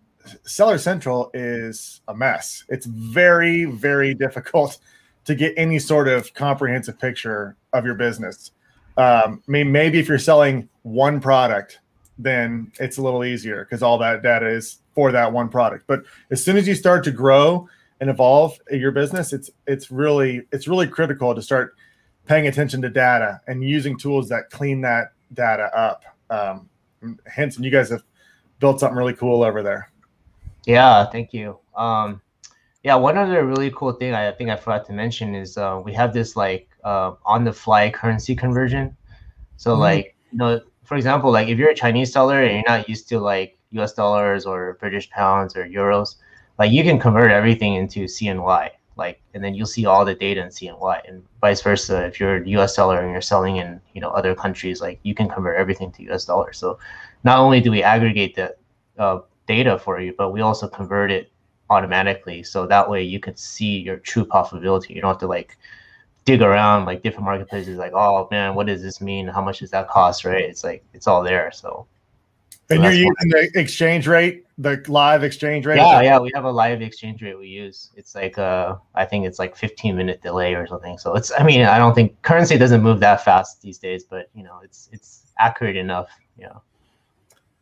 Seller 0.43 0.77
Central 0.77 1.32
is 1.34 2.01
a 2.08 2.15
mess. 2.15 2.63
It's 2.69 2.86
very, 2.86 3.65
very 3.65 4.13
difficult 4.13 4.79
to 5.25 5.36
get 5.36 5.53
any 5.58 5.79
sort 5.79 6.08
of 6.08 6.34
comprehensive 6.34 6.99
picture 6.99 7.56
of 7.71 7.86
your 7.86 7.95
business. 7.95 8.51
Um, 8.97 9.41
I 9.47 9.51
mean, 9.51 9.71
maybe 9.71 9.99
if 9.99 10.08
you're 10.08 10.19
selling 10.19 10.69
one 10.84 11.19
product, 11.19 11.79
then 12.17 12.71
it's 12.79 12.97
a 12.97 13.01
little 13.01 13.23
easier 13.23 13.65
because 13.65 13.82
all 13.82 13.97
that 13.97 14.21
data 14.21 14.47
is 14.47 14.79
for 14.93 15.12
that 15.12 15.32
one 15.32 15.49
product. 15.49 15.86
But 15.88 16.03
as 16.29 16.43
soon 16.43 16.58
as 16.58 16.67
you 16.67 16.75
start 16.75 17.03
to 17.06 17.12
grow 17.12 17.67
and 17.99 18.10
evolve 18.10 18.60
your 18.69 18.91
business, 18.91 19.34
it's 19.34 19.49
it's 19.65 19.89
really 19.89 20.43
it's 20.51 20.67
really 20.67 20.88
critical 20.88 21.34
to 21.34 21.41
start 21.41 21.75
paying 22.25 22.47
attention 22.47 22.82
to 22.84 22.89
data 22.89 23.41
and 23.47 23.63
using 23.63 23.98
tools 23.98 24.29
that 24.29 24.50
clean 24.52 24.81
that 24.81 25.13
data 25.33 25.75
up. 25.75 26.04
Um, 26.29 26.69
Henson, 27.25 27.63
you 27.63 27.71
guys 27.71 27.89
have 27.89 28.04
built 28.64 28.80
something 28.80 28.98
really 28.98 29.14
cool 29.14 29.44
over 29.44 29.62
there. 29.62 29.92
Yeah, 30.66 31.06
thank 31.08 31.34
you. 31.34 31.60
Um, 31.76 32.22
yeah, 32.82 32.96
one 32.96 33.18
other 33.18 33.46
really 33.46 33.72
cool 33.72 33.92
thing 33.92 34.14
I 34.14 34.32
think 34.32 34.50
I 34.50 34.56
forgot 34.56 34.86
to 34.86 34.94
mention 34.94 35.36
is 35.36 35.58
uh, 35.58 35.82
we 35.84 35.92
have 35.94 36.14
this 36.14 36.38
like 36.38 36.70
uh, 36.86 37.16
on 37.26 37.44
the 37.44 37.52
fly 37.52 37.90
currency 37.90 38.34
conversion. 38.38 38.96
So 39.58 39.72
mm-hmm. 39.72 39.82
like 39.82 40.16
you 40.32 40.38
know, 40.38 40.62
for 40.86 40.96
example, 40.96 41.30
like 41.30 41.50
if 41.50 41.58
you're 41.60 41.72
a 41.72 41.76
Chinese 41.76 42.14
seller 42.14 42.42
and 42.42 42.54
you're 42.54 42.78
not 42.78 42.88
used 42.88 43.10
to 43.10 43.20
like 43.20 43.58
U.S. 43.72 43.92
dollars 43.94 44.46
or 44.46 44.78
British 44.80 45.10
pounds 45.10 45.58
or 45.58 45.66
euros, 45.68 46.16
like 46.58 46.72
you 46.72 46.84
can 46.84 46.98
convert 46.98 47.32
everything 47.32 47.74
into 47.76 48.06
CNY. 48.06 48.70
Like 48.96 49.20
and 49.34 49.44
then 49.44 49.56
you'll 49.56 49.74
see 49.76 49.86
all 49.86 50.06
the 50.06 50.16
data 50.16 50.42
in 50.42 50.48
CNY, 50.48 51.02
and 51.10 51.22
vice 51.42 51.62
versa. 51.62 52.06
If 52.06 52.18
you're 52.18 52.38
a 52.38 52.48
U.S. 52.56 52.76
seller 52.76 53.02
and 53.02 53.12
you're 53.12 53.28
selling 53.34 53.58
in 53.58 53.82
you 53.94 54.00
know 54.00 54.12
other 54.12 54.34
countries, 54.36 54.80
like 54.80 55.00
you 55.04 55.14
can 55.14 55.28
convert 55.28 55.58
everything 55.58 55.92
to 55.94 56.04
U.S. 56.04 56.24
dollars. 56.24 56.58
So 56.58 56.80
not 57.24 57.40
only 57.40 57.62
do 57.62 57.71
we 57.71 57.84
aggregate 57.84 58.36
the 58.36 58.56
uh, 58.98 59.19
data 59.48 59.80
for 59.80 60.00
you, 60.00 60.13
but 60.17 60.32
we 60.32 60.42
also 60.42 60.67
convert 60.67 61.12
it 61.12 61.32
automatically. 61.69 62.44
So 62.44 62.67
that 62.67 62.90
way 62.90 63.04
you 63.04 63.19
can 63.19 63.36
see 63.36 63.78
your 63.80 63.98
true 63.98 64.26
profitability. 64.26 64.90
You 64.90 65.02
don't 65.02 65.12
have 65.12 65.19
to 65.19 65.28
like 65.28 65.58
dig 66.26 66.42
around 66.42 66.86
like 66.86 67.04
different 67.04 67.26
marketplaces 67.26 67.78
like, 67.78 67.94
oh 67.94 68.28
man, 68.32 68.56
what 68.56 68.67
does 68.67 68.82
this 68.82 69.02
mean? 69.02 69.28
How 69.28 69.42
much 69.42 69.60
does 69.60 69.71
that 69.71 69.88
cost? 69.90 70.26
Right. 70.26 70.44
It's 70.44 70.63
like 70.63 70.84
it's 70.94 71.08
all 71.08 71.24
there. 71.24 71.52
So 71.52 71.88
and 72.69 72.80
so 72.80 72.84
you're 72.84 72.94
using 72.94 73.30
the 73.30 73.52
exchange 73.56 74.08
rate, 74.08 74.46
the 74.58 74.84
live 74.88 75.24
exchange 75.24 75.65
rate. 75.65 75.78
Yeah, 75.78 76.02
yeah, 76.02 76.19
we 76.19 76.32
have 76.34 76.46
a 76.46 76.52
live 76.52 76.82
exchange 76.82 77.21
rate 77.21 77.38
we 77.38 77.48
use. 77.48 77.90
It's 77.96 78.15
like 78.15 78.38
uh, 78.38 78.76
I 78.96 79.06
think 79.06 79.26
it's 79.26 79.40
like 79.40 79.56
15 79.56 79.96
minute 79.96 80.21
delay 80.21 80.54
or 80.54 80.65
something. 80.65 80.98
So 80.98 81.15
it's, 81.15 81.32
I 81.38 81.44
mean, 81.44 81.62
I 81.65 81.78
don't 81.78 81.94
think 81.94 82.21
currency 82.21 82.58
doesn't 82.58 82.82
move 82.82 83.00
that 83.02 83.24
fast 83.24 83.62
these 83.62 83.78
days, 83.78 84.04
but 84.04 84.30
you 84.34 84.44
know, 84.44 84.60
it's 84.63 84.90
it's 84.92 85.34
accurate 85.40 85.76
enough. 85.76 86.10
You 86.38 86.46
know, 86.46 86.62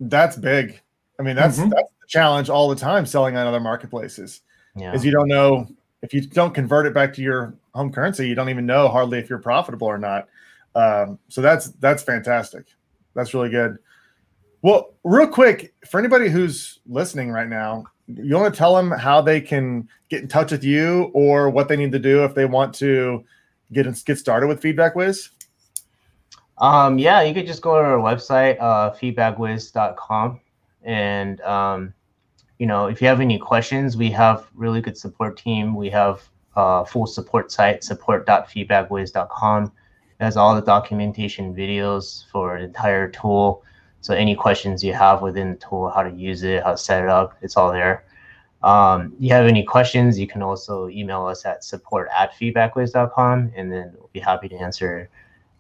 that's 0.01 0.35
big. 0.35 0.81
I 1.19 1.23
mean, 1.23 1.35
that's 1.35 1.57
mm-hmm. 1.57 1.69
that's 1.69 1.91
the 2.01 2.07
challenge 2.07 2.49
all 2.49 2.67
the 2.67 2.75
time 2.75 3.05
selling 3.05 3.37
on 3.37 3.47
other 3.47 3.59
marketplaces. 3.59 4.41
Yeah. 4.75 4.93
Is 4.93 5.05
you 5.05 5.11
don't 5.11 5.27
know 5.27 5.67
if 6.01 6.13
you 6.13 6.21
don't 6.21 6.53
convert 6.53 6.85
it 6.85 6.93
back 6.93 7.13
to 7.13 7.21
your 7.21 7.53
home 7.73 7.91
currency, 7.91 8.27
you 8.27 8.35
don't 8.35 8.49
even 8.49 8.65
know 8.65 8.87
hardly 8.87 9.19
if 9.19 9.29
you're 9.29 9.39
profitable 9.39 9.87
or 9.87 9.97
not. 9.97 10.27
Um, 10.75 11.19
so 11.29 11.41
that's 11.41 11.67
that's 11.73 12.03
fantastic. 12.03 12.65
That's 13.13 13.33
really 13.33 13.49
good. 13.49 13.77
Well, 14.61 14.93
real 15.03 15.27
quick, 15.27 15.73
for 15.87 15.99
anybody 15.99 16.29
who's 16.29 16.79
listening 16.87 17.31
right 17.31 17.47
now, 17.47 17.85
you 18.07 18.35
want 18.35 18.53
to 18.53 18.57
tell 18.57 18.75
them 18.75 18.91
how 18.91 19.21
they 19.21 19.41
can 19.41 19.87
get 20.09 20.21
in 20.21 20.27
touch 20.27 20.51
with 20.51 20.63
you 20.63 21.11
or 21.13 21.49
what 21.49 21.67
they 21.67 21.75
need 21.75 21.91
to 21.91 21.99
do 21.99 22.23
if 22.23 22.35
they 22.35 22.45
want 22.45 22.73
to 22.75 23.23
get 23.73 23.85
get 24.05 24.17
started 24.17 24.47
with 24.47 24.61
FeedbackWhiz? 24.61 25.29
Um, 26.61 26.97
yeah, 26.97 27.21
you 27.21 27.33
could 27.33 27.47
just 27.47 27.61
go 27.61 27.75
to 27.75 27.81
our 27.81 27.97
website, 27.97 28.57
uh, 28.61 28.91
feedbackwhiz.com. 28.91 30.39
And, 30.83 31.41
um, 31.41 31.93
you 32.59 32.67
know, 32.67 32.85
if 32.85 33.01
you 33.01 33.07
have 33.07 33.19
any 33.19 33.37
questions, 33.37 33.97
we 33.97 34.09
have 34.11 34.47
really 34.55 34.79
good 34.79 34.97
support 34.97 35.37
team. 35.37 35.75
We 35.75 35.89
have 35.89 36.21
uh, 36.55 36.85
full 36.85 37.07
support 37.07 37.51
site, 37.51 37.83
support.feedbackwhiz.com. 37.83 39.65
It 39.65 40.23
has 40.23 40.37
all 40.37 40.55
the 40.55 40.61
documentation 40.61 41.53
videos 41.53 42.25
for 42.31 42.57
entire 42.57 43.09
tool 43.09 43.63
so 44.01 44.15
any 44.15 44.35
questions 44.35 44.83
you 44.83 44.93
have 44.93 45.21
within 45.21 45.51
the 45.51 45.57
tool, 45.57 45.89
how 45.89 46.01
to 46.01 46.11
use 46.11 46.41
it, 46.41 46.63
how 46.63 46.71
to 46.71 46.77
set 46.77 47.03
it 47.03 47.09
up, 47.09 47.37
it's 47.41 47.55
all 47.55 47.71
there. 47.71 48.03
Um, 48.63 49.13
you 49.19 49.31
have 49.33 49.45
any 49.45 49.63
questions, 49.63 50.19
you 50.19 50.27
can 50.27 50.41
also 50.41 50.89
email 50.89 51.25
us 51.25 51.45
at 51.45 51.63
support 51.63 52.09
at 52.15 52.33
feedbackwhiz.com 52.33 53.53
and 53.55 53.71
then 53.71 53.93
we'll 53.97 54.09
be 54.11 54.19
happy 54.19 54.49
to 54.49 54.55
answer 54.55 55.09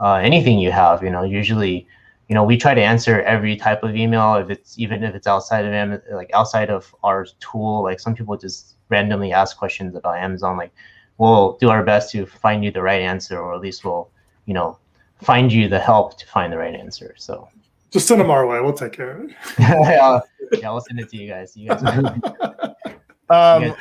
uh, 0.01 0.15
anything 0.15 0.59
you 0.59 0.71
have. 0.71 1.03
You 1.03 1.09
know, 1.09 1.23
usually, 1.23 1.87
you 2.27 2.35
know, 2.35 2.43
we 2.43 2.57
try 2.57 2.73
to 2.73 2.81
answer 2.81 3.21
every 3.21 3.55
type 3.55 3.83
of 3.83 3.95
email 3.95 4.35
if 4.35 4.49
it's 4.49 4.77
even 4.77 5.03
if 5.03 5.15
it's 5.15 5.27
outside 5.27 5.65
of 5.65 5.73
Am- 5.73 6.01
like 6.11 6.29
outside 6.33 6.69
of 6.69 6.93
our 7.03 7.25
tool. 7.39 7.83
Like 7.83 7.99
some 7.99 8.15
people 8.15 8.35
just 8.35 8.75
randomly 8.89 9.31
ask 9.31 9.57
questions 9.57 9.95
about 9.95 10.17
Amazon. 10.17 10.57
Like 10.57 10.73
we'll 11.17 11.57
do 11.57 11.69
our 11.69 11.83
best 11.83 12.11
to 12.11 12.25
find 12.25 12.65
you 12.65 12.71
the 12.71 12.81
right 12.81 13.01
answer, 13.01 13.39
or 13.39 13.53
at 13.53 13.61
least 13.61 13.85
we'll, 13.85 14.09
you 14.45 14.53
know, 14.53 14.77
find 15.21 15.51
you 15.51 15.69
the 15.69 15.79
help 15.79 16.17
to 16.17 16.25
find 16.25 16.51
the 16.51 16.57
right 16.57 16.73
answer. 16.73 17.13
So 17.17 17.47
just 17.91 18.07
send 18.07 18.19
them 18.19 18.31
our 18.31 18.47
way. 18.47 18.59
We'll 18.59 18.73
take 18.73 18.93
care 18.93 19.11
of 19.11 19.29
it. 19.29 19.35
yeah, 19.59 20.19
yeah, 20.51 20.69
I'll 20.69 20.81
send 20.81 20.99
it 20.99 21.09
to 21.09 21.17
you 21.17 21.29
guys. 21.29 21.55
You 21.55 21.69
guys. 21.69 21.83
um, 23.29 23.75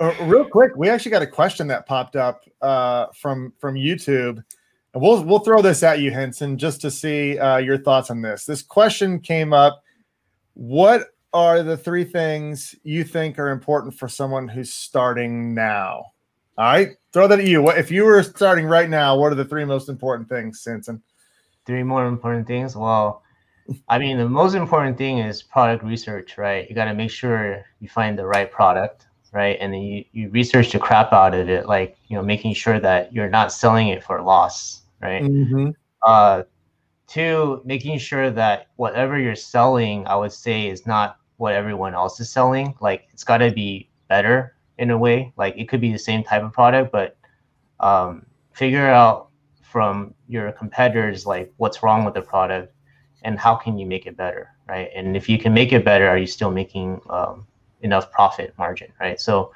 uh, 0.00 0.14
real 0.22 0.44
quick, 0.44 0.72
we 0.76 0.88
actually 0.88 1.10
got 1.10 1.22
a 1.22 1.26
question 1.26 1.66
that 1.68 1.86
popped 1.86 2.16
up 2.16 2.44
uh, 2.62 3.06
from 3.14 3.52
from 3.58 3.74
YouTube, 3.74 4.42
and 4.94 5.02
we'll 5.02 5.22
we'll 5.24 5.40
throw 5.40 5.60
this 5.60 5.82
at 5.82 6.00
you, 6.00 6.10
Henson, 6.10 6.56
just 6.56 6.80
to 6.80 6.90
see 6.90 7.38
uh, 7.38 7.58
your 7.58 7.78
thoughts 7.78 8.10
on 8.10 8.22
this. 8.22 8.44
This 8.46 8.62
question 8.62 9.20
came 9.20 9.52
up: 9.52 9.82
What 10.54 11.08
are 11.32 11.62
the 11.62 11.76
three 11.76 12.04
things 12.04 12.74
you 12.84 13.04
think 13.04 13.38
are 13.38 13.50
important 13.50 13.94
for 13.94 14.08
someone 14.08 14.48
who's 14.48 14.72
starting 14.72 15.54
now? 15.54 16.06
All 16.56 16.64
right, 16.64 16.90
throw 17.12 17.26
that 17.28 17.40
at 17.40 17.46
you. 17.46 17.60
What 17.60 17.76
if 17.76 17.90
you 17.90 18.04
were 18.04 18.22
starting 18.22 18.66
right 18.66 18.88
now? 18.88 19.18
What 19.18 19.32
are 19.32 19.36
the 19.36 19.44
three 19.44 19.64
most 19.64 19.88
important 19.88 20.28
things, 20.28 20.64
Henson? 20.64 21.02
three 21.66 21.82
more 21.82 22.06
important 22.06 22.46
things. 22.46 22.76
Well, 22.76 23.22
I 23.88 23.98
mean, 23.98 24.18
the 24.18 24.28
most 24.28 24.54
important 24.54 24.98
thing 24.98 25.18
is 25.18 25.42
product 25.42 25.84
research, 25.84 26.36
right? 26.36 26.68
You 26.68 26.74
got 26.74 26.84
to 26.86 26.94
make 26.94 27.10
sure 27.10 27.64
you 27.80 27.88
find 27.88 28.18
the 28.18 28.26
right 28.26 28.50
product, 28.50 29.06
right? 29.32 29.56
And 29.60 29.72
then 29.72 29.80
you, 29.80 30.04
you 30.12 30.28
research 30.30 30.72
the 30.72 30.78
crap 30.78 31.12
out 31.12 31.34
of 31.34 31.48
it, 31.48 31.66
like, 31.66 31.96
you 32.08 32.16
know, 32.16 32.22
making 32.22 32.54
sure 32.54 32.78
that 32.80 33.12
you're 33.12 33.30
not 33.30 33.52
selling 33.52 33.88
it 33.88 34.04
for 34.04 34.20
loss, 34.20 34.82
right? 35.04 35.22
Mm-hmm. 35.22 35.70
Uh, 36.02 36.42
two, 37.06 37.62
making 37.64 37.98
sure 37.98 38.30
that 38.30 38.68
whatever 38.76 39.18
you're 39.18 39.36
selling, 39.36 40.06
I 40.06 40.16
would 40.16 40.32
say, 40.32 40.68
is 40.68 40.86
not 40.86 41.18
what 41.36 41.54
everyone 41.54 41.94
else 41.94 42.18
is 42.20 42.30
selling. 42.30 42.74
Like, 42.80 43.08
it's 43.12 43.24
got 43.24 43.38
to 43.38 43.50
be 43.50 43.90
better 44.08 44.56
in 44.78 44.90
a 44.90 44.98
way. 44.98 45.32
Like, 45.36 45.54
it 45.56 45.68
could 45.68 45.80
be 45.80 45.92
the 45.92 45.98
same 45.98 46.24
type 46.24 46.42
of 46.42 46.52
product, 46.52 46.90
but 46.90 47.16
um, 47.80 48.26
figure 48.52 48.88
out 48.88 49.28
from 49.74 50.14
your 50.28 50.52
competitors 50.52 51.26
like 51.26 51.52
what's 51.56 51.82
wrong 51.82 52.04
with 52.04 52.14
the 52.14 52.22
product 52.22 52.72
and 53.22 53.38
how 53.38 53.56
can 53.56 53.76
you 53.76 53.84
make 53.84 54.06
it 54.06 54.16
better 54.16 54.50
right 54.68 54.88
and 54.94 55.16
if 55.16 55.28
you 55.28 55.36
can 55.36 55.52
make 55.52 55.72
it 55.72 55.84
better 55.84 56.06
are 56.06 56.16
you 56.16 56.28
still 56.28 56.52
making 56.52 57.00
um, 57.10 57.44
enough 57.80 58.08
profit 58.12 58.54
margin 58.56 58.92
right 59.00 59.20
so 59.20 59.50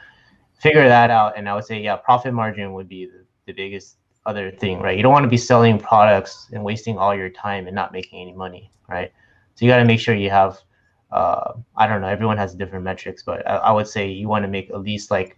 figure 0.58 0.88
that 0.88 1.10
out 1.10 1.34
and 1.36 1.48
i 1.48 1.54
would 1.54 1.64
say 1.64 1.80
yeah 1.80 1.94
profit 1.94 2.34
margin 2.34 2.72
would 2.72 2.88
be 2.88 3.06
the, 3.06 3.24
the 3.46 3.52
biggest 3.52 3.97
other 4.28 4.50
thing 4.50 4.80
right 4.80 4.96
you 4.96 5.02
don't 5.02 5.12
want 5.12 5.24
to 5.24 5.28
be 5.28 5.36
selling 5.36 5.78
products 5.78 6.48
and 6.52 6.62
wasting 6.62 6.98
all 6.98 7.14
your 7.14 7.30
time 7.30 7.66
and 7.66 7.74
not 7.74 7.92
making 7.92 8.20
any 8.20 8.32
money 8.32 8.70
right 8.88 9.12
so 9.54 9.64
you 9.64 9.70
got 9.70 9.78
to 9.78 9.84
make 9.84 10.00
sure 10.00 10.14
you 10.14 10.30
have 10.30 10.58
uh, 11.10 11.52
i 11.76 11.86
don't 11.86 12.00
know 12.00 12.08
everyone 12.08 12.36
has 12.36 12.54
different 12.54 12.84
metrics 12.84 13.22
but 13.22 13.46
I, 13.48 13.56
I 13.56 13.72
would 13.72 13.88
say 13.88 14.08
you 14.08 14.28
want 14.28 14.44
to 14.44 14.48
make 14.48 14.70
at 14.70 14.80
least 14.80 15.10
like 15.10 15.36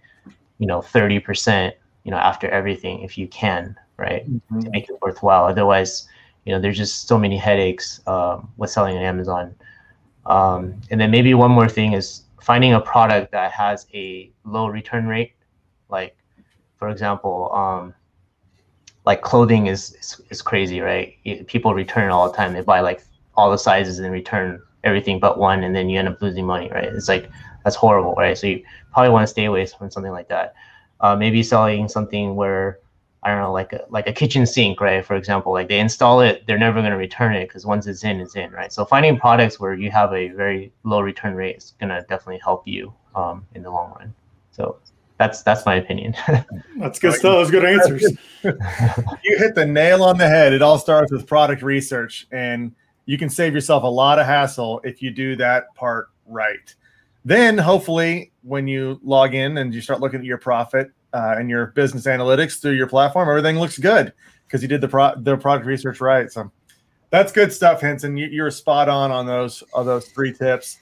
you 0.59 0.67
know 0.67 0.81
30% 0.81 1.73
you 2.05 2.11
know 2.11 2.19
after 2.19 2.49
everything 2.49 3.03
if 3.03 3.17
you 3.17 3.29
can 3.29 3.77
right? 4.01 4.29
Mm-hmm. 4.29 4.61
To 4.61 4.71
make 4.71 4.89
it 4.89 4.97
worthwhile. 5.03 5.45
Otherwise, 5.45 6.09
you 6.45 6.53
know, 6.53 6.61
there's 6.61 6.79
just 6.79 7.07
so 7.07 7.19
many 7.19 7.37
headaches 7.37 8.01
um, 8.07 8.51
with 8.57 8.71
selling 8.71 8.97
on 8.97 9.03
Amazon. 9.03 9.55
Um, 10.27 10.81
and 10.91 11.01
then 11.01 11.11
maybe 11.11 11.35
one 11.35 11.51
more 11.51 11.69
thing 11.69 11.93
is 11.93 12.23
finding 12.41 12.73
a 12.73 12.81
product 12.81 13.31
that 13.33 13.53
has 13.53 13.87
a 13.95 14.33
low 14.45 14.67
return 14.67 15.07
rate. 15.07 15.35
Like, 15.91 16.17
for 16.77 16.89
example, 16.89 17.53
um, 17.53 17.95
like 19.07 19.23
clothing 19.23 19.67
is, 19.67 19.95
is, 19.95 20.21
is 20.31 20.43
crazy, 20.43 20.81
right? 20.81 21.17
People 21.47 21.75
return 21.75 22.11
all 22.11 22.31
the 22.31 22.37
time. 22.37 22.53
They 22.53 22.61
buy 22.61 22.81
like 22.81 23.03
all 23.37 23.51
the 23.51 23.59
sizes 23.59 23.99
and 23.99 24.13
return 24.13 24.61
everything 24.85 25.19
but 25.19 25.39
one, 25.39 25.65
and 25.65 25.75
then 25.75 25.89
you 25.89 25.99
end 25.99 26.09
up 26.09 26.21
losing 26.21 26.47
money, 26.47 26.71
right? 26.71 26.85
It's 26.85 27.09
like 27.09 27.31
that's 27.65 27.77
horrible, 27.77 28.15
right? 28.15 28.37
So 28.37 28.47
you 28.47 28.65
probably 28.93 29.11
want 29.11 29.23
to 29.23 29.27
stay 29.27 29.45
away 29.45 29.67
from 29.67 29.91
something 29.91 30.13
like 30.13 30.29
that. 30.29 30.55
Uh, 31.01 31.17
maybe 31.17 31.43
selling 31.43 31.89
something 31.89 32.37
where 32.37 32.79
I 33.23 33.31
don't 33.31 33.41
know, 33.41 33.53
like 33.53 33.73
a 33.73 33.85
like 33.91 34.07
a 34.07 34.13
kitchen 34.13 34.47
sink, 34.47 34.81
right? 34.81 35.05
For 35.05 35.17
example, 35.17 35.53
like 35.53 35.69
they 35.69 35.79
install 35.79 36.21
it, 36.21 36.47
they're 36.47 36.59
never 36.59 36.81
going 36.81 36.93
to 36.93 36.97
return 36.99 37.35
it 37.35 37.49
because 37.49 37.67
once 37.67 37.87
it's 37.87 38.05
in, 38.05 38.21
it's 38.21 38.37
in, 38.37 38.51
right? 38.51 38.73
So 38.73 38.85
finding 38.85 39.19
products 39.19 39.61
where 39.61 39.75
you 39.75 39.91
have 39.91 40.13
a 40.13 40.29
very 40.29 40.73
low 40.85 41.01
return 41.01 41.35
rate 41.35 41.57
is 41.57 41.75
going 41.81 41.91
to 41.91 42.01
definitely 42.09 42.41
help 42.43 42.67
you 42.67 42.93
um, 43.15 43.47
in 43.55 43.63
the 43.63 43.71
long 43.71 43.95
run. 43.99 44.15
So 44.53 44.79
that's 45.21 45.43
that's 45.43 45.67
my 45.67 45.75
opinion. 45.75 46.17
that's 46.79 46.99
good 46.99 47.13
stuff. 47.13 47.23
Those 47.23 47.51
good 47.51 47.67
answers. 47.67 48.17
you 48.43 49.37
hit 49.37 49.55
the 49.55 49.67
nail 49.67 50.03
on 50.03 50.17
the 50.17 50.27
head. 50.27 50.55
It 50.55 50.63
all 50.63 50.79
starts 50.79 51.13
with 51.13 51.27
product 51.27 51.61
research, 51.61 52.27
and 52.33 52.75
you 53.05 53.19
can 53.19 53.29
save 53.29 53.53
yourself 53.53 53.83
a 53.83 53.87
lot 53.87 54.19
of 54.19 54.25
hassle 54.25 54.81
if 54.83 55.03
you 55.03 55.11
do 55.11 55.37
that 55.37 55.75
part 55.75 56.09
right. 56.27 56.75
Then, 57.23 57.59
hopefully, 57.59 58.33
when 58.45 58.67
you 58.67 58.99
log 59.05 59.35
in 59.35 59.59
and 59.59 59.75
you 59.75 59.83
start 59.83 60.01
looking 60.01 60.21
at 60.21 60.25
your 60.25 60.39
profit, 60.39 60.91
uh, 61.13 61.35
and 61.37 61.51
your 61.51 61.67
business 61.69 62.07
analytics 62.07 62.63
through 62.63 62.73
your 62.73 62.87
platform, 62.87 63.29
everything 63.29 63.59
looks 63.59 63.79
good 63.79 64.15
because 64.47 64.63
you 64.63 64.69
did 64.69 64.81
the 64.81 64.89
pro- 64.89 65.15
the 65.21 65.37
product 65.37 65.67
research 65.67 66.01
right. 66.01 66.33
So 66.33 66.51
that's 67.11 67.31
good 67.31 67.53
stuff, 67.53 67.83
Henson. 67.83 68.17
You, 68.17 68.29
you're 68.29 68.51
spot 68.51 68.89
on 68.89 69.11
on 69.11 69.27
those 69.27 69.63
on 69.75 69.85
those 69.85 70.07
three 70.09 70.33
tips. 70.33 70.79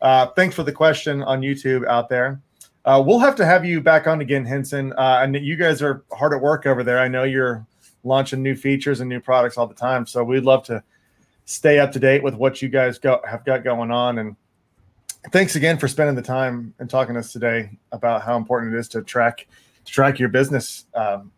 Uh, 0.00 0.28
thanks 0.28 0.54
for 0.54 0.62
the 0.62 0.72
question 0.72 1.22
on 1.22 1.42
YouTube 1.42 1.86
out 1.86 2.08
there. 2.08 2.40
Uh, 2.84 3.02
we'll 3.04 3.18
have 3.18 3.36
to 3.36 3.44
have 3.44 3.64
you 3.64 3.80
back 3.80 4.06
on 4.06 4.20
again, 4.20 4.44
Henson. 4.44 4.92
Uh, 4.94 5.20
and 5.22 5.36
you 5.36 5.56
guys 5.56 5.82
are 5.82 6.04
hard 6.12 6.32
at 6.32 6.40
work 6.40 6.66
over 6.66 6.82
there. 6.82 6.98
I 6.98 7.08
know 7.08 7.22
you're 7.22 7.64
launching 8.04 8.42
new 8.42 8.56
features 8.56 9.00
and 9.00 9.08
new 9.08 9.20
products 9.20 9.56
all 9.56 9.66
the 9.66 9.74
time. 9.74 10.06
So 10.06 10.24
we'd 10.24 10.44
love 10.44 10.64
to 10.64 10.82
stay 11.44 11.78
up 11.78 11.92
to 11.92 11.98
date 11.98 12.22
with 12.22 12.34
what 12.34 12.60
you 12.60 12.68
guys 12.68 12.98
go, 12.98 13.20
have 13.28 13.44
got 13.44 13.62
going 13.62 13.90
on. 13.90 14.18
And 14.18 14.36
thanks 15.30 15.54
again 15.54 15.78
for 15.78 15.86
spending 15.86 16.16
the 16.16 16.22
time 16.22 16.74
and 16.78 16.90
talking 16.90 17.14
to 17.14 17.20
us 17.20 17.32
today 17.32 17.70
about 17.92 18.22
how 18.22 18.36
important 18.36 18.74
it 18.74 18.78
is 18.78 18.88
to 18.88 19.02
track 19.02 19.46
to 19.84 19.92
track 19.92 20.18
your 20.18 20.28
business 20.28 20.86
um, 20.94 21.30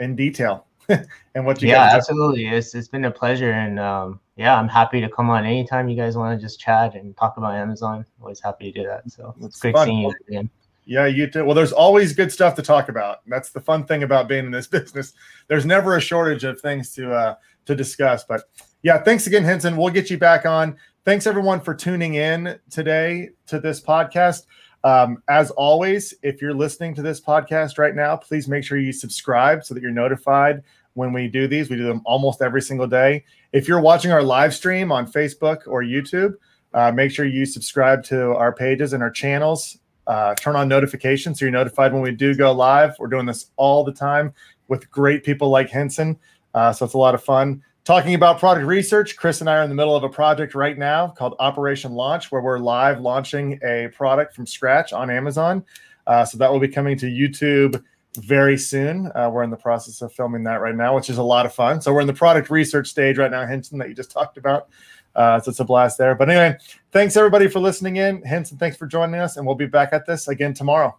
in 0.00 0.16
detail 0.16 0.66
and 0.88 1.44
what 1.44 1.60
you 1.60 1.68
yeah 1.68 1.90
absolutely 1.92 2.46
it's, 2.46 2.74
it's 2.74 2.88
been 2.88 3.04
a 3.06 3.10
pleasure 3.10 3.52
and 3.52 3.78
um, 3.78 4.20
yeah 4.36 4.56
i'm 4.56 4.68
happy 4.68 5.00
to 5.00 5.08
come 5.08 5.28
on 5.28 5.44
anytime 5.44 5.88
you 5.88 5.96
guys 5.96 6.16
want 6.16 6.38
to 6.38 6.44
just 6.44 6.60
chat 6.60 6.94
and 6.94 7.16
talk 7.16 7.36
about 7.36 7.54
amazon 7.54 8.06
always 8.20 8.40
happy 8.40 8.70
to 8.70 8.82
do 8.82 8.86
that 8.86 9.10
so 9.10 9.34
it's 9.42 9.58
great 9.58 9.74
fun. 9.74 9.86
seeing 9.86 9.98
you 10.00 10.14
again 10.28 10.50
yeah 10.86 11.06
you 11.06 11.28
too 11.28 11.44
well 11.44 11.54
there's 11.54 11.72
always 11.72 12.14
good 12.14 12.32
stuff 12.32 12.54
to 12.54 12.62
talk 12.62 12.88
about 12.88 13.18
that's 13.26 13.50
the 13.50 13.60
fun 13.60 13.84
thing 13.84 14.02
about 14.02 14.28
being 14.28 14.46
in 14.46 14.50
this 14.50 14.66
business 14.78 15.12
there's 15.48 15.66
never 15.66 15.96
a 15.96 16.00
shortage 16.00 16.44
of 16.44 16.60
things 16.60 16.92
to 16.94 17.12
uh 17.12 17.34
to 17.66 17.74
discuss 17.74 18.24
but 18.24 18.44
yeah 18.82 18.96
thanks 19.02 19.26
again 19.26 19.44
henson 19.44 19.76
we'll 19.76 19.90
get 19.90 20.08
you 20.08 20.16
back 20.16 20.46
on 20.46 20.76
thanks 21.06 21.28
everyone 21.28 21.60
for 21.60 21.72
tuning 21.72 22.14
in 22.14 22.58
today 22.68 23.30
to 23.46 23.60
this 23.60 23.80
podcast. 23.80 24.46
Um, 24.82 25.22
as 25.28 25.52
always, 25.52 26.12
if 26.24 26.42
you're 26.42 26.52
listening 26.52 26.96
to 26.96 27.02
this 27.02 27.20
podcast 27.20 27.78
right 27.78 27.94
now, 27.94 28.16
please 28.16 28.48
make 28.48 28.64
sure 28.64 28.76
you 28.76 28.92
subscribe 28.92 29.62
so 29.62 29.72
that 29.72 29.84
you're 29.84 29.92
notified 29.92 30.64
when 30.94 31.12
we 31.12 31.28
do 31.28 31.46
these. 31.46 31.70
We 31.70 31.76
do 31.76 31.84
them 31.84 32.02
almost 32.04 32.42
every 32.42 32.60
single 32.60 32.88
day. 32.88 33.24
If 33.52 33.68
you're 33.68 33.80
watching 33.80 34.10
our 34.10 34.22
live 34.22 34.52
stream 34.52 34.90
on 34.90 35.06
Facebook 35.06 35.58
or 35.68 35.84
YouTube, 35.84 36.34
uh, 36.74 36.90
make 36.90 37.12
sure 37.12 37.24
you 37.24 37.46
subscribe 37.46 38.02
to 38.06 38.34
our 38.34 38.52
pages 38.52 38.92
and 38.92 39.00
our 39.00 39.10
channels. 39.10 39.78
Uh, 40.06 40.34
turn 40.36 40.54
on 40.56 40.68
notifications 40.68 41.38
so 41.38 41.44
you're 41.44 41.52
notified 41.52 41.92
when 41.92 42.02
we 42.02 42.12
do 42.12 42.34
go 42.34 42.52
live. 42.52 42.94
We're 42.98 43.08
doing 43.08 43.26
this 43.26 43.50
all 43.56 43.84
the 43.84 43.92
time 43.92 44.32
with 44.68 44.90
great 44.90 45.24
people 45.24 45.48
like 45.48 45.68
Henson. 45.68 46.18
Uh, 46.54 46.72
so 46.72 46.84
it's 46.84 46.94
a 46.94 46.98
lot 46.98 47.14
of 47.14 47.22
fun. 47.22 47.62
Talking 47.84 48.14
about 48.14 48.40
product 48.40 48.66
research, 48.66 49.16
Chris 49.16 49.40
and 49.40 49.48
I 49.48 49.58
are 49.58 49.62
in 49.62 49.68
the 49.68 49.76
middle 49.76 49.94
of 49.94 50.02
a 50.02 50.08
project 50.08 50.56
right 50.56 50.76
now 50.76 51.08
called 51.08 51.36
Operation 51.38 51.92
Launch, 51.92 52.32
where 52.32 52.40
we're 52.40 52.58
live 52.58 53.00
launching 53.00 53.60
a 53.62 53.88
product 53.94 54.34
from 54.34 54.44
scratch 54.44 54.92
on 54.92 55.08
Amazon. 55.08 55.64
Uh, 56.06 56.24
so 56.24 56.36
that 56.38 56.50
will 56.50 56.58
be 56.58 56.68
coming 56.68 56.98
to 56.98 57.06
YouTube 57.06 57.80
very 58.16 58.56
soon. 58.58 59.10
Uh, 59.14 59.30
we're 59.32 59.42
in 59.42 59.50
the 59.50 59.56
process 59.56 60.02
of 60.02 60.12
filming 60.12 60.42
that 60.44 60.60
right 60.60 60.74
now, 60.74 60.94
which 60.94 61.10
is 61.10 61.18
a 61.18 61.22
lot 61.22 61.46
of 61.46 61.54
fun. 61.54 61.80
So 61.80 61.92
we're 61.92 62.00
in 62.00 62.06
the 62.06 62.12
product 62.12 62.50
research 62.50 62.88
stage 62.88 63.18
right 63.18 63.30
now, 63.30 63.46
Henson, 63.46 63.78
that 63.78 63.88
you 63.88 63.94
just 63.94 64.10
talked 64.18 64.36
about. 64.36 64.68
Uh, 65.16 65.40
so 65.40 65.50
it's 65.50 65.60
a 65.60 65.64
blast 65.64 65.98
there. 65.98 66.14
But 66.14 66.30
anyway, 66.30 66.58
thanks 66.92 67.16
everybody 67.16 67.48
for 67.48 67.58
listening 67.58 67.96
in. 67.96 68.22
Henson, 68.22 68.58
thanks 68.58 68.76
for 68.76 68.86
joining 68.86 69.18
us, 69.18 69.36
and 69.36 69.46
we'll 69.46 69.56
be 69.56 69.66
back 69.66 69.88
at 69.92 70.06
this 70.06 70.28
again 70.28 70.54
tomorrow. 70.54 70.96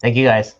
Thank 0.00 0.16
you 0.16 0.24
guys. 0.24 0.56